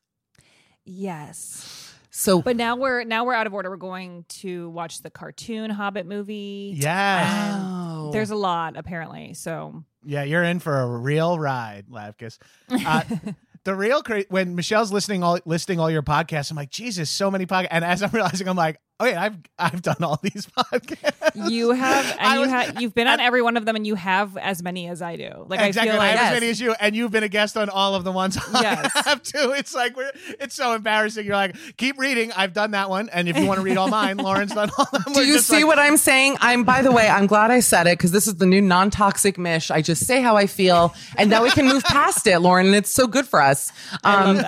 Yes, 0.84 1.85
So 2.18 2.40
but 2.40 2.56
now 2.56 2.76
we're 2.76 3.04
now 3.04 3.24
we're 3.26 3.34
out 3.34 3.46
of 3.46 3.52
order. 3.52 3.68
We're 3.68 3.76
going 3.76 4.24
to 4.40 4.70
watch 4.70 5.02
the 5.02 5.10
cartoon 5.10 5.68
Hobbit 5.68 6.06
movie. 6.06 6.74
Yeah, 6.74 7.62
Oh. 7.62 8.10
There's 8.10 8.30
a 8.30 8.36
lot 8.36 8.76
apparently. 8.78 9.34
So 9.34 9.84
Yeah, 10.02 10.22
you're 10.22 10.42
in 10.42 10.58
for 10.58 10.80
a 10.80 10.86
real 10.86 11.38
ride, 11.38 11.84
Lapkus. 11.90 12.38
Uh, 12.70 13.02
the 13.64 13.74
real 13.74 14.02
cra- 14.02 14.24
when 14.30 14.54
Michelle's 14.54 14.90
listening 14.90 15.22
all 15.22 15.38
listing 15.44 15.78
all 15.78 15.90
your 15.90 16.02
podcasts, 16.02 16.50
I'm 16.50 16.56
like, 16.56 16.70
Jesus, 16.70 17.10
so 17.10 17.30
many 17.30 17.44
podcasts. 17.44 17.68
And 17.70 17.84
as 17.84 18.02
I'm 18.02 18.10
realizing, 18.10 18.48
I'm 18.48 18.56
like, 18.56 18.80
oh 19.00 19.04
yeah, 19.06 19.22
I've 19.22 19.36
I've 19.58 19.82
done 19.82 20.02
all 20.02 20.18
these 20.22 20.46
podcasts. 20.58 21.50
you 21.50 21.70
have 21.72 22.04
and 22.18 22.20
I 22.20 22.36
you 22.42 22.48
have 22.48 22.80
you've 22.80 22.94
been 22.94 23.06
on 23.06 23.20
every 23.20 23.42
one 23.42 23.56
of 23.56 23.64
them, 23.66 23.76
and 23.76 23.86
you 23.86 23.94
have 23.94 24.36
as 24.36 24.62
many 24.62 24.88
as 24.88 25.02
I 25.02 25.16
do. 25.16 25.44
Like 25.48 25.60
exactly. 25.60 25.90
I 25.90 25.94
feel 25.94 26.00
I 26.00 26.06
like 26.08 26.10
have 26.10 26.20
Yes. 26.20 26.32
as 26.32 26.36
many 26.40 26.50
as 26.50 26.60
you, 26.60 26.74
and 26.80 26.96
you've 26.96 27.10
been 27.10 27.22
a 27.24 27.28
guest 27.28 27.56
on 27.56 27.68
all 27.68 27.94
of 27.94 28.04
the 28.04 28.12
ones 28.12 28.36
Yes. 28.52 28.90
I 28.94 29.08
have 29.08 29.22
too. 29.22 29.52
It's 29.56 29.74
like 29.74 29.96
we're 29.96 30.10
it's 30.40 30.54
so 30.54 30.74
embarrassing. 30.74 31.26
You're 31.26 31.36
like, 31.36 31.56
keep 31.76 31.98
reading. 31.98 32.32
I've 32.32 32.52
done 32.52 32.70
that 32.72 32.88
one, 32.90 33.08
and 33.10 33.28
if 33.28 33.36
you 33.36 33.46
want 33.46 33.58
to 33.58 33.64
read 33.64 33.76
all 33.76 33.88
mine, 33.88 34.16
Lauren's 34.16 34.52
done 34.54 34.70
all 34.78 34.86
of 34.92 35.04
them. 35.04 35.12
Do 35.14 35.24
you 35.26 35.38
see 35.38 35.64
what 35.64 35.78
I'm 35.78 35.96
saying? 35.96 36.36
I'm, 36.40 36.64
by 36.64 36.82
the 36.82 36.92
way, 36.92 37.08
I'm 37.08 37.26
glad 37.26 37.50
I 37.50 37.60
said 37.60 37.86
it 37.86 37.98
because 37.98 38.12
this 38.12 38.26
is 38.26 38.36
the 38.36 38.46
new 38.46 38.60
non 38.62 38.90
toxic 38.90 39.38
Mish. 39.38 39.70
I 39.70 39.82
just 39.82 40.06
say 40.06 40.20
how 40.22 40.36
I 40.36 40.46
feel 40.46 40.94
and 41.16 41.30
now 41.30 41.42
we 41.42 41.50
can 41.50 41.66
move 41.66 41.84
past 41.84 42.26
it, 42.26 42.38
Lauren. 42.40 42.66
And 42.66 42.74
it's 42.74 42.90
so 42.90 43.06
good 43.06 43.26
for 43.26 43.40
us. 43.42 43.72
Um, 44.04 44.40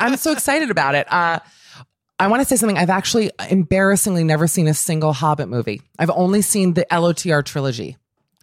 I'm 0.00 0.16
so 0.16 0.32
excited 0.32 0.70
about 0.70 0.94
it. 0.94 1.10
Uh, 1.12 1.38
I 2.22 2.28
want 2.28 2.42
to 2.42 2.48
say 2.48 2.56
something. 2.56 2.78
I've 2.78 2.90
actually 2.90 3.30
embarrassingly 3.50 4.24
never 4.24 4.46
seen 4.46 4.68
a 4.68 4.74
single 4.74 5.12
Hobbit 5.12 5.48
movie. 5.48 5.82
I've 5.98 6.10
only 6.10 6.42
seen 6.42 6.74
the 6.74 6.86
LOTR 6.90 7.44
trilogy. 7.44 7.96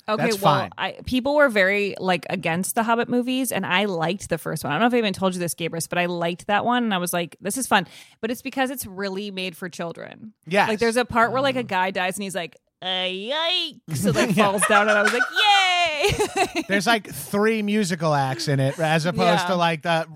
Okay, 0.08 0.24
That's 0.24 0.42
well, 0.42 0.62
fine. 0.62 0.72
I, 0.76 0.98
people 1.06 1.36
were 1.36 1.50
very 1.50 1.94
like 2.00 2.26
against 2.32 2.74
the 2.74 2.82
Hobbit 2.82 3.10
movies, 3.10 3.52
and 3.52 3.64
I 3.66 3.86
liked 3.86 4.30
the 4.30 4.40
first 4.40 4.64
one. 4.64 4.74
I 4.74 4.76
don't 4.76 4.82
know 4.82 4.88
if 4.88 4.94
I 4.96 4.98
even 4.98 5.14
told 5.14 5.34
you 5.36 5.40
this, 5.40 5.54
Gabrus, 5.54 5.88
but 5.88 6.00
I 6.00 6.08
liked 6.08 6.48
that 6.48 6.66
one, 6.66 6.84
and 6.84 6.94
I 6.96 6.98
was 6.98 7.14
like, 7.14 7.38
"This 7.42 7.58
is 7.58 7.68
fun." 7.68 7.86
But 8.20 8.32
it's 8.32 8.42
because 8.42 8.72
it's 8.72 8.88
really 8.88 9.30
made 9.30 9.56
for 9.56 9.70
children. 9.70 10.34
Yeah, 10.48 10.66
like 10.68 10.80
there's 10.80 10.98
a 10.98 11.06
part 11.06 11.32
where 11.32 11.42
like 11.42 11.58
a 11.58 11.64
guy 11.64 11.92
dies, 11.92 12.18
and 12.18 12.24
he's 12.24 12.34
like, 12.34 12.58
uh, 12.82 12.86
"Yikes!" 12.88 13.98
So 13.98 14.10
like 14.10 14.32
falls 14.36 14.66
down, 14.68 14.90
and 14.90 14.98
I 14.98 15.04
was 15.04 15.14
like, 15.14 15.22
"Yay!" 15.32 16.64
There's 16.68 16.88
like 16.88 17.08
three 17.08 17.62
musical 17.62 18.16
acts 18.16 18.48
in 18.48 18.60
it, 18.60 18.80
as 18.80 19.06
opposed 19.06 19.42
Yeah. 19.44 19.48
to 19.48 19.56
like 19.56 19.84
the. 19.84 20.08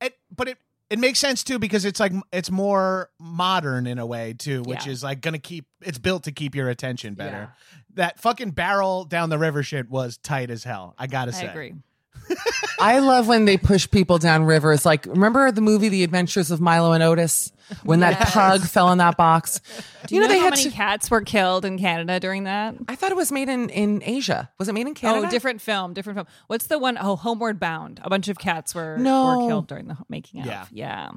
It, 0.00 0.16
but 0.34 0.46
it 0.48 0.58
it 0.92 0.98
makes 0.98 1.18
sense 1.18 1.42
too 1.42 1.58
because 1.58 1.84
it's 1.86 1.98
like 1.98 2.12
it's 2.32 2.50
more 2.50 3.08
modern 3.18 3.86
in 3.86 3.98
a 3.98 4.04
way 4.06 4.34
too, 4.34 4.62
which 4.62 4.84
Yeah. 4.86 4.92
is 4.92 5.02
like 5.02 5.20
gonna 5.22 5.38
keep. 5.38 5.66
It's 5.80 5.98
built 5.98 6.24
to 6.24 6.32
keep 6.32 6.54
your 6.54 6.68
attention 6.68 7.14
better. 7.14 7.54
That 7.94 8.20
fucking 8.20 8.50
barrel 8.50 9.04
down 9.04 9.30
the 9.30 9.38
river 9.38 9.62
shit 9.62 9.88
was 9.90 10.18
tight 10.18 10.50
as 10.50 10.64
hell. 10.64 10.94
I 10.98 11.06
gotta 11.06 11.30
I 11.30 11.34
say. 11.40 11.46
agree. 11.46 11.74
I 12.80 12.98
love 13.00 13.28
when 13.28 13.44
they 13.44 13.56
push 13.56 13.88
people 13.90 14.18
down 14.18 14.44
rivers. 14.44 14.84
Like, 14.86 15.06
remember 15.06 15.50
the 15.52 15.60
movie 15.60 15.88
The 15.88 16.02
Adventures 16.04 16.50
of 16.50 16.60
Milo 16.60 16.92
and 16.92 17.02
Otis? 17.02 17.52
When 17.84 18.00
that 18.00 18.18
pug 18.28 18.60
fell 18.62 18.92
in 18.92 18.98
that 18.98 19.16
box. 19.16 19.60
Do 20.06 20.14
you, 20.14 20.20
know, 20.20 20.28
they 20.28 20.38
how 20.38 20.44
had 20.46 20.50
many 20.50 20.64
to- 20.64 20.70
cats 20.70 21.10
were 21.10 21.22
killed 21.22 21.64
in 21.64 21.78
Canada 21.78 22.20
during 22.20 22.44
that? 22.44 22.74
I 22.86 22.96
thought 22.96 23.10
it 23.10 23.16
was 23.16 23.32
made 23.32 23.48
in, 23.48 23.70
in 23.70 24.02
Asia. 24.04 24.50
Was 24.58 24.68
it 24.68 24.74
made 24.74 24.86
in 24.86 24.94
Canada? 24.94 25.26
Oh, 25.26 25.30
different 25.30 25.60
film, 25.62 25.94
different 25.94 26.18
film. 26.18 26.26
What's 26.48 26.66
the 26.66 26.78
one? 26.78 26.98
Oh, 27.00 27.16
Homeward 27.16 27.58
Bound. 27.58 28.00
A 28.04 28.10
bunch 28.10 28.28
of 28.28 28.38
cats 28.38 28.74
were 28.74 28.98
No. 28.98 29.38
were 29.38 29.48
killed 29.48 29.68
during 29.68 29.88
the 29.88 29.96
making 30.10 30.40
of. 30.40 30.46
Yeah. 30.46 30.66
yeah. 30.70 31.10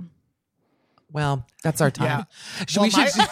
Well, 1.12 1.46
that's 1.64 1.82
our 1.82 1.92
time. 1.92 2.26
Should 2.68 2.78
Well, 2.78 2.84
we 2.86 2.90
should 2.92 3.18
Mi- 3.18 3.26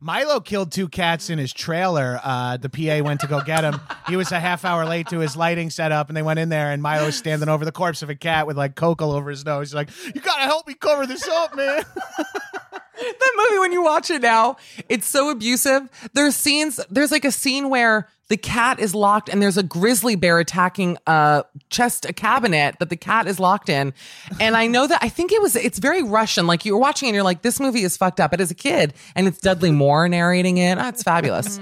Milo 0.00 0.38
killed 0.38 0.70
two 0.70 0.88
cats 0.88 1.28
in 1.28 1.38
his 1.38 1.52
trailer. 1.52 2.20
Uh, 2.22 2.56
the 2.56 2.68
PA 2.68 3.04
went 3.04 3.20
to 3.20 3.26
go 3.26 3.40
get 3.40 3.64
him. 3.64 3.80
He 4.06 4.16
was 4.16 4.30
a 4.30 4.38
half 4.38 4.64
hour 4.64 4.84
late 4.84 5.08
to 5.08 5.18
his 5.18 5.36
lighting 5.36 5.70
setup, 5.70 6.08
and 6.08 6.16
they 6.16 6.22
went 6.22 6.38
in 6.38 6.50
there, 6.50 6.70
and 6.70 6.80
Milo 6.80 7.06
was 7.06 7.16
standing 7.16 7.48
over 7.48 7.64
the 7.64 7.72
corpse 7.72 8.02
of 8.02 8.10
a 8.10 8.14
cat 8.14 8.46
with 8.46 8.56
like 8.56 8.76
coke 8.76 9.02
all 9.02 9.12
over 9.12 9.28
his 9.28 9.44
nose. 9.44 9.70
He's 9.70 9.74
like, 9.74 9.90
"You 10.14 10.20
gotta 10.20 10.42
help 10.42 10.66
me 10.68 10.74
cover 10.74 11.06
this 11.06 11.26
up, 11.26 11.56
man." 11.56 11.82
that 13.18 13.32
movie 13.36 13.58
when 13.58 13.72
you 13.72 13.82
watch 13.82 14.10
it 14.10 14.22
now, 14.22 14.56
it's 14.88 15.06
so 15.06 15.30
abusive. 15.30 15.88
There's 16.12 16.34
scenes 16.36 16.80
there's 16.90 17.10
like 17.10 17.24
a 17.24 17.32
scene 17.32 17.68
where 17.70 18.08
the 18.28 18.36
cat 18.36 18.78
is 18.78 18.94
locked 18.94 19.28
and 19.28 19.40
there's 19.40 19.56
a 19.56 19.62
grizzly 19.62 20.14
bear 20.14 20.38
attacking 20.38 20.98
a 21.06 21.44
chest 21.70 22.04
a 22.04 22.12
cabinet 22.12 22.76
that 22.78 22.90
the 22.90 22.96
cat 22.96 23.26
is 23.26 23.40
locked 23.40 23.68
in. 23.68 23.94
And 24.38 24.56
I 24.56 24.66
know 24.66 24.86
that 24.86 25.02
I 25.02 25.08
think 25.08 25.32
it 25.32 25.40
was 25.40 25.56
it's 25.56 25.78
very 25.78 26.02
Russian. 26.02 26.46
Like 26.46 26.64
you 26.64 26.74
were 26.74 26.80
watching 26.80 27.08
and 27.08 27.14
you're 27.14 27.24
like, 27.24 27.42
this 27.42 27.58
movie 27.58 27.82
is 27.82 27.96
fucked 27.96 28.20
up. 28.20 28.30
But 28.30 28.40
as 28.40 28.50
a 28.50 28.54
kid, 28.54 28.94
and 29.14 29.26
it's 29.26 29.40
Dudley 29.40 29.70
Moore 29.70 30.08
narrating 30.08 30.58
it. 30.58 30.78
Oh, 30.78 30.88
it's 30.88 31.02
fabulous. 31.02 31.58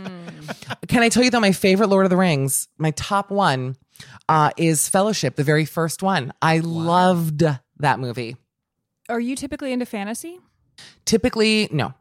Can 0.88 1.02
I 1.02 1.08
tell 1.08 1.22
you 1.22 1.30
though, 1.30 1.40
my 1.40 1.52
favorite 1.52 1.88
Lord 1.88 2.06
of 2.06 2.10
the 2.10 2.16
Rings, 2.16 2.68
my 2.78 2.90
top 2.92 3.30
one, 3.30 3.76
uh, 4.28 4.50
is 4.56 4.88
Fellowship, 4.88 5.36
the 5.36 5.44
very 5.44 5.64
first 5.64 6.02
one. 6.02 6.32
I 6.42 6.58
loved 6.58 7.44
that 7.78 8.00
movie. 8.00 8.36
Are 9.08 9.20
you 9.20 9.36
typically 9.36 9.72
into 9.72 9.86
fantasy? 9.86 10.40
Typically, 11.04 11.68
no. 11.70 11.94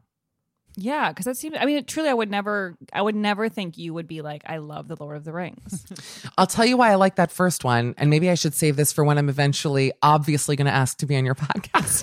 Yeah, 0.78 1.08
because 1.10 1.24
that 1.24 1.38
seems. 1.38 1.56
I 1.58 1.64
mean, 1.64 1.84
truly, 1.86 2.10
I 2.10 2.14
would 2.14 2.30
never. 2.30 2.76
I 2.92 3.00
would 3.00 3.14
never 3.14 3.48
think 3.48 3.78
you 3.78 3.94
would 3.94 4.06
be 4.06 4.20
like, 4.20 4.42
I 4.46 4.58
love 4.58 4.88
the 4.88 4.96
Lord 5.00 5.16
of 5.16 5.24
the 5.24 5.32
Rings. 5.32 5.86
I'll 6.38 6.46
tell 6.46 6.66
you 6.66 6.76
why 6.76 6.90
I 6.90 6.96
like 6.96 7.16
that 7.16 7.32
first 7.32 7.64
one, 7.64 7.94
and 7.96 8.10
maybe 8.10 8.28
I 8.28 8.34
should 8.34 8.52
save 8.52 8.76
this 8.76 8.92
for 8.92 9.02
when 9.02 9.16
I'm 9.16 9.30
eventually 9.30 9.92
obviously 10.02 10.54
going 10.54 10.66
to 10.66 10.72
ask 10.72 10.98
to 10.98 11.06
be 11.06 11.16
on 11.16 11.24
your 11.24 11.34
podcast. 11.36 12.02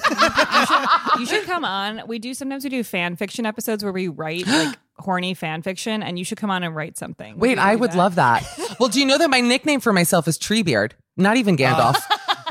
you 1.19 1.27
should 1.27 1.43
come 1.43 1.63
on. 1.63 2.01
We 2.07 2.17
do 2.17 2.33
sometimes 2.33 2.63
we 2.63 2.71
do 2.71 2.83
fan 2.83 3.15
fiction 3.15 3.45
episodes 3.45 3.83
where 3.83 3.93
we 3.93 4.07
write 4.07 4.47
like 4.47 4.75
horny 4.97 5.35
fan 5.35 5.61
fiction, 5.61 6.01
and 6.01 6.17
you 6.17 6.25
should 6.25 6.39
come 6.39 6.49
on 6.49 6.63
and 6.63 6.75
write 6.75 6.97
something. 6.97 7.37
Wait, 7.37 7.59
I 7.59 7.75
would 7.75 7.91
that. 7.91 7.97
love 7.97 8.15
that. 8.15 8.43
Well, 8.79 8.89
do 8.89 8.99
you 8.99 9.05
know 9.05 9.19
that 9.19 9.29
my 9.29 9.41
nickname 9.41 9.81
for 9.81 9.93
myself 9.93 10.27
is 10.27 10.39
Treebeard? 10.39 10.93
Not 11.15 11.37
even 11.37 11.57
Gandalf. 11.57 12.01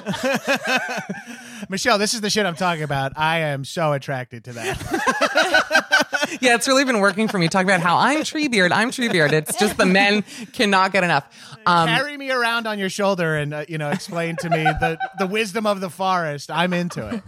Michelle, 1.68 1.98
this 1.98 2.14
is 2.14 2.20
the 2.20 2.30
shit 2.30 2.46
I'm 2.46 2.54
talking 2.54 2.82
about. 2.82 3.12
I 3.16 3.38
am 3.38 3.64
so 3.64 3.92
attracted 3.92 4.44
to 4.44 4.52
that. 4.54 6.38
yeah, 6.40 6.54
it's 6.54 6.68
really 6.68 6.84
been 6.84 7.00
working 7.00 7.28
for 7.28 7.38
me. 7.38 7.48
Talking 7.48 7.68
about 7.68 7.80
how 7.80 7.96
I'm 7.96 8.20
Treebeard, 8.20 8.72
I'm 8.72 8.90
Treebeard. 8.90 9.32
It's 9.32 9.58
just 9.58 9.76
the 9.76 9.86
men 9.86 10.22
cannot 10.52 10.92
get 10.92 11.04
enough. 11.04 11.24
Um, 11.64 11.88
Carry 11.88 12.16
me 12.16 12.30
around 12.30 12.66
on 12.66 12.78
your 12.78 12.88
shoulder 12.88 13.36
and 13.36 13.54
uh, 13.54 13.64
you 13.68 13.78
know 13.78 13.90
explain 13.90 14.36
to 14.36 14.50
me 14.50 14.64
the 14.64 14.98
the 15.18 15.26
wisdom 15.26 15.66
of 15.66 15.80
the 15.80 15.90
forest. 15.90 16.50
I'm 16.50 16.72
into 16.72 17.08
it. 17.08 17.22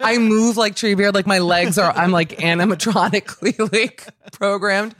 I 0.00 0.18
move 0.18 0.56
like 0.56 0.74
Treebeard, 0.74 1.14
like 1.14 1.26
my 1.26 1.38
legs 1.38 1.78
are, 1.78 1.92
I'm 1.92 2.10
like 2.10 2.30
animatronically 2.38 3.72
like 3.72 4.06
programmed. 4.32 4.94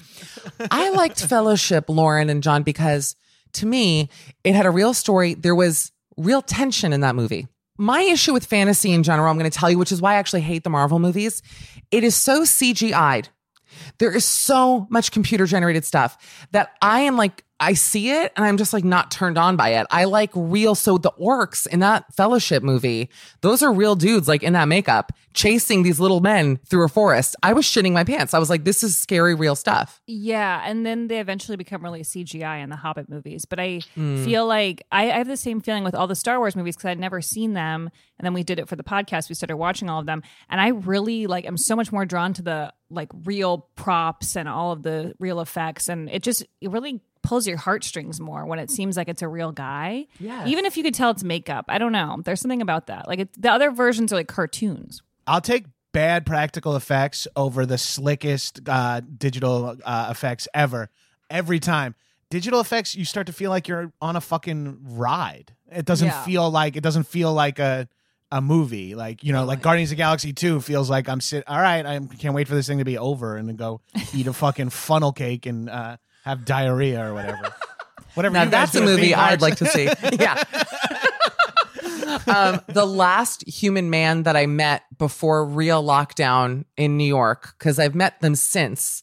I 0.71 0.91
liked 0.91 1.25
Fellowship, 1.25 1.87
Lauren 1.89 2.31
and 2.31 2.43
John, 2.43 2.63
because 2.63 3.17
to 3.55 3.67
me, 3.67 4.11
it 4.45 4.55
had 4.55 4.67
a 4.67 4.71
real 4.71 4.95
story. 4.95 5.35
There 5.35 5.55
was 5.55 5.93
real 6.19 6.43
tension 6.43 6.93
in 6.93 7.01
that 7.01 7.15
movie. 7.15 7.49
My 7.79 8.03
issue 8.03 8.33
with 8.33 8.45
fantasy 8.45 8.93
in 8.93 9.03
general, 9.05 9.31
I'm 9.31 9.39
going 9.39 9.51
to 9.51 9.57
tell 9.57 9.71
you, 9.71 9.79
which 9.79 9.93
is 9.93 10.03
why 10.03 10.15
I 10.15 10.17
actually 10.17 10.41
hate 10.41 10.65
the 10.65 10.71
Marvel 10.71 10.99
movies. 10.99 11.43
It 11.91 12.03
is 12.03 12.17
so 12.17 12.43
CGI'd. 12.43 13.29
There 13.99 14.15
is 14.15 14.25
so 14.25 14.87
much 14.91 15.13
computer 15.13 15.47
generated 15.47 15.85
stuff 15.85 16.47
that 16.51 16.71
I 16.83 17.01
am 17.01 17.17
like, 17.17 17.45
I 17.61 17.75
see 17.75 18.11
it 18.11 18.33
and 18.37 18.45
I'm 18.47 18.57
just 18.57 18.73
like 18.73 18.85
not 18.85 19.11
turned 19.11 19.37
on 19.37 19.57
by 19.57 19.71
it. 19.71 19.87
I 19.91 20.05
like 20.05 20.31
real. 20.35 20.75
So 20.77 20.97
the 20.97 21.11
orcs 21.21 21.67
in 21.67 21.81
that 21.81 22.13
fellowship 22.15 22.63
movie, 22.63 23.11
those 23.41 23.63
are 23.65 23.73
real 23.73 23.97
dudes 23.97 24.29
like 24.29 24.43
in 24.45 24.53
that 24.53 24.69
makeup 24.69 25.13
chasing 25.35 25.83
these 25.83 26.01
little 26.01 26.21
men 26.21 26.57
through 26.67 26.85
a 26.85 26.89
forest. 26.89 27.37
I 27.43 27.53
was 27.53 27.65
shitting 27.65 27.93
my 27.93 28.03
pants. 28.05 28.35
I 28.35 28.39
was 28.41 28.51
like, 28.51 28.65
this 28.65 28.83
is 28.83 28.97
scary, 28.97 29.35
real 29.37 29.55
stuff. 29.55 30.01
Yeah, 30.07 30.63
and 30.65 30.85
then 30.85 31.07
they 31.09 31.21
eventually 31.21 31.57
become 31.57 31.83
really 31.83 32.03
CGI 32.03 32.63
in 32.63 32.71
the 32.71 32.77
Hobbit 32.77 33.09
movies. 33.09 33.45
But 33.45 33.61
I 33.61 33.81
Hmm. 33.95 34.25
feel 34.25 34.47
like 34.47 34.83
I, 34.91 35.11
I 35.11 35.19
have 35.19 35.29
the 35.29 35.37
same 35.37 35.61
feeling 35.61 35.85
with 35.85 35.95
all 35.95 36.07
the 36.09 36.17
Star 36.17 36.39
Wars 36.39 36.57
movies 36.57 36.77
because 36.77 36.89
I'd 36.91 36.99
never 36.99 37.21
seen 37.21 37.53
them, 37.55 37.89
and 38.19 38.25
then 38.27 38.35
we 38.35 38.43
did 38.43 38.59
it 38.59 38.69
for 38.69 38.75
the 38.77 38.83
podcast. 38.83 39.29
We 39.29 39.35
started 39.37 39.57
watching 39.57 39.89
all 39.89 40.01
of 40.01 40.07
them, 40.07 40.23
and 40.49 40.61
I 40.61 40.69
really 40.69 41.27
like. 41.29 41.45
I'm 41.47 41.57
so 41.59 41.77
much 41.77 41.93
more 41.93 42.05
drawn 42.05 42.33
to 42.35 42.43
the 42.43 42.73
like 42.91 43.11
real 43.25 43.69
props 43.77 44.37
and 44.37 44.49
all 44.49 44.73
of 44.73 44.83
the 44.83 45.15
real 45.21 45.41
effects, 45.41 45.89
and 45.89 46.09
it 46.11 46.23
just 46.25 46.45
it 46.61 46.71
really 46.71 47.01
pulls 47.29 47.47
your 47.47 47.59
heartstrings 47.59 48.19
more 48.21 48.47
when 48.47 48.59
it 48.59 48.71
seems 48.71 48.97
like 48.97 49.09
it's 49.09 49.23
a 49.23 49.29
real 49.29 49.53
guy. 49.53 50.07
Yes. 50.19 50.49
even 50.49 50.65
if 50.65 50.77
you 50.77 50.83
could 50.83 50.95
tell 50.95 51.11
it's 51.11 51.23
makeup. 51.23 51.67
I 51.69 51.79
don't 51.79 51.93
know. 51.93 52.21
There's 52.25 52.41
something 52.41 52.63
about 52.63 52.87
that. 52.87 53.07
Like 53.07 53.19
it, 53.21 53.29
the 53.43 53.51
other 53.53 53.71
versions 53.71 54.13
are 54.13 54.17
like 54.17 54.29
cartoons. 54.29 55.03
I'll 55.27 55.41
take 55.43 55.67
bad 55.93 56.25
practical 56.25 56.75
effects 56.77 57.27
over 57.37 57.67
the 57.67 57.77
slickest 57.79 58.61
uh, 58.67 59.01
digital 59.01 59.77
uh, 59.85 60.09
effects 60.11 60.49
ever. 60.55 60.89
Every 61.31 61.59
time. 61.61 61.95
Digital 62.31 62.61
effects, 62.61 62.95
you 62.95 63.05
start 63.05 63.27
to 63.27 63.33
feel 63.33 63.51
like 63.51 63.69
you're 63.69 63.93
on 64.01 64.15
a 64.17 64.21
fucking 64.21 64.79
ride. 64.83 65.55
It 65.71 65.85
doesn't 65.87 66.09
Yeah. 66.09 66.25
feel 66.25 66.51
like 66.51 66.77
it 66.77 66.83
doesn't 66.83 67.05
feel 67.07 67.33
like 67.35 67.59
a 67.59 67.89
a 68.31 68.41
movie. 68.43 68.95
Like 68.95 69.25
you 69.25 69.33
know, 69.33 69.45
like 69.47 69.63
Guardians 69.63 69.91
of 69.91 69.97
the 69.97 70.03
Galaxy 70.03 70.33
Two 70.35 70.61
feels 70.61 70.91
like 70.91 71.09
I'm 71.09 71.21
sit. 71.21 71.45
All 71.49 71.61
right, 71.61 71.85
I 71.87 71.99
can't 72.19 72.35
wait 72.35 72.47
for 72.49 72.55
this 72.55 72.67
thing 72.67 72.79
to 72.79 72.85
be 72.85 72.99
over 72.99 73.37
and 73.37 73.49
then 73.49 73.57
go 73.57 73.81
eat 74.15 74.27
a 74.27 74.33
fucking 74.35 74.69
funnel 74.71 75.13
cake 75.13 75.47
and 75.47 75.71
uh, 75.71 75.97
have 76.25 76.45
diarrhea 76.45 77.09
or 77.11 77.15
whatever. 77.15 77.55
Whatever. 78.15 78.33
Now 78.35 78.45
that's 78.47 78.75
a 78.75 78.81
movie 78.83 79.15
I'd 79.15 79.39
parks. 79.39 79.43
like 79.43 79.57
to 79.57 79.67
see. 79.67 79.85
yeah. 80.19 80.43
um, 82.27 82.61
the 82.67 82.85
last 82.87 83.47
human 83.47 83.91
man 83.91 84.25
that 84.25 84.35
I 84.37 84.47
met 84.47 84.83
before 84.99 85.45
real 85.45 85.85
lockdown 85.85 86.65
in 86.77 86.97
New 86.97 87.05
York, 87.07 87.55
because 87.59 87.79
I've 87.79 87.95
met 87.95 88.21
them 88.21 88.35
since. 88.35 89.03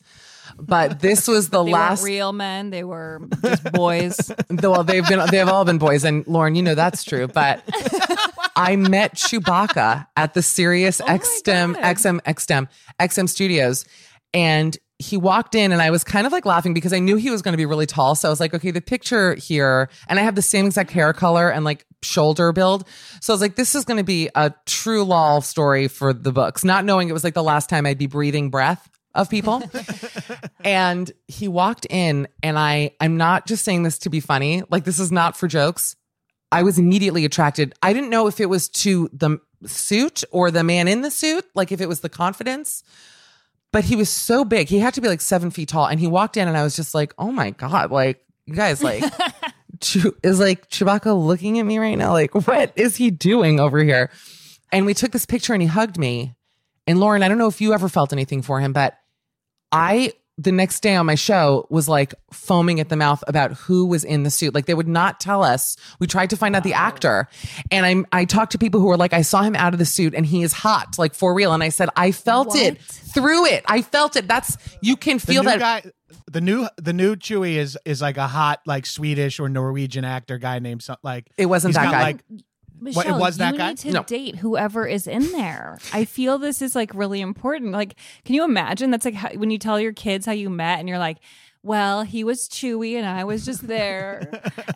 But 0.58 1.00
this 1.00 1.28
was 1.28 1.50
the 1.50 1.64
They 1.66 1.72
last. 1.72 2.04
real 2.04 2.34
men; 2.34 2.70
they 2.72 2.84
were 2.84 3.22
just 3.42 3.72
boys. 3.72 4.32
well, 4.50 4.84
they've 4.84 5.08
been 5.08 5.22
they've 5.32 5.48
all 5.48 5.64
been 5.66 5.78
boys, 5.78 6.04
and 6.04 6.26
Lauren, 6.28 6.56
you 6.56 6.62
know 6.64 6.76
that's 6.76 7.04
true. 7.04 7.28
But 7.28 7.64
I 8.56 8.76
met 8.76 9.16
Chewbacca 9.16 10.08
at 10.16 10.34
the 10.34 10.42
Sirius 10.42 11.00
XM 11.02 11.76
God. 11.76 11.84
XM 11.84 12.22
XM 12.22 12.68
XM 13.00 13.30
Studios, 13.30 13.86
and 14.34 14.78
he 14.98 15.18
walked 15.18 15.56
in, 15.56 15.72
and 15.72 15.82
I 15.82 15.92
was 15.92 16.04
kind 16.04 16.26
of 16.26 16.32
like 16.32 16.46
laughing 16.46 16.74
because 16.74 16.94
I 16.94 17.00
knew 17.00 17.18
he 17.18 17.30
was 17.30 17.42
going 17.42 17.54
to 17.54 17.58
be 17.58 17.66
really 17.66 17.86
tall. 17.86 18.16
So 18.16 18.30
I 18.30 18.32
was 18.32 18.40
like, 18.40 18.54
okay, 18.54 18.72
the 18.72 18.82
picture 18.82 19.36
here, 19.36 19.90
and 20.08 20.20
I 20.20 20.24
have 20.24 20.36
the 20.36 20.42
same 20.42 20.66
exact 20.66 20.92
hair 20.92 21.12
color 21.12 21.50
and 21.50 21.66
like 21.66 21.86
shoulder 22.02 22.52
build. 22.54 22.88
So 23.20 23.34
I 23.34 23.36
was 23.36 23.42
like, 23.42 23.56
this 23.56 23.76
is 23.76 23.84
going 23.84 23.98
to 23.98 24.04
be 24.04 24.30
a 24.36 24.54
true 24.66 25.04
law 25.04 25.40
story 25.40 25.88
for 25.88 26.14
the 26.14 26.32
books, 26.32 26.64
not 26.64 26.86
knowing 26.86 27.10
it 27.10 27.14
was 27.14 27.24
like 27.24 27.34
the 27.34 27.44
last 27.44 27.70
time 27.70 27.86
I'd 27.86 27.98
be 27.98 28.08
breathing 28.08 28.50
breath 28.50 28.90
of 29.14 29.30
people. 29.30 29.64
and 30.64 31.12
he 31.28 31.48
walked 31.48 31.88
in 31.90 32.28
and 32.44 32.60
I 32.60 32.92
I'm 33.00 33.18
not 33.18 33.48
just 33.48 33.64
saying 33.64 33.84
this 33.84 33.98
to 34.00 34.10
be 34.10 34.20
funny. 34.20 34.64
Like 34.70 34.84
this 34.84 35.00
is 35.00 35.12
not 35.12 35.36
for 35.36 35.48
jokes. 35.48 35.96
I 36.52 36.64
was 36.64 36.78
immediately 36.78 37.26
attracted. 37.26 37.74
I 37.82 37.92
didn't 37.94 38.10
know 38.10 38.28
if 38.28 38.40
it 38.40 38.48
was 38.48 38.70
to 38.70 39.10
the 39.12 39.40
suit 39.66 40.24
or 40.32 40.52
the 40.52 40.64
man 40.64 40.88
in 40.88 41.02
the 41.02 41.12
suit, 41.12 41.46
like 41.56 41.72
if 41.72 41.82
it 41.82 41.90
was 41.90 42.02
the 42.02 42.10
confidence. 42.10 42.84
But 43.76 43.84
he 43.84 43.98
was 43.98 44.10
so 44.10 44.46
big. 44.46 44.70
He 44.70 44.80
had 44.80 44.94
to 44.94 45.02
be 45.02 45.10
like 45.10 45.20
seven 45.20 45.52
feet 45.52 45.68
tall. 45.68 45.86
And 45.86 46.00
he 46.00 46.08
walked 46.08 46.38
in 46.38 46.48
and 46.48 46.56
I 46.56 46.64
was 46.64 46.78
just 46.78 46.96
like, 46.96 47.14
oh 47.18 47.30
my 47.30 47.50
God, 47.50 47.92
like 47.92 48.24
you 48.46 48.56
guys 48.56 48.82
like 48.82 49.04
Chew- 49.82 50.16
is 50.24 50.40
like 50.40 50.70
Chewbacca 50.70 51.14
looking 51.14 51.60
at 51.60 51.66
me 51.66 51.78
right 51.78 51.98
now? 51.98 52.14
Like, 52.14 52.34
what 52.48 52.72
is 52.78 52.96
he 52.96 53.12
doing 53.12 53.60
over 53.60 53.84
here? 53.84 54.12
And 54.72 54.86
we 54.86 54.94
took 54.94 55.12
this 55.12 55.26
picture 55.26 55.52
and 55.52 55.62
he 55.62 55.68
hugged 55.68 55.98
me. 55.98 56.36
And 56.88 57.02
Lauren, 57.02 57.22
I 57.22 57.28
don't 57.28 57.38
know 57.38 57.50
if 57.50 57.60
you 57.60 57.74
ever 57.74 57.90
felt 57.90 58.14
anything 58.14 58.42
for 58.42 58.62
him, 58.62 58.72
but 58.72 58.98
I 59.74 60.14
the 60.38 60.52
next 60.52 60.82
day 60.82 60.96
on 60.96 61.06
my 61.06 61.16
show 61.16 61.66
was 61.70 61.88
like 61.88 62.14
foaming 62.32 62.80
at 62.80 62.90
the 62.90 62.98
mouth 62.98 63.24
about 63.28 63.54
who 63.54 63.86
was 63.86 64.04
in 64.04 64.24
the 64.24 64.30
suit. 64.30 64.54
Like 64.54 64.66
they 64.66 64.74
would 64.74 64.88
not 64.88 65.20
tell 65.20 65.44
us. 65.44 65.78
We 66.00 66.08
tried 66.08 66.30
to 66.32 66.38
find 66.38 66.56
out 66.56 66.64
the 66.64 66.74
actor. 66.74 67.30
And 67.72 67.86
I 67.86 68.20
I 68.22 68.26
talked 68.26 68.52
to 68.52 68.58
people 68.58 68.82
who 68.82 68.88
were 68.88 68.98
like, 68.98 69.14
I 69.14 69.22
saw 69.22 69.44
him 69.44 69.56
out 69.56 69.74
of 69.74 69.80
the 69.80 69.86
suit 69.86 70.14
and 70.14 70.26
he 70.26 70.44
is 70.44 70.52
hot, 70.52 70.98
like 70.98 71.14
for 71.14 71.34
real. 71.34 71.54
And 71.54 71.64
I 71.64 71.70
said, 71.70 71.90
I 71.96 72.12
felt 72.12 72.56
it 72.56 72.82
through 72.82 73.46
it. 73.46 73.64
I 73.68 73.82
felt 73.82 74.16
it. 74.16 74.28
That's 74.28 74.58
you 74.82 74.98
can 74.98 75.20
feel 75.20 75.44
that 75.44 75.60
guy, 75.60 75.92
the 76.30 76.42
new 76.42 76.68
the 76.78 76.94
new 76.94 77.16
Chewie 77.16 77.56
is 77.56 77.78
is 77.86 78.02
like 78.02 78.18
a 78.18 78.28
hot 78.28 78.62
like 78.66 78.86
Swedish 78.86 79.40
or 79.40 79.48
Norwegian 79.48 80.04
actor 80.04 80.38
guy 80.38 80.60
named 80.60 80.84
some 80.84 80.98
like 81.02 81.30
It 81.38 81.46
wasn't 81.46 81.76
that 81.76 81.92
guy. 81.92 82.02
Like, 82.02 82.24
What, 82.80 82.92
it 82.92 83.10
Michelle, 83.10 83.20
was 83.20 83.38
that 83.38 83.54
you 83.54 83.58
guy? 83.58 83.70
need 83.70 83.78
to 83.80 83.92
No. 83.92 84.04
date 84.04 84.36
whoever 84.38 84.86
is 84.88 85.08
in 85.08 85.32
there. 85.32 85.80
I 85.94 86.06
feel 86.06 86.38
this 86.38 86.62
is 86.62 86.76
like 86.76 86.94
really 86.94 87.22
important. 87.22 87.72
Like, 87.72 87.96
can 88.26 88.36
you 88.36 88.44
imagine? 88.44 88.92
That's 88.92 89.06
like 89.06 89.14
how, 89.16 89.30
when 89.36 89.50
you 89.50 89.58
tell 89.58 89.80
your 89.80 89.94
kids 89.94 90.26
how 90.26 90.34
you 90.34 90.50
met, 90.50 90.80
and 90.80 90.88
you're 90.90 90.98
like, 91.00 91.18
"Well, 91.64 92.04
he 92.04 92.24
was 92.24 92.48
Chewie, 92.50 92.96
and 92.96 93.06
I 93.06 93.24
was 93.24 93.46
just 93.46 93.66
there." 93.66 94.30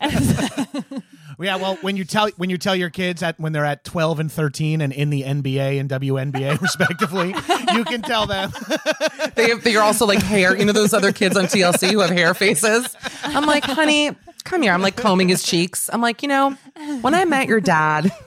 yeah, 1.38 1.56
well, 1.56 1.76
when 1.82 1.96
you 1.96 2.04
tell 2.04 2.28
when 2.36 2.50
you 2.50 2.58
tell 2.58 2.76
your 2.76 2.90
kids 2.90 3.22
at 3.22 3.38
when 3.40 3.52
they're 3.52 3.64
at 3.64 3.84
twelve 3.84 4.20
and 4.20 4.30
thirteen 4.30 4.80
and 4.80 4.92
in 4.92 5.10
the 5.10 5.22
NBA 5.22 5.80
and 5.80 5.88
WNBA 5.88 6.60
respectively, 6.62 7.28
you 7.74 7.84
can 7.84 8.02
tell 8.02 8.26
them. 8.26 8.52
they 9.34 9.48
have, 9.50 9.62
they're 9.64 9.82
also 9.82 10.06
like 10.06 10.20
hair. 10.22 10.56
You 10.56 10.64
know 10.64 10.72
those 10.72 10.92
other 10.94 11.12
kids 11.12 11.36
on 11.36 11.44
TLC 11.44 11.90
who 11.92 12.00
have 12.00 12.10
hair 12.10 12.34
faces. 12.34 12.94
I'm 13.24 13.46
like, 13.46 13.64
honey, 13.64 14.10
come 14.42 14.62
here. 14.62 14.72
I'm 14.72 14.82
like 14.82 14.96
combing 14.96 15.28
his 15.28 15.42
cheeks. 15.42 15.90
I'm 15.92 16.00
like, 16.00 16.22
you 16.22 16.28
know, 16.28 16.56
when 17.00 17.14
I 17.14 17.24
met 17.24 17.48
your 17.48 17.60
dad. 17.60 18.12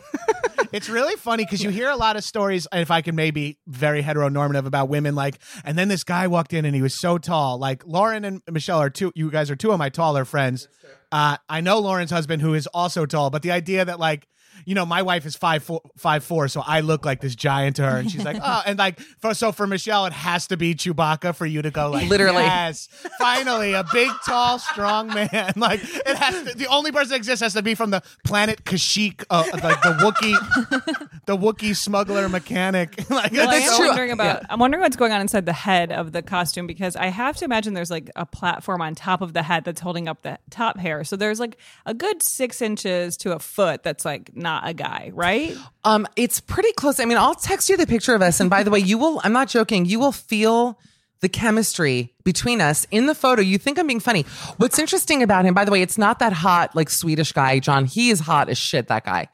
It's 0.72 0.90
really 0.90 1.16
funny 1.18 1.46
because 1.46 1.62
you 1.62 1.70
hear 1.70 1.92
a 1.92 1.96
lot 1.96 2.16
of 2.16 2.24
stories, 2.24 2.68
if 2.74 2.90
I 2.90 3.04
can 3.04 3.16
maybe 3.16 3.60
very 3.68 4.02
heteronormative 4.02 4.66
about 4.66 4.90
women, 4.90 5.14
like, 5.14 5.38
and 5.64 5.78
then 5.78 5.88
this 5.88 6.04
guy 6.04 6.26
walked 6.26 6.52
in 6.52 6.66
and 6.66 6.74
he 6.74 6.82
was 6.82 6.96
so 6.96 7.20
tall. 7.20 7.60
Like 7.60 7.86
Lauren 7.86 8.26
and 8.26 8.42
Michelle 8.52 8.80
are 8.80 8.90
two, 8.90 9.12
you 9.14 9.30
guys 9.30 9.52
are 9.52 9.56
two 9.56 9.72
of 9.72 9.78
my 9.78 9.90
taller 9.90 10.26
friends. 10.26 10.68
Uh, 11.12 11.38
I 11.48 11.62
know 11.62 11.78
Lauren's 11.78 12.10
husband 12.10 12.42
who 12.42 12.56
is 12.56 12.66
also 12.74 13.06
tall, 13.06 13.30
but 13.30 13.44
the 13.44 13.52
idea 13.52 13.86
that 13.86 14.00
like, 14.00 14.28
you 14.66 14.76
know, 14.76 14.86
my 14.86 15.02
wife 15.02 15.26
is 15.26 15.36
five 15.36 15.64
four, 15.64 15.82
five 15.98 16.24
four, 16.24 16.48
so 16.48 16.62
I 16.66 16.82
look 16.82 17.06
like 17.06 17.22
this 17.22 17.36
giant 17.36 17.76
to 17.78 17.84
her, 17.84 17.98
and 17.98 18.10
she's 18.12 18.24
like, 18.24 18.38
oh, 18.44 18.64
and 18.66 18.78
like, 18.80 19.00
for, 19.00 19.34
so 19.34 19.52
for 19.52 19.68
Michelle, 19.68 20.06
it 20.06 20.14
has 20.14 20.48
to 20.48 20.58
be 20.58 20.76
Chewbacca 20.76 21.36
for 21.36 21.46
you 21.46 21.62
to 21.62 21.72
go 21.72 21.90
like, 21.90 22.10
Literally. 22.10 22.44
yes, 22.44 22.88
finally, 23.20 23.74
a 23.74 23.84
big, 23.92 24.10
tall, 24.26 24.60
strong 24.60 25.08
man. 25.08 25.54
Like, 25.64 25.82
it 25.84 26.18
has 26.18 26.52
to, 26.52 26.58
the 26.58 26.68
only 26.68 26.92
person 26.92 27.10
that 27.10 27.16
exists 27.18 27.42
has 27.42 27.54
to 27.54 27.62
be 27.62 27.76
from 27.76 27.92
the 27.92 28.02
planet 28.24 28.64
Kashyyyk, 28.66 29.24
uh, 29.30 29.46
like 29.64 29.82
the 29.82 29.94
Wookiee, 30.02 31.10
the 31.26 31.38
Wookiee 31.38 31.76
smuggler 31.76 32.28
mechanic. 32.30 33.10
like, 33.10 33.32
Well, 33.32 33.50
I'm 33.50 33.78
true. 33.78 33.88
wondering 33.88 34.12
about. 34.12 34.44
I'm 34.50 34.60
wondering 34.60 34.82
what's 34.82 34.96
going 34.96 35.12
on 35.12 35.22
inside 35.22 35.46
the 35.46 35.54
head 35.54 35.92
of 35.92 36.12
the 36.12 36.22
costume 36.22 36.68
because 36.68 36.96
I 36.96 37.08
have 37.08 37.38
to 37.38 37.46
imagine 37.46 37.74
there's 37.74 37.92
like 37.92 38.10
a 38.16 38.26
platform 38.26 38.82
on 38.82 38.96
top 38.96 39.22
of 39.22 39.34
the 39.34 39.44
head 39.44 39.64
that's 39.64 39.80
holding 39.82 40.08
up 40.08 40.22
the 40.24 40.38
top 40.50 40.78
hair. 40.78 41.04
So 41.04 41.16
there's 41.16 41.40
like 41.40 41.58
a 41.86 41.94
good 41.94 42.22
six 42.22 42.62
inches 42.62 43.16
to 43.18 43.34
a 43.34 43.40
foot 43.40 43.84
that's 43.84 44.06
like 44.06 44.36
not 44.36 44.53
a 44.64 44.74
guy, 44.74 45.12
right? 45.14 45.56
Um, 45.84 46.08
it's 46.16 46.40
pretty 46.40 46.72
close. 46.74 47.00
I 47.00 47.06
mean, 47.06 47.18
I'll 47.18 47.36
text 47.36 47.70
you 47.70 47.78
the 47.78 47.88
picture 47.88 48.14
of 48.16 48.22
us, 48.22 48.40
and 48.40 48.50
by 48.50 48.64
the 48.64 48.70
way, 48.72 48.80
you 48.80 48.98
will. 48.98 49.20
I'm 49.24 49.34
not 49.34 49.48
joking. 49.48 49.86
You 49.86 50.00
will 50.00 50.12
feel 50.12 50.80
the 51.22 51.30
chemistry 51.30 52.14
between 52.26 52.60
us 52.60 52.86
in 52.92 53.06
the 53.06 53.16
photo. 53.16 53.42
You 53.42 53.58
think 53.58 53.80
I'm 53.80 53.88
being 53.88 54.02
funny. 54.02 54.24
What's 54.58 54.78
interesting 54.78 55.24
about 55.24 55.46
him, 55.46 55.54
by 55.54 55.64
the 55.64 55.72
way, 55.72 55.82
it's 55.82 55.98
not 55.98 56.20
that 56.20 56.34
hot 56.34 56.76
like 56.76 56.90
Swedish 56.90 57.32
guy, 57.32 57.60
John. 57.60 57.86
He 57.86 58.10
is 58.10 58.20
hot 58.20 58.50
as 58.50 58.58
shit. 58.58 58.88
That 58.90 59.06
guy. 59.06 59.30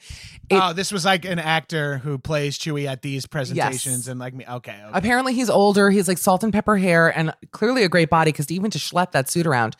oh, 0.51 0.73
this 0.73 0.91
was 0.91 1.03
like 1.03 1.25
an 1.25 1.39
actor 1.39 1.97
who 1.97 2.19
plays 2.19 2.58
Chewie 2.60 2.88
at 2.88 3.01
these 3.01 3.25
presentations, 3.25 4.08
and 4.08 4.19
like 4.19 4.34
me. 4.36 4.45
Okay, 4.47 4.71
okay. 4.71 4.89
Apparently, 4.93 5.34
he's 5.34 5.49
older. 5.49 5.89
He's 5.89 6.08
like 6.08 6.19
salt 6.19 6.43
and 6.43 6.53
pepper 6.53 6.77
hair, 6.77 7.15
and 7.17 7.34
clearly 7.51 7.84
a 7.84 7.89
great 7.89 8.10
body 8.10 8.32
because 8.32 8.51
even 8.51 8.69
to 8.71 8.77
schlep 8.77 9.12
that 9.12 9.29
suit 9.29 9.47
around. 9.47 9.75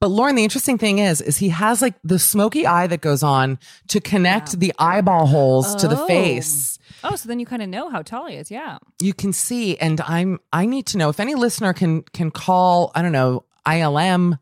But 0.00 0.08
Lauren, 0.08 0.34
the 0.34 0.44
interesting 0.44 0.78
thing 0.78 0.98
is, 0.98 1.20
is 1.20 1.36
he 1.36 1.50
has 1.50 1.82
like 1.82 1.94
the 2.02 2.18
smoky 2.18 2.66
eye 2.66 2.86
that 2.86 3.02
goes 3.02 3.22
on 3.22 3.58
to 3.88 4.00
connect 4.00 4.58
the 4.58 4.72
eyeball 4.78 5.26
holes 5.26 5.74
to 5.76 5.88
the 5.88 6.00
Oh. 6.02 6.06
face. 6.06 6.78
Oh, 7.04 7.16
so 7.16 7.28
then 7.28 7.38
you 7.38 7.44
kind 7.46 7.60
of 7.62 7.68
know 7.68 7.90
how 7.90 8.00
tall 8.02 8.26
he 8.26 8.36
is. 8.36 8.50
Yeah. 8.50 8.78
you 9.00 9.12
can 9.14 9.32
see 9.32 9.76
and 9.78 10.00
i'm 10.02 10.38
i 10.52 10.66
need 10.66 10.86
to 10.86 10.98
know 10.98 11.08
if 11.08 11.20
any 11.20 11.34
listener 11.34 11.72
can 11.72 12.02
can 12.12 12.30
call 12.30 12.90
i 12.94 13.00
don't 13.02 13.12
know 13.12 13.44
ilm 13.66 14.38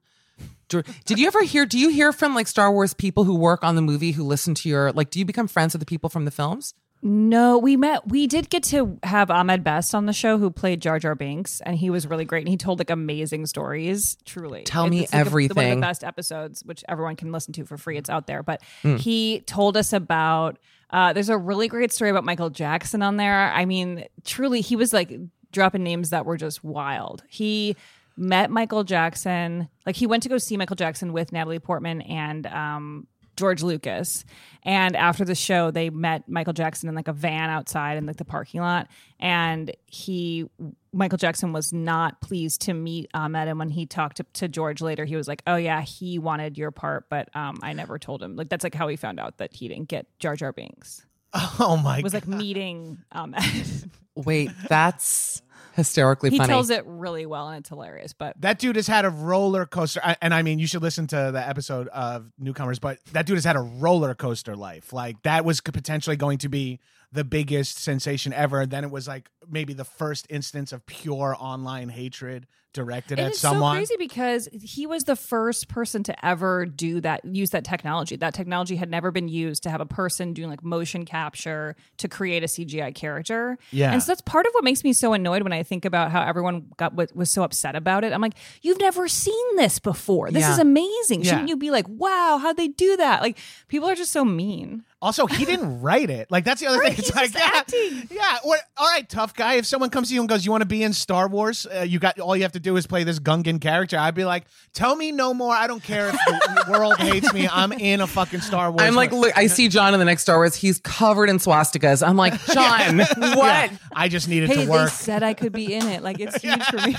did 0.69 1.19
you 1.19 1.27
ever 1.27 1.43
hear 1.43 1.65
do 1.67 1.79
you 1.79 1.89
hear 1.89 2.13
from 2.13 2.35
like 2.35 2.47
star 2.49 2.71
wars 2.73 2.95
people 2.95 3.25
who 3.25 3.35
work 3.37 3.63
on 3.65 3.75
the 3.77 3.83
movie 3.83 4.13
who 4.13 4.25
listen 4.25 4.55
to 4.55 4.69
your 4.69 4.93
like 4.93 5.11
do 5.11 5.19
you 5.19 5.25
become 5.25 5.47
friends 5.49 5.73
with 5.75 5.81
the 5.81 5.87
people 5.87 6.09
from 6.11 6.25
the 6.25 6.31
films 6.31 6.75
No, 7.01 7.59
we 7.59 7.77
met. 7.77 8.09
We 8.09 8.27
did 8.27 8.51
get 8.51 8.65
to 8.65 8.99
have 9.05 9.31
Ahmed 9.31 9.63
Best 9.63 9.95
on 9.95 10.07
the 10.07 10.13
show, 10.13 10.37
who 10.39 10.51
played 10.51 10.83
Jar 10.83 10.99
Jar 10.99 11.15
Binks, 11.15 11.61
and 11.61 11.77
he 11.77 11.91
was 11.91 12.07
really 12.07 12.25
great. 12.25 12.41
And 12.41 12.49
he 12.49 12.57
told 12.57 12.81
like 12.81 12.91
amazing 12.91 13.47
stories. 13.47 14.17
Truly, 14.25 14.65
Tell 14.65 14.89
me 14.89 15.05
It's, 15.05 15.13
like, 15.13 15.27
a- 15.27 15.31
one 15.31 15.43
of 15.67 15.77
the 15.77 15.81
best 15.81 16.03
episodes, 16.03 16.65
which 16.65 16.83
everyone 16.89 17.15
can 17.17 17.31
listen 17.31 17.53
to 17.55 17.65
for 17.65 17.79
free. 17.79 17.97
It's 17.99 18.11
out 18.11 18.27
there. 18.27 18.43
But 18.43 18.63
Hmm. 18.83 18.97
he 18.97 19.41
told 19.47 19.77
us 19.77 19.93
about. 19.93 20.59
Uh, 20.91 21.13
there's 21.13 21.29
a 21.29 21.37
really 21.37 21.69
great 21.69 21.93
story 21.93 22.11
about 22.11 22.25
Michael 22.25 22.49
Jackson 22.51 23.03
on 23.03 23.17
there. 23.19 23.53
I 23.53 23.65
mean, 23.67 24.07
truly, 24.25 24.61
he 24.63 24.75
was 24.75 24.93
like 24.93 25.13
dropping 25.53 25.83
names 25.85 26.11
that 26.11 26.25
were 26.27 26.37
just 26.39 26.65
wild. 26.65 27.23
He 27.29 27.77
met 28.17 28.51
Michael 28.51 28.85
Jackson. 28.85 29.69
Like 29.87 29.97
he 29.97 30.07
went 30.07 30.23
to 30.25 30.29
go 30.31 30.39
see 30.39 30.57
Michael 30.57 30.77
Jackson 30.77 31.13
with 31.13 31.31
Natalie 31.31 31.59
Portman 31.59 32.01
and 32.03 32.47
um, 32.47 33.07
George 33.39 33.63
Lucas. 33.63 34.25
And 34.65 34.97
after 34.97 35.25
the 35.25 35.35
show, 35.35 35.71
they 35.71 35.89
met 35.89 36.29
Michael 36.29 36.53
Jackson 36.53 36.89
in 36.89 36.95
like 36.95 37.09
a 37.09 37.13
van 37.13 37.49
outside 37.49 37.97
in 37.97 38.05
like 38.05 38.17
the 38.17 38.25
parking 38.25 38.61
lot. 38.61 38.89
And 39.21 39.75
he, 39.87 40.51
Michael 40.93 41.17
Jackson 41.17 41.53
was 41.53 41.73
not 41.73 42.21
pleased 42.21 42.61
to 42.63 42.75
meet 42.75 43.09
Ahmed. 43.15 43.49
And 43.49 43.59
when 43.59 43.71
he 43.71 43.87
talked 43.87 44.19
to, 44.19 44.25
to 44.35 44.49
George 44.49 44.83
later, 44.83 45.05
he 45.05 45.17
was 45.17 45.29
like, 45.29 45.43
"Oh 45.47 45.57
yeah, 45.57 45.81
he 45.83 46.19
wanted 46.19 46.59
your 46.59 46.73
part, 46.73 47.09
but 47.09 47.35
um, 47.35 47.59
I 47.63 47.73
never 47.73 47.99
told 47.99 48.23
him." 48.23 48.37
Like 48.37 48.49
that's 48.49 48.65
like 48.65 48.75
how 48.75 48.89
he 48.89 48.97
found 48.97 49.21
out 49.21 49.39
that 49.39 49.55
he 49.55 49.69
didn't 49.69 49.89
get 49.89 50.07
Jar 50.19 50.37
Jar 50.37 50.53
Binks. 50.53 51.07
oh 51.35 51.81
my 51.83 51.99
It 51.99 52.05
was 52.05 52.15
like 52.15 52.27
meeting 52.27 52.99
Ahmed. 53.13 53.43
wait 54.17 54.51
that's 54.69 55.43
hysterically 55.75 56.31
funny. 56.31 56.37
he 56.37 56.39
funny 56.39 56.49
tells 56.53 56.71
it 56.71 56.85
really 56.87 57.27
well, 57.27 57.49
and 57.49 57.59
it's 57.59 57.69
hilarious. 57.69 58.13
But 58.13 58.41
that 58.41 58.59
dude 58.59 58.77
has 58.77 58.87
had 58.87 59.05
a 59.05 59.11
roller 59.11 59.67
coaster 59.67 60.01
I- 60.03 60.17
and 60.21 60.33
i 60.35 60.43
mean 60.43 60.59
you 60.59 60.67
should 60.67 60.83
listen 60.83 61.07
to 61.09 61.31
the 61.33 61.47
episode 61.47 61.89
of 61.89 62.31
newcomers 62.39 62.79
but 62.79 62.99
that 63.13 63.27
dude 63.27 63.37
has 63.37 63.45
had 63.45 63.57
a 63.57 63.61
roller 63.61 64.15
coaster 64.15 64.57
life 64.57 64.93
like 64.93 65.23
that 65.23 65.45
was 65.45 65.61
potentially 65.61 66.17
going 66.17 66.39
to 66.39 66.49
be 66.49 66.81
the 67.13 67.25
biggest 67.25 67.79
sensation 67.79 68.33
ever 68.33 68.61
and 68.63 68.71
then 68.71 68.85
it 68.85 68.91
was 68.91 69.09
like 69.09 69.31
maybe 69.49 69.73
the 69.73 69.85
first 69.85 70.27
instance 70.31 70.73
of 70.73 70.85
pure 70.87 71.37
online 71.39 71.89
hatred 71.89 72.47
directed 72.75 73.19
And 73.19 73.27
at 73.27 73.33
it's 73.33 73.41
someone 73.41 73.75
so 73.75 73.79
crazy 73.79 73.95
because 73.99 74.49
he 74.53 74.87
was 74.87 75.05
the 75.05 75.17
first 75.17 75.69
person 75.69 76.03
to 76.05 76.25
ever 76.25 76.67
do 76.67 77.01
that, 77.01 77.25
use 77.25 77.51
that 77.51 77.65
technology. 77.65 78.15
That 78.17 78.35
technology 78.35 78.77
had 78.77 78.91
never 78.91 79.11
been 79.11 79.27
used 79.27 79.63
to 79.63 79.71
have 79.71 79.81
a 79.81 79.87
person 79.87 80.35
doing 80.35 80.51
like 80.51 80.63
motion 80.63 81.07
capture 81.07 81.77
to 81.97 82.09
create 82.09 82.43
a 82.45 82.47
CGI 82.47 82.95
character. 82.95 83.57
Yeah. 83.73 83.93
And 83.93 84.03
So 84.03 84.13
that's 84.13 84.21
part 84.21 84.47
of 84.47 84.53
what 84.53 84.65
makes 84.65 84.85
me 84.85 84.93
so 84.93 85.15
annoyed 85.15 85.43
when 85.49 85.59
I 85.59 85.63
think 85.63 85.85
about 85.87 86.11
how 86.11 86.23
everyone 86.23 86.67
got 86.77 86.95
was, 86.95 87.13
was 87.15 87.31
so 87.31 87.43
upset 87.43 87.75
about 87.75 88.05
it. 88.05 88.13
I'm 88.13 88.21
like, 88.21 88.35
you've 88.61 88.79
never 88.79 89.09
seen 89.09 89.57
this 89.57 89.79
before. 89.79 90.31
This 90.31 90.43
Yeah. 90.43 90.53
is 90.53 90.59
amazing. 90.59 91.23
Shouldn't 91.23 91.49
you 91.49 91.57
be 91.57 91.71
like, 91.71 91.87
wow, 91.89 92.39
how'd 92.41 92.57
they 92.59 92.69
do 92.69 92.97
that? 92.99 93.23
Like 93.23 93.39
people 93.69 93.89
are 93.89 93.95
just 93.95 94.13
so 94.13 94.25
mean. 94.25 94.85
Also, 95.01 95.27
he 95.27 95.45
didn't 95.45 95.81
write 95.83 96.11
it. 96.11 96.29
Like 96.31 96.45
that's 96.45 96.61
the 96.61 96.67
other 96.67 96.79
Right, 96.79 96.89
thing. 96.91 96.99
It's 96.99 97.09
he's 97.09 97.15
like, 97.17 97.33
just 97.33 97.45
yeah, 97.45 97.59
acting. 97.59 98.09
yeah. 98.11 98.39
What? 98.43 98.61
All 98.77 98.87
right, 98.89 99.09
tough 99.09 99.33
guy. 99.35 99.55
If 99.55 99.67
someone 99.67 99.91
comes 99.91 100.09
to 100.09 100.15
you 100.15 100.21
and 100.21 100.29
goes, 100.29 100.45
"You 100.45 100.51
want 100.51 100.63
to 100.63 100.67
be 100.67 100.83
in 100.83 100.93
Star 100.93 101.29
Wars?" 101.29 101.67
Uh, 101.67 101.81
you 101.83 101.99
got 101.99 102.19
all 102.19 102.37
you 102.37 102.43
have 102.43 102.53
to 102.53 102.61
do 102.61 102.77
is 102.77 102.87
play 102.87 103.05
this 103.05 103.21
Gungan 103.21 103.61
character. 103.61 103.97
I'd 103.97 104.15
be 104.17 104.25
like, 104.25 104.45
"Tell 104.75 104.97
me 104.97 105.13
no 105.13 105.33
more. 105.33 105.55
I 105.55 105.67
don't 105.69 105.83
care 105.83 106.09
if 106.09 106.15
the 106.15 106.65
world 106.73 106.97
hates 106.99 107.33
me. 107.33 107.49
I'm 107.51 107.71
in 107.73 108.01
a 108.01 108.07
fucking 108.09 108.41
Star 108.41 108.71
Wars." 108.73 108.83
I'm 108.83 108.95
like, 108.97 109.13
look, 109.13 109.37
I 109.39 109.47
see 109.47 109.69
John 109.69 109.95
in 109.95 110.01
the 110.01 110.05
next 110.07 110.23
Star 110.23 110.37
Wars. 110.39 110.57
He's 110.57 110.81
covered 110.81 111.31
in 111.31 111.37
swastikas. 111.39 112.07
I'm 112.07 112.17
like, 112.17 112.35
John, 112.53 112.99
what? 112.99 113.17
Yeah, 113.19 113.71
I 113.95 114.09
just 114.09 114.29
needed 114.29 114.49
Hey, 114.49 114.55
to 114.57 114.61
they 114.63 114.67
work. 114.67 114.91
said 114.91 115.23
I 115.23 115.33
could 115.35 115.53
be 115.53 115.75
in 115.75 115.87
it. 115.87 116.03
Like 116.03 116.19
it's 116.19 116.43
huge 116.43 116.63
for 116.65 116.77
me. 116.79 116.97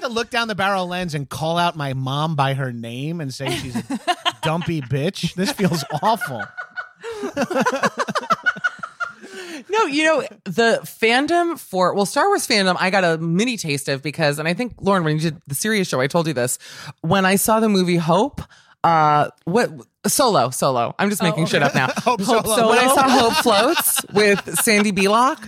To 0.00 0.08
look 0.08 0.30
down 0.30 0.48
the 0.48 0.54
barrel 0.54 0.86
lens 0.86 1.14
and 1.14 1.28
call 1.28 1.58
out 1.58 1.76
my 1.76 1.92
mom 1.92 2.36
by 2.36 2.54
her 2.54 2.72
name 2.72 3.20
and 3.20 3.32
say 3.32 3.50
she's 3.50 3.74
a 3.76 4.00
dumpy 4.42 4.80
bitch. 4.80 5.34
This 5.34 5.52
feels 5.52 5.84
awful. 6.02 6.42
No, 9.70 9.86
you 9.86 10.04
know, 10.04 10.24
the 10.44 10.80
fandom 10.82 11.58
for, 11.58 11.94
well, 11.94 12.06
Star 12.06 12.28
Wars 12.28 12.46
fandom, 12.46 12.76
I 12.78 12.90
got 12.90 13.04
a 13.04 13.18
mini 13.18 13.56
taste 13.56 13.88
of 13.88 14.02
because, 14.02 14.38
and 14.38 14.48
I 14.48 14.54
think, 14.54 14.74
Lauren, 14.80 15.04
when 15.04 15.16
you 15.16 15.20
did 15.20 15.42
the 15.46 15.54
serious 15.54 15.88
show, 15.88 16.00
I 16.00 16.06
told 16.06 16.26
you 16.26 16.32
this. 16.32 16.58
When 17.02 17.26
I 17.26 17.36
saw 17.36 17.60
the 17.60 17.68
movie 17.68 17.96
Hope, 17.96 18.40
uh, 18.82 19.28
what, 19.44 19.70
Solo, 20.06 20.50
Solo. 20.50 20.94
I'm 20.98 21.10
just 21.10 21.22
making 21.22 21.46
shit 21.46 21.62
up 21.62 21.74
now. 21.74 21.88
Hope 21.98 22.22
Solo. 22.22 22.70
When 22.70 22.78
I 22.78 22.86
saw 22.86 23.08
Hope 23.08 23.34
Floats 23.34 24.04
with 24.12 24.58
Sandy 24.60 24.90
Bullock, 24.90 25.38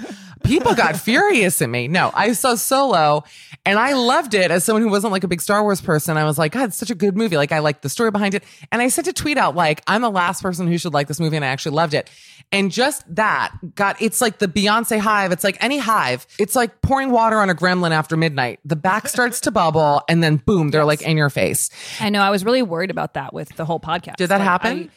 people 0.45 0.75
got 0.75 0.97
furious 0.97 1.61
at 1.63 1.69
me. 1.69 1.89
No, 1.89 2.11
I 2.15 2.33
saw 2.33 2.55
Solo 2.55 3.25
and 3.67 3.79
I 3.79 3.93
loved 3.93 4.35
it 4.35 4.51
as 4.51 4.65
someone 4.65 4.83
who 4.83 4.89
wasn't 4.89 5.13
like 5.13 5.25
a 5.25 5.29
big 5.29 5.41
Star 5.41 5.63
Wars 5.63 5.81
person. 5.81 6.17
I 6.17 6.25
was 6.25 6.39
like, 6.39 6.53
God, 6.53 6.69
it's 6.69 6.77
such 6.77 6.91
a 6.91 6.95
good 6.95 7.17
movie. 7.17 7.37
Like, 7.37 7.53
I 7.53 7.59
liked 7.59 7.83
the 7.83 7.89
story 7.89 8.11
behind 8.11 8.35
it. 8.35 8.45
And 8.73 8.81
I 8.81 8.89
sent 8.89 9.07
a 9.09 9.13
tweet 9.13 9.39
out, 9.39 9.55
like, 9.55 9.83
I'm 9.87 10.03
the 10.03 10.11
last 10.11 10.43
person 10.43 10.67
who 10.67 10.79
should 10.79 10.95
like 10.95 11.09
this 11.09 11.21
movie 11.21 11.37
and 11.37 11.45
I 11.45 11.49
actually 11.49 11.77
loved 11.77 11.95
it. 11.95 12.11
And 12.53 12.73
just 12.73 13.05
that 13.15 13.55
got, 13.75 14.01
it's 14.03 14.21
like 14.21 14.39
the 14.39 14.49
Beyonce 14.49 14.99
hive. 14.99 15.31
It's 15.31 15.45
like 15.45 15.57
any 15.63 15.79
hive. 15.79 16.27
It's 16.39 16.57
like 16.57 16.83
pouring 16.83 17.11
water 17.13 17.39
on 17.39 17.49
a 17.51 17.55
gremlin 17.55 17.93
after 17.93 18.17
midnight. 18.17 18.59
The 18.65 18.77
back 18.77 19.07
starts 19.09 19.41
to 19.43 19.51
bubble 19.51 20.03
and 20.09 20.23
then 20.23 20.37
boom, 20.37 20.71
they're 20.71 20.85
like 20.85 21.03
in 21.03 21.17
your 21.17 21.31
face. 21.31 21.71
I 22.01 22.11
know. 22.11 22.23
I 22.23 22.31
was 22.31 22.45
really 22.45 22.63
worried 22.63 22.91
about 22.91 23.15
that 23.15 23.33
with 23.33 23.51
the 23.57 23.65
whole 23.65 23.79
podcast. 23.81 24.17
Did 24.17 24.29
that 24.31 24.39
Like, 24.39 24.49
happen? 24.49 24.79
I- 24.79 24.89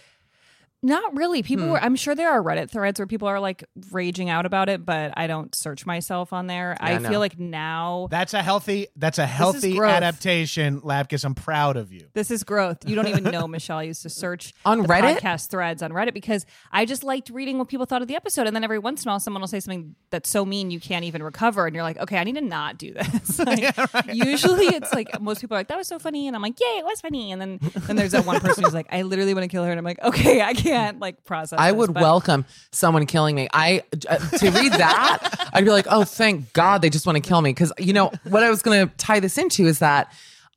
not 0.83 1.15
really. 1.15 1.41
Hmm. 1.41 1.47
People 1.47 1.67
were. 1.69 1.79
I'm 1.81 1.95
sure 1.95 2.13
there 2.13 2.29
are 2.29 2.41
Reddit 2.43 2.69
threads 2.69 2.99
where 2.99 3.07
people 3.07 3.27
are 3.27 3.39
like 3.39 3.63
raging 3.91 4.29
out 4.29 4.45
about 4.45 4.69
it, 4.69 4.85
but 4.85 5.13
I 5.17 5.27
don't 5.27 5.53
search 5.55 5.85
myself 5.85 6.33
on 6.33 6.47
there. 6.47 6.77
I 6.79 6.97
no. 6.97 7.09
feel 7.09 7.19
like 7.19 7.39
now 7.39 8.07
That's 8.11 8.33
a 8.33 8.43
healthy. 8.43 8.87
That's 8.95 9.17
a 9.17 9.25
healthy 9.25 9.75
growth. 9.75 9.91
adaptation, 9.93 10.81
Lapkus. 10.81 11.23
I'm 11.25 11.35
proud 11.35 11.77
of 11.77 11.91
you. 11.91 12.07
This 12.13 12.29
is 12.29 12.43
growth. 12.43 12.87
You 12.87 12.95
don't 12.95 13.07
even 13.07 13.23
know, 13.31 13.47
Michelle. 13.47 13.83
Used 13.83 14.03
to 14.03 14.09
search 14.09 14.53
On 14.65 14.81
the 14.83 14.87
Reddit? 14.87 15.19
podcast 15.19 15.49
threads 15.49 15.81
on 15.81 15.91
Reddit 15.91 16.13
because 16.13 16.45
I 16.71 16.85
just 16.85 17.03
liked 17.03 17.29
reading 17.29 17.57
what 17.57 17.67
people 17.69 17.85
thought 17.85 18.01
of 18.01 18.07
the 18.07 18.15
episode. 18.15 18.45
And 18.47 18.55
then 18.55 18.63
every 18.63 18.79
once 18.79 19.03
in 19.03 19.09
a 19.09 19.11
while, 19.13 19.19
someone 19.19 19.41
will 19.41 19.47
say 19.47 19.59
something 19.61 19.95
that's 20.09 20.29
so 20.29 20.45
mean 20.45 20.69
you 20.69 20.79
can't 20.79 21.05
even 21.05 21.23
recover. 21.23 21.65
And 21.65 21.73
you're 21.75 21.83
like, 21.83 21.97
okay, 21.99 22.17
I 22.17 22.23
need 22.25 22.35
to 22.35 22.41
not 22.41 22.77
do 22.77 22.93
this. 22.93 23.39
Like, 23.43 23.75
Usually 24.13 24.65
it's 24.67 24.93
like 24.93 25.19
most 25.21 25.41
people 25.41 25.55
are 25.55 25.59
like, 25.59 25.67
that 25.67 25.77
was 25.77 25.87
so 25.87 25.99
funny. 25.99 26.27
And 26.27 26.35
I'm 26.35 26.41
like, 26.41 26.59
yay, 26.59 26.77
it 26.77 26.85
was 26.85 27.01
funny. 27.01 27.31
And 27.31 27.41
then, 27.41 27.59
then 27.87 27.95
there's 27.95 28.11
that 28.11 28.25
one 28.25 28.39
person 28.39 28.63
who's 28.63 28.73
like, 28.73 28.87
I 28.91 29.01
literally 29.01 29.33
want 29.33 29.43
to 29.43 29.47
kill 29.47 29.63
her. 29.63 29.69
And 29.71 29.77
I'm 29.77 29.83
like, 29.85 30.01
okay, 30.01 30.41
I 30.41 30.53
can't 30.53 30.72
like 30.99 31.23
process 31.23 31.59
I 31.59 31.71
this, 31.71 31.77
would 31.77 31.93
but- 31.93 32.01
welcome 32.01 32.45
someone 32.71 33.05
killing 33.05 33.35
me. 33.35 33.47
I 33.53 33.83
uh, 34.09 34.17
to 34.17 34.51
read 34.51 34.73
that, 34.73 35.49
I'd 35.53 35.65
be 35.65 35.71
like, 35.71 35.87
"Oh, 35.89 36.03
thank 36.03 36.53
God 36.53 36.81
they 36.81 36.89
just 36.89 37.05
want 37.05 37.15
to 37.21 37.27
kill 37.27 37.41
me." 37.41 37.51
Because 37.51 37.71
you 37.77 37.93
know 37.93 38.11
what 38.25 38.43
I 38.43 38.49
was 38.49 38.61
going 38.61 38.87
to 38.87 38.95
tie 38.97 39.19
this 39.19 39.37
into 39.37 39.65
is 39.65 39.79
that 39.79 40.11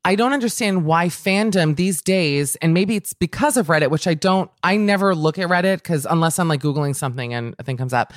I 0.05 0.15
don't 0.15 0.33
understand 0.33 0.85
why 0.85 1.09
fandom 1.09 1.75
these 1.75 2.01
days, 2.01 2.55
and 2.57 2.73
maybe 2.73 2.95
it's 2.95 3.13
because 3.13 3.57
of 3.57 3.67
Reddit, 3.67 3.91
which 3.91 4.07
I 4.07 4.15
don't. 4.15 4.51
I 4.63 4.77
never 4.77 5.15
look 5.17 5.37
at 5.39 5.49
Reddit 5.49 5.79
because 5.79 6.07
unless 6.09 6.39
I'm 6.39 6.47
like 6.47 6.61
googling 6.63 6.95
something 6.95 7.35
and 7.35 7.57
a 7.59 7.65
thing 7.65 7.77
comes 7.77 7.93
up, 7.93 8.13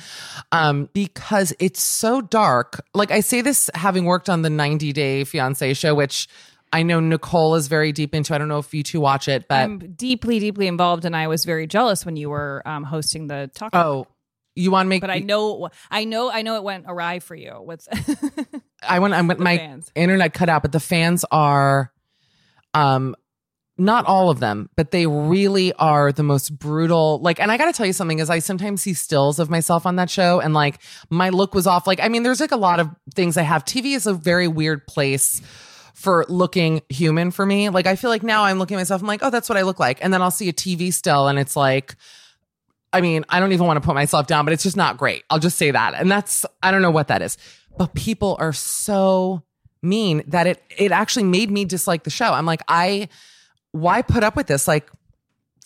um, 0.52 0.88
because 0.92 1.52
it's 1.58 1.82
so 1.82 2.20
dark. 2.20 2.84
Like 2.94 3.10
I 3.10 3.18
say 3.20 3.40
this 3.40 3.68
having 3.74 4.04
worked 4.04 4.28
on 4.30 4.42
the 4.42 4.50
90 4.50 4.92
Day 4.92 5.24
Fiance 5.24 5.74
show, 5.74 5.94
which. 5.94 6.28
I 6.72 6.82
know 6.82 7.00
Nicole 7.00 7.56
is 7.56 7.66
very 7.66 7.92
deep 7.92 8.14
into. 8.14 8.34
I 8.34 8.38
don't 8.38 8.48
know 8.48 8.58
if 8.58 8.72
you 8.72 8.82
two 8.82 9.00
watch 9.00 9.28
it, 9.28 9.48
but 9.48 9.58
I'm 9.60 9.78
deeply, 9.94 10.38
deeply 10.38 10.66
involved. 10.68 11.04
And 11.04 11.16
I 11.16 11.26
was 11.26 11.44
very 11.44 11.66
jealous 11.66 12.06
when 12.06 12.16
you 12.16 12.30
were 12.30 12.62
um, 12.64 12.84
hosting 12.84 13.26
the 13.26 13.50
talk. 13.54 13.74
oh, 13.74 14.06
you 14.54 14.70
want 14.70 14.86
to 14.86 14.88
make 14.88 15.00
but 15.00 15.10
I 15.10 15.18
know, 15.18 15.68
I 15.90 16.04
know, 16.04 16.30
I 16.30 16.42
know 16.42 16.56
it 16.56 16.62
went 16.62 16.84
awry 16.86 17.18
for 17.18 17.34
you. 17.34 17.60
With 17.60 17.88
I 18.82 18.98
went. 19.00 19.14
I 19.14 19.20
went. 19.22 19.40
My 19.40 19.56
fans. 19.56 19.90
internet 19.94 20.32
cut 20.32 20.48
out, 20.48 20.62
but 20.62 20.72
the 20.72 20.80
fans 20.80 21.24
are, 21.30 21.92
um, 22.74 23.16
not 23.76 24.04
all 24.06 24.28
of 24.28 24.40
them, 24.40 24.68
but 24.76 24.90
they 24.90 25.06
really 25.06 25.72
are 25.74 26.12
the 26.12 26.22
most 26.22 26.56
brutal. 26.58 27.18
Like, 27.20 27.40
and 27.40 27.50
I 27.50 27.56
got 27.56 27.66
to 27.66 27.72
tell 27.72 27.86
you 27.86 27.92
something: 27.92 28.20
is 28.20 28.30
I 28.30 28.38
sometimes 28.38 28.82
see 28.82 28.94
stills 28.94 29.38
of 29.38 29.50
myself 29.50 29.86
on 29.86 29.96
that 29.96 30.10
show, 30.10 30.38
and 30.40 30.54
like 30.54 30.80
my 31.08 31.30
look 31.30 31.54
was 31.54 31.66
off. 31.66 31.86
Like, 31.86 32.00
I 32.00 32.08
mean, 32.08 32.22
there's 32.22 32.40
like 32.40 32.52
a 32.52 32.56
lot 32.56 32.78
of 32.78 32.90
things 33.14 33.36
I 33.36 33.42
have. 33.42 33.64
TV 33.64 33.96
is 33.96 34.06
a 34.06 34.14
very 34.14 34.46
weird 34.46 34.86
place 34.86 35.42
for 35.94 36.24
looking 36.28 36.82
human 36.88 37.30
for 37.30 37.44
me. 37.44 37.68
Like, 37.68 37.86
I 37.86 37.96
feel 37.96 38.10
like 38.10 38.22
now 38.22 38.44
I'm 38.44 38.58
looking 38.58 38.76
at 38.76 38.80
myself. 38.80 39.00
I'm 39.00 39.08
like, 39.08 39.22
oh, 39.22 39.30
that's 39.30 39.48
what 39.48 39.58
I 39.58 39.62
look 39.62 39.78
like, 39.78 40.02
and 40.02 40.12
then 40.12 40.22
I'll 40.22 40.30
see 40.30 40.48
a 40.48 40.52
TV 40.52 40.92
still, 40.92 41.28
and 41.28 41.38
it's 41.38 41.56
like. 41.56 41.96
I 42.92 43.00
mean, 43.00 43.24
I 43.28 43.38
don't 43.38 43.52
even 43.52 43.68
want 43.68 43.80
to 43.80 43.86
put 43.86 43.94
myself 43.94 44.26
down, 44.26 44.44
but 44.44 44.52
it's 44.52 44.64
just 44.64 44.76
not 44.76 44.96
great. 44.96 45.22
I'll 45.30 45.38
just 45.38 45.56
say 45.56 45.70
that. 45.70 45.94
And 45.94 46.10
that's 46.10 46.44
I 46.60 46.72
don't 46.72 46.82
know 46.82 46.90
what 46.90 47.06
that 47.06 47.22
is. 47.22 47.38
But 47.78 47.94
people 47.94 48.36
are 48.40 48.52
so 48.52 49.44
mean 49.82 50.22
that 50.26 50.46
it 50.46 50.62
it 50.76 50.92
actually 50.92 51.22
made 51.22 51.50
me 51.50 51.64
dislike 51.64 52.02
the 52.02 52.10
show. 52.10 52.32
I'm 52.32 52.46
like, 52.46 52.62
I 52.66 53.08
why 53.72 54.02
put 54.02 54.24
up 54.24 54.36
with 54.36 54.46
this? 54.46 54.66
Like 54.66 54.90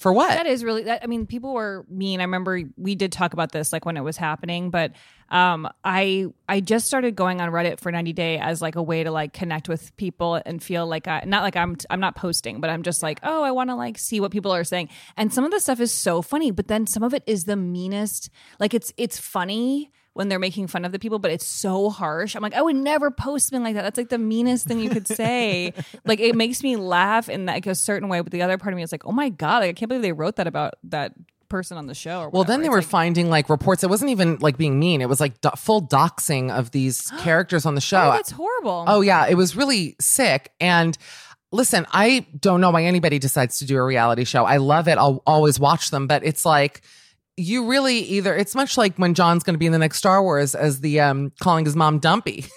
for 0.04 0.12
what? 0.12 0.28
that 0.28 0.46
is 0.46 0.62
really 0.62 0.82
that. 0.82 1.02
I 1.02 1.06
mean, 1.06 1.24
people 1.24 1.54
were 1.54 1.86
mean. 1.88 2.20
I 2.20 2.24
remember 2.24 2.60
we 2.76 2.94
did 2.94 3.10
talk 3.10 3.32
about 3.32 3.52
this 3.52 3.72
like 3.72 3.86
when 3.86 3.96
it 3.96 4.02
was 4.02 4.18
happening, 4.18 4.68
but 4.68 4.92
um, 5.30 5.66
I 5.82 6.26
I 6.46 6.60
just 6.60 6.86
started 6.86 7.16
going 7.16 7.40
on 7.40 7.48
Reddit 7.48 7.80
for 7.80 7.90
90 7.90 8.12
Day 8.12 8.36
as 8.36 8.60
like 8.60 8.76
a 8.76 8.82
way 8.82 9.02
to 9.02 9.10
like 9.10 9.32
connect 9.32 9.66
with 9.66 9.96
people 9.96 10.42
and 10.44 10.62
feel 10.62 10.86
like 10.86 11.08
I 11.08 11.22
not 11.24 11.42
like 11.42 11.56
I'm 11.56 11.78
I'm 11.88 12.00
not 12.00 12.16
posting, 12.16 12.60
but 12.60 12.68
I'm 12.68 12.82
just 12.82 13.02
like 13.02 13.18
oh 13.22 13.42
I 13.42 13.52
want 13.52 13.70
to 13.70 13.76
like 13.76 13.96
see 13.96 14.20
what 14.20 14.30
people 14.30 14.52
are 14.52 14.62
saying. 14.62 14.90
And 15.16 15.32
some 15.32 15.42
of 15.42 15.50
the 15.50 15.58
stuff 15.58 15.80
is 15.80 15.90
so 15.90 16.20
funny, 16.20 16.50
but 16.50 16.68
then 16.68 16.86
some 16.86 17.02
of 17.02 17.14
it 17.14 17.22
is 17.26 17.44
the 17.44 17.56
meanest. 17.56 18.28
Like 18.60 18.74
it's 18.74 18.92
it's 18.98 19.18
funny 19.18 19.90
when 20.14 20.28
they're 20.28 20.38
making 20.38 20.68
fun 20.68 20.84
of 20.84 20.92
the 20.92 20.98
people, 20.98 21.18
but 21.18 21.30
it's 21.30 21.46
so 21.46 21.90
harsh. 21.90 22.34
I'm 22.34 22.42
like, 22.42 22.54
I 22.54 22.62
would 22.62 22.76
never 22.76 23.10
post 23.10 23.48
something 23.48 23.62
like 23.64 23.74
that. 23.74 23.82
That's 23.82 23.98
like 23.98 24.08
the 24.08 24.18
meanest 24.18 24.66
thing 24.66 24.80
you 24.80 24.88
could 24.90 25.06
say. 25.06 25.72
like 26.04 26.20
it 26.20 26.34
makes 26.34 26.62
me 26.62 26.76
laugh 26.76 27.28
in 27.28 27.46
like 27.46 27.66
a 27.66 27.74
certain 27.74 28.08
way, 28.08 28.20
but 28.20 28.32
the 28.32 28.42
other 28.42 28.56
part 28.56 28.72
of 28.72 28.76
me 28.76 28.82
is 28.82 28.92
like, 28.92 29.04
oh 29.06 29.12
my 29.12 29.28
god, 29.28 29.58
like, 29.58 29.70
I 29.70 29.72
can't 29.74 29.88
believe 29.88 30.02
they 30.02 30.12
wrote 30.12 30.36
that 30.36 30.46
about 30.46 30.74
that 30.84 31.12
person 31.48 31.76
on 31.76 31.86
the 31.86 31.94
show. 31.94 32.22
Or 32.22 32.30
well, 32.30 32.44
then 32.44 32.60
they 32.60 32.66
It's 32.66 32.72
were 32.72 32.78
like, 32.78 32.86
finding 32.86 33.28
like 33.28 33.48
reports. 33.48 33.84
It 33.84 33.90
wasn't 33.90 34.10
even 34.12 34.38
like 34.40 34.56
being 34.56 34.78
mean. 34.78 35.00
It 35.02 35.08
was 35.08 35.20
like 35.20 35.40
do- 35.40 35.50
full 35.56 35.86
doxing 35.86 36.50
of 36.50 36.70
these 36.70 37.10
characters 37.18 37.66
on 37.66 37.74
the 37.74 37.80
show. 37.80 38.08
oh, 38.08 38.12
that's 38.12 38.30
horrible. 38.30 38.84
Oh 38.86 39.00
yeah, 39.02 39.26
it 39.26 39.34
was 39.34 39.54
really 39.56 39.94
sick. 40.00 40.52
And 40.60 40.96
listen, 41.52 41.86
I 41.92 42.26
don't 42.40 42.60
know 42.60 42.70
why 42.70 42.84
anybody 42.84 43.18
decides 43.18 43.58
to 43.58 43.66
do 43.66 43.76
a 43.78 43.84
reality 43.84 44.24
show. 44.24 44.44
I 44.44 44.56
love 44.56 44.88
it. 44.88 44.96
I'll 44.98 45.22
always 45.26 45.60
watch 45.60 45.90
them, 45.90 46.06
but 46.06 46.24
it's 46.24 46.44
like 46.44 46.82
you 47.36 47.66
really 47.66 47.98
either 47.98 48.34
it's 48.34 48.54
much 48.54 48.76
like 48.76 48.96
when 48.96 49.14
John's 49.14 49.42
going 49.42 49.54
to 49.54 49.58
be 49.58 49.66
in 49.66 49.72
the 49.72 49.78
next 49.78 49.98
Star 49.98 50.22
Wars 50.22 50.54
as 50.54 50.80
the 50.80 51.00
um 51.00 51.32
calling 51.40 51.64
his 51.64 51.76
mom 51.76 51.98
dumpy. 51.98 52.44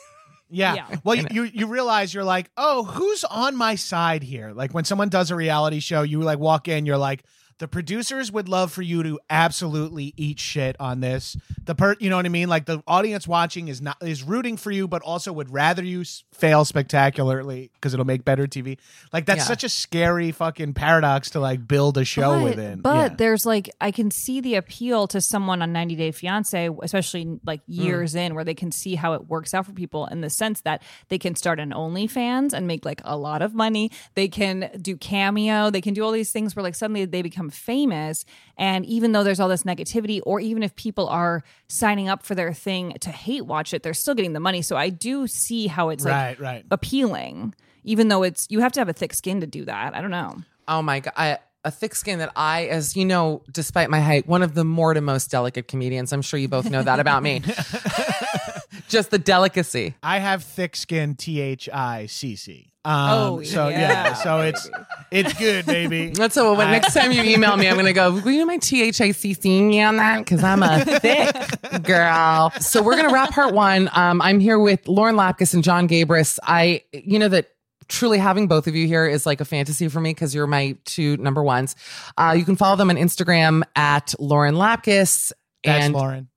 Yeah. 0.50 0.76
Yeah. 0.76 0.96
Well, 1.04 1.16
you, 1.16 1.26
you 1.30 1.44
you 1.44 1.68
realize 1.68 2.14
you're 2.14 2.24
like, 2.24 2.50
oh, 2.56 2.86
who's 2.86 3.26
on 3.26 3.58
my 3.58 3.76
side 3.76 4.24
here? 4.24 4.54
Like 4.54 4.74
when 4.74 4.86
someone 4.86 5.10
does 5.10 5.30
a 5.30 5.36
reality 5.36 5.82
show, 5.82 6.04
you 6.04 6.22
like 6.22 6.40
walk 6.40 6.70
in, 6.70 6.86
you're 6.86 6.98
like, 6.98 7.26
the 7.60 7.68
producers 7.68 8.32
would 8.32 8.48
love 8.48 8.72
for 8.72 8.82
you 8.84 9.02
to 9.04 9.20
absolutely 9.30 10.14
eat 10.18 10.40
shit 10.40 10.76
on 10.80 11.00
this. 11.00 11.36
The 11.66 11.74
per, 11.76 11.96
you 12.00 12.10
know 12.10 12.16
what 12.16 12.26
I 12.26 12.30
mean? 12.30 12.50
Like 12.50 12.66
the 12.66 12.84
audience 12.88 13.28
watching 13.28 13.68
is 13.68 13.82
not 13.82 13.98
is 14.02 14.22
rooting 14.24 14.58
for 14.58 14.70
you, 14.72 14.88
but 14.88 15.02
also 15.02 15.34
would 15.34 15.52
rather 15.52 15.84
you 15.84 16.04
fail 16.34 16.66
spectacularly 16.66 17.72
because 17.74 17.94
it'll 17.94 18.06
make 18.06 18.24
better 18.26 18.48
TV. 18.48 18.78
Like 19.14 19.26
that's 19.26 19.40
Yeah. 19.40 19.44
such 19.46 19.64
a 19.64 19.70
scary 19.70 20.32
fucking 20.32 20.74
paradox 20.74 21.30
to 21.32 21.40
like 21.40 21.68
build 21.68 21.98
a 21.98 22.06
show 22.06 22.36
but, 22.38 22.44
within. 22.44 22.82
But 22.82 23.12
Yeah. 23.12 23.16
there's 23.18 23.46
like 23.46 23.70
I 23.82 23.92
can 23.92 24.12
see 24.12 24.40
the 24.42 24.56
appeal 24.56 25.08
to 25.08 25.22
someone 25.22 25.62
on 25.62 25.72
90 25.74 25.96
Day 25.96 26.12
Fiance, 26.12 26.70
especially 26.84 27.40
like 27.46 27.62
Mm. 27.68 27.84
years 27.84 28.16
in, 28.16 28.36
where 28.36 28.44
they 28.44 28.54
can 28.54 28.72
see 28.72 28.96
how 28.96 29.14
it 29.14 29.28
works 29.28 29.54
out 29.54 29.66
for 29.66 29.74
people 29.74 30.06
in 30.08 30.22
the 30.22 30.30
sense 30.30 30.62
that 30.62 30.82
they 31.10 31.18
can 31.18 31.36
start 31.36 31.60
an 31.60 31.72
OnlyFans 31.72 32.54
and 32.54 32.68
make 32.68 32.86
like 32.86 33.02
a 33.04 33.18
lot 33.18 33.42
of 33.42 33.54
money. 33.54 33.92
They 34.16 34.28
can 34.28 34.70
do 34.82 34.96
cameo. 34.96 35.70
They 35.70 35.82
can 35.82 35.94
do 35.94 36.04
all 36.04 36.12
these 36.12 36.32
things 36.32 36.56
where 36.56 36.64
like 36.64 36.76
suddenly 36.76 37.06
they 37.06 37.22
become 37.22 37.47
famous. 37.50 38.26
And 38.58 38.86
even 38.86 39.12
though 39.12 39.24
there's 39.24 39.40
all 39.40 39.50
this 39.50 39.64
negativity, 39.64 40.22
or 40.26 40.40
even 40.40 40.64
if 40.64 40.76
people 40.76 41.08
are 41.10 41.44
signing 41.68 42.10
up 42.10 42.24
for 42.24 42.36
their 42.36 42.54
thing 42.54 42.94
to 43.02 43.10
hate 43.12 43.46
watch 43.46 43.74
it, 43.74 43.84
they're 43.84 43.94
still 43.94 44.16
getting 44.16 44.34
the 44.34 44.40
money. 44.40 44.62
So 44.62 44.76
I 44.78 44.90
do 44.90 45.28
see 45.28 45.68
how 45.68 45.90
it's 45.90 46.04
Right, 46.06 46.30
like 46.30 46.40
right. 46.40 46.66
appealing, 46.72 47.54
even 47.84 48.08
though 48.08 48.24
it's 48.24 48.48
you 48.50 48.60
have 48.60 48.72
to 48.74 48.80
have 48.80 48.90
a 48.90 48.94
thick 48.94 49.14
skin 49.14 49.42
to 49.42 49.48
do 49.48 49.66
that. 49.66 49.96
I 49.96 50.02
don't 50.02 50.12
know. 50.12 50.38
Oh 50.68 50.82
my 50.82 51.00
god! 51.02 51.14
I 51.16 51.38
a 51.66 51.72
thick 51.72 51.96
skin 51.96 52.20
that 52.20 52.32
I, 52.36 52.66
as 52.68 52.96
you 52.96 53.04
know, 53.04 53.42
despite 53.52 53.90
my 53.90 54.00
height, 54.00 54.26
one 54.28 54.42
of 54.42 54.54
the 54.54 54.64
more 54.64 54.94
to 54.94 55.02
most 55.02 55.30
delicate 55.30 55.68
comedians. 55.68 56.14
I'm 56.14 56.22
sure 56.22 56.40
you 56.40 56.48
both 56.48 56.70
know 56.70 56.82
that 56.84 57.00
about 57.00 57.24
me. 57.24 57.42
Just 58.88 59.12
the 59.12 59.20
delicacy. 59.20 59.96
I 60.02 60.20
have 60.20 60.44
thick 60.44 60.76
skin, 60.76 61.16
T 61.16 61.40
H 61.42 61.68
I 61.72 62.06
C 62.06 62.36
C. 62.36 62.72
Um, 62.86 62.94
Oh, 63.10 63.44
so 63.44 63.68
yeah. 63.68 63.80
yeah, 63.80 64.14
so 64.14 64.40
it's 64.42 64.70
it's 65.12 65.34
good, 65.34 65.66
baby. 65.66 66.10
That's 66.16 66.34
so. 66.36 66.54
When 66.54 66.68
I- 66.68 66.72
next 66.72 66.94
time 66.94 67.12
you 67.12 67.22
email 67.24 67.58
me, 67.58 67.68
I'm 67.68 67.76
gonna 67.76 67.92
go. 67.94 68.12
Will 68.14 68.32
you 68.32 68.42
do 68.42 68.46
my 68.46 68.58
THICC 68.60 69.68
me 69.68 69.82
on 69.82 69.98
that? 69.98 70.20
Because 70.20 70.44
I'm 70.44 70.64
a 70.64 70.86
thick 71.00 71.84
girl. 71.84 72.52
So 72.62 72.82
we're 72.82 72.96
gonna 72.96 73.14
wrap 73.14 73.32
part 73.32 73.54
one. 73.54 73.90
Um, 73.94 74.22
I'm 74.22 74.40
here 74.40 74.58
with 74.60 74.88
Lauren 74.88 75.16
Lapkus 75.16 75.54
and 75.54 75.64
John 75.64 75.88
Gabrus. 75.88 76.40
I, 76.44 76.84
you 76.94 77.20
know 77.20 77.28
that. 77.30 77.50
Truly 77.90 78.18
having 78.18 78.50
both 78.50 78.68
of 78.68 78.76
you 78.76 78.86
here 78.86 79.08
is 79.08 79.26
like 79.26 79.40
a 79.40 79.46
fantasy 79.46 79.88
for 79.88 80.02
me 80.02 80.10
because 80.14 80.36
you're 80.36 80.46
my 80.46 80.76
two 80.84 81.16
number 81.16 81.42
ones. 81.42 81.74
Uh, 82.18 82.36
you 82.38 82.44
can 82.44 82.58
follow 82.58 82.76
them 82.76 82.90
on 82.90 82.98
Instagram 82.98 83.64
at 83.78 84.14
Lauren 84.20 84.56
Lapkus 84.56 85.32
That's 85.64 85.86
and 85.86 85.94
Lauren. 85.94 86.28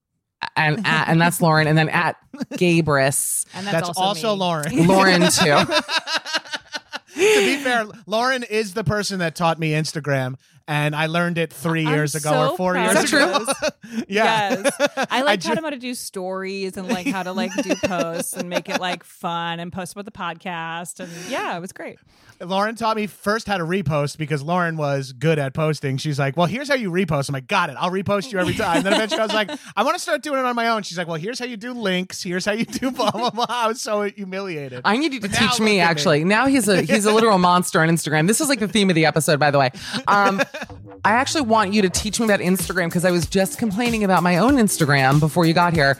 And 0.57 0.87
at, 0.87 1.09
and 1.09 1.21
that's 1.21 1.41
Lauren, 1.41 1.67
and 1.67 1.79
then 1.79 1.89
at 1.89 2.17
Gabrus, 2.55 3.47
And 3.55 3.67
That's, 3.67 3.91
also, 3.97 4.35
me. 4.35 4.41
Lauren. 4.41 4.87
Lauren 4.87 5.23
too. 5.23 5.29
to 7.15 7.15
be 7.15 7.57
fair, 7.59 7.87
Lauren 8.07 8.43
is 8.43 8.75
the 8.75 8.85
person 8.85 9.19
that 9.21 9.35
taught 9.35 9.59
me 9.59 9.73
Instagram, 9.73 10.37
and 10.69 10.95
I 10.95 11.07
learned 11.07 11.39
it 11.39 11.53
3 11.53 11.87
I'm 11.87 11.95
years 11.95 12.15
ago 12.15 12.31
so 12.31 12.51
or 12.53 12.57
four 12.57 12.73
proud 12.75 12.95
years 12.95 13.13
of 13.13 13.19
ago. 13.19 13.45
yeah. 14.09 14.63
Yes. 14.63 15.07
I 15.11 15.23
like 15.25 15.41
ju- 15.41 15.49
taught 15.49 15.59
him 15.59 15.65
how 15.65 15.71
to 15.71 15.79
do 15.79 15.95
stories 15.95 16.77
and 16.77 16.89
like 16.89 17.07
how 17.07 17.23
to 17.23 17.33
like 17.33 17.53
do 17.63 17.75
posts 17.75 18.35
and 18.35 18.49
make 18.49 18.69
it 18.69 18.81
like 18.81 19.03
fun 19.03 19.61
and 19.61 19.73
post 19.73 19.93
about 19.93 20.05
the 20.05 20.13
podcast. 20.13 21.01
And 21.01 21.11
yeah, 21.29 21.57
it 21.57 21.61
was 21.61 21.73
great. 21.73 21.99
Lauren 22.43 22.75
taught 22.75 22.97
me 22.97 23.07
first 23.07 23.47
how 23.47 23.59
to 23.59 23.65
repost 23.65 24.17
because 24.17 24.43
Lauren 24.43 24.77
was 24.77 25.13
good 25.13 25.39
at 25.39 25.53
posting. 25.53 25.99
She's 25.99 26.19
like, 26.19 26.37
"Well, 26.37 26.47
here's 26.47 26.69
how 26.69 26.75
you 26.75 26.91
repost." 26.91 27.29
I'm 27.29 27.35
like, 27.35 27.47
"Got 27.47 27.69
it. 27.71 27.77
I'll 27.79 27.91
repost 27.91 28.33
you 28.33 28.39
every 28.39 28.55
time." 28.55 28.79
And 28.79 28.87
then 28.87 28.95
eventually, 28.95 29.21
I 29.21 29.25
was 29.25 29.35
like, 29.35 29.51
"I 29.77 29.83
want 29.83 29.97
to 29.97 30.01
start 30.01 30.23
doing 30.23 30.39
it 30.39 30.45
on 30.47 30.57
my 30.57 30.69
own." 30.69 30.83
She's 30.83 30.97
like, 30.97 31.07
"Well, 31.07 31.17
here's 31.19 31.39
how 31.39 31.45
you 31.45 31.57
do 31.59 31.73
links. 31.73 32.23
Here's 32.23 32.45
how 32.47 32.53
you 32.53 32.65
do 32.65 32.91
blah 32.91 33.11
blah 33.11 33.31
blah." 33.31 33.47
I 33.49 33.69
was 33.69 33.81
so 33.81 34.03
humiliated. 34.03 34.81
I 34.85 34.97
need 34.97 35.13
you 35.13 35.21
to 35.21 35.29
But 35.29 35.37
teach 35.37 35.61
me. 35.61 35.67
at 35.67 35.75
me. 35.75 35.81
Actually, 35.81 36.25
now 36.25 36.47
he's 36.47 36.67
a 36.69 36.81
he's 36.83 37.05
a 37.05 37.13
literal 37.13 37.39
monster 37.39 37.81
on 37.83 37.89
Instagram. 37.89 38.27
This 38.27 38.41
is 38.41 38.49
like 38.49 38.61
the 38.61 38.69
theme 38.69 38.89
of 38.89 38.95
the 38.95 39.05
episode, 39.07 39.39
by 39.39 39.51
the 39.51 39.59
way. 39.59 39.71
Um, 40.09 40.41
I 41.05 41.11
actually 41.13 41.43
want 41.43 41.75
you 41.75 41.83
to 41.83 41.91
teach 41.91 42.21
me 42.21 42.25
about 42.27 42.41
Instagram 42.41 42.87
because 42.89 43.05
I 43.05 43.11
was 43.11 43.27
just 43.27 43.59
complaining 43.59 44.03
about 44.05 44.23
my 44.23 44.39
own 44.39 44.55
Instagram 44.55 45.21
before 45.21 45.45
you 45.47 45.53
got 45.53 45.73
here. 45.75 45.99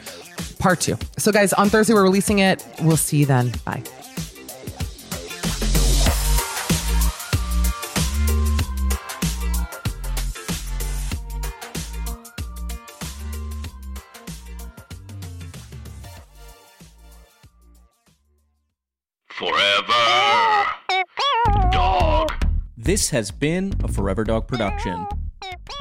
Part 0.59 0.81
two. 0.81 0.97
So, 1.19 1.33
guys, 1.33 1.53
on 1.53 1.69
Thursday 1.69 1.93
we're 1.95 2.03
releasing 2.03 2.39
it. 2.39 2.65
We'll 2.83 2.97
see 2.97 3.19
you 3.19 3.27
then. 3.27 3.53
Bye. 3.65 3.83
This 22.83 23.11
has 23.11 23.31
been 23.31 23.75
a 23.85 23.89
Forever 23.89 24.25
Dog 24.25 24.49
production. 24.49 25.07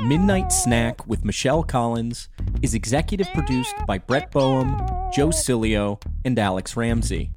Midnight 0.01 0.51
Snack 0.51 1.07
with 1.07 1.23
Michelle 1.23 1.63
Collins 1.63 2.27
is 2.61 2.73
executive 2.73 3.29
produced 3.33 3.73
by 3.87 3.99
Brett 3.99 4.33
Boehm, 4.33 4.77
Joe 5.13 5.29
Cilio, 5.29 6.03
and 6.25 6.37
Alex 6.37 6.75
Ramsey. 6.75 7.31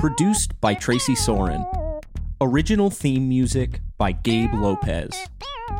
Produced 0.00 0.60
by 0.60 0.74
Tracy 0.74 1.14
Soren. 1.14 1.64
Original 2.40 2.90
theme 2.90 3.28
music 3.28 3.80
by 3.96 4.10
Gabe 4.10 4.54
Lopez. 4.54 5.12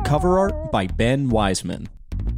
Cover 0.05 0.39
art 0.39 0.71
by 0.71 0.87
Ben 0.87 1.27
Wiseman. 1.27 1.89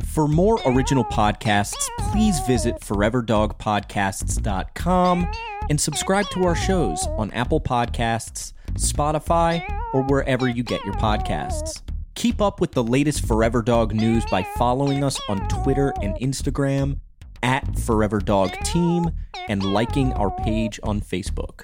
For 0.08 0.28
more 0.28 0.60
original 0.66 1.06
podcasts, 1.06 1.88
please 2.00 2.40
visit 2.48 2.80
foreverdogpodcasts.com 2.80 5.32
and 5.70 5.80
subscribe 5.80 6.28
to 6.32 6.46
our 6.46 6.56
shows 6.56 7.06
on 7.06 7.30
Apple 7.32 7.62
Podcasts, 7.62 8.54
Spotify, 8.74 9.79
or 9.94 10.04
wherever 10.04 10.48
you 10.48 10.64
get 10.64 10.84
your 10.86 10.96
podcasts. 10.96 11.82
Keep 12.16 12.42
up 12.42 12.60
with 12.60 12.72
the 12.74 12.84
latest 12.84 13.26
Forever 13.26 13.62
Dog 13.62 13.94
news 13.94 14.26
by 14.30 14.44
following 14.58 15.04
us 15.04 15.20
on 15.30 15.48
Twitter 15.48 15.94
and 16.02 16.16
Instagram 16.16 17.00
at 17.42 17.80
Forever 17.80 18.20
Dog 18.20 18.52
Team 18.64 19.12
and 19.48 19.64
liking 19.64 20.14
our 20.14 20.30
page 20.30 20.80
on 20.84 21.02
Facebook. 21.02 21.64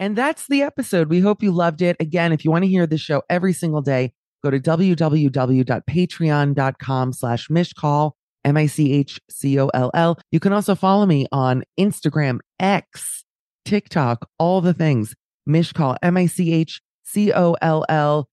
And 0.00 0.16
that's 0.16 0.48
the 0.48 0.62
episode. 0.62 1.08
We 1.08 1.20
hope 1.20 1.40
you 1.42 1.52
loved 1.52 1.82
it. 1.82 1.96
Again, 2.00 2.32
if 2.32 2.44
you 2.44 2.50
want 2.50 2.64
to 2.64 2.68
hear 2.68 2.84
the 2.86 2.98
show 2.98 3.22
every 3.30 3.52
single 3.52 3.82
day, 3.82 4.12
go 4.42 4.50
to 4.50 4.58
www.patreon.com 4.58 7.12
slash 7.12 7.46
michcoll, 7.48 8.12
M-I-C-H-C-O-L-L. 8.44 10.18
You 10.30 10.40
can 10.40 10.52
also 10.52 10.74
follow 10.74 11.06
me 11.06 11.26
on 11.32 11.62
Instagram, 11.78 12.40
X, 12.58 13.24
TikTok, 13.64 14.28
all 14.38 14.60
the 14.60 14.74
things. 14.74 15.14
Michcoll, 15.48 15.96
M-I-C-H-C-O-L-L. 16.02 18.28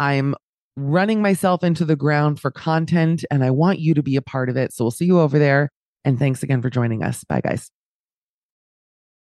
I'm 0.00 0.34
running 0.76 1.20
myself 1.20 1.62
into 1.62 1.84
the 1.84 1.96
ground 1.96 2.40
for 2.40 2.50
content 2.50 3.26
and 3.30 3.44
I 3.44 3.50
want 3.50 3.78
you 3.78 3.92
to 3.94 4.02
be 4.02 4.16
a 4.16 4.22
part 4.22 4.48
of 4.48 4.56
it. 4.56 4.72
So 4.72 4.84
we'll 4.84 4.90
see 4.90 5.04
you 5.04 5.20
over 5.20 5.38
there. 5.38 5.68
And 6.04 6.18
thanks 6.18 6.42
again 6.42 6.62
for 6.62 6.70
joining 6.70 7.02
us. 7.02 7.24
Bye, 7.24 7.42
guys. 7.42 7.70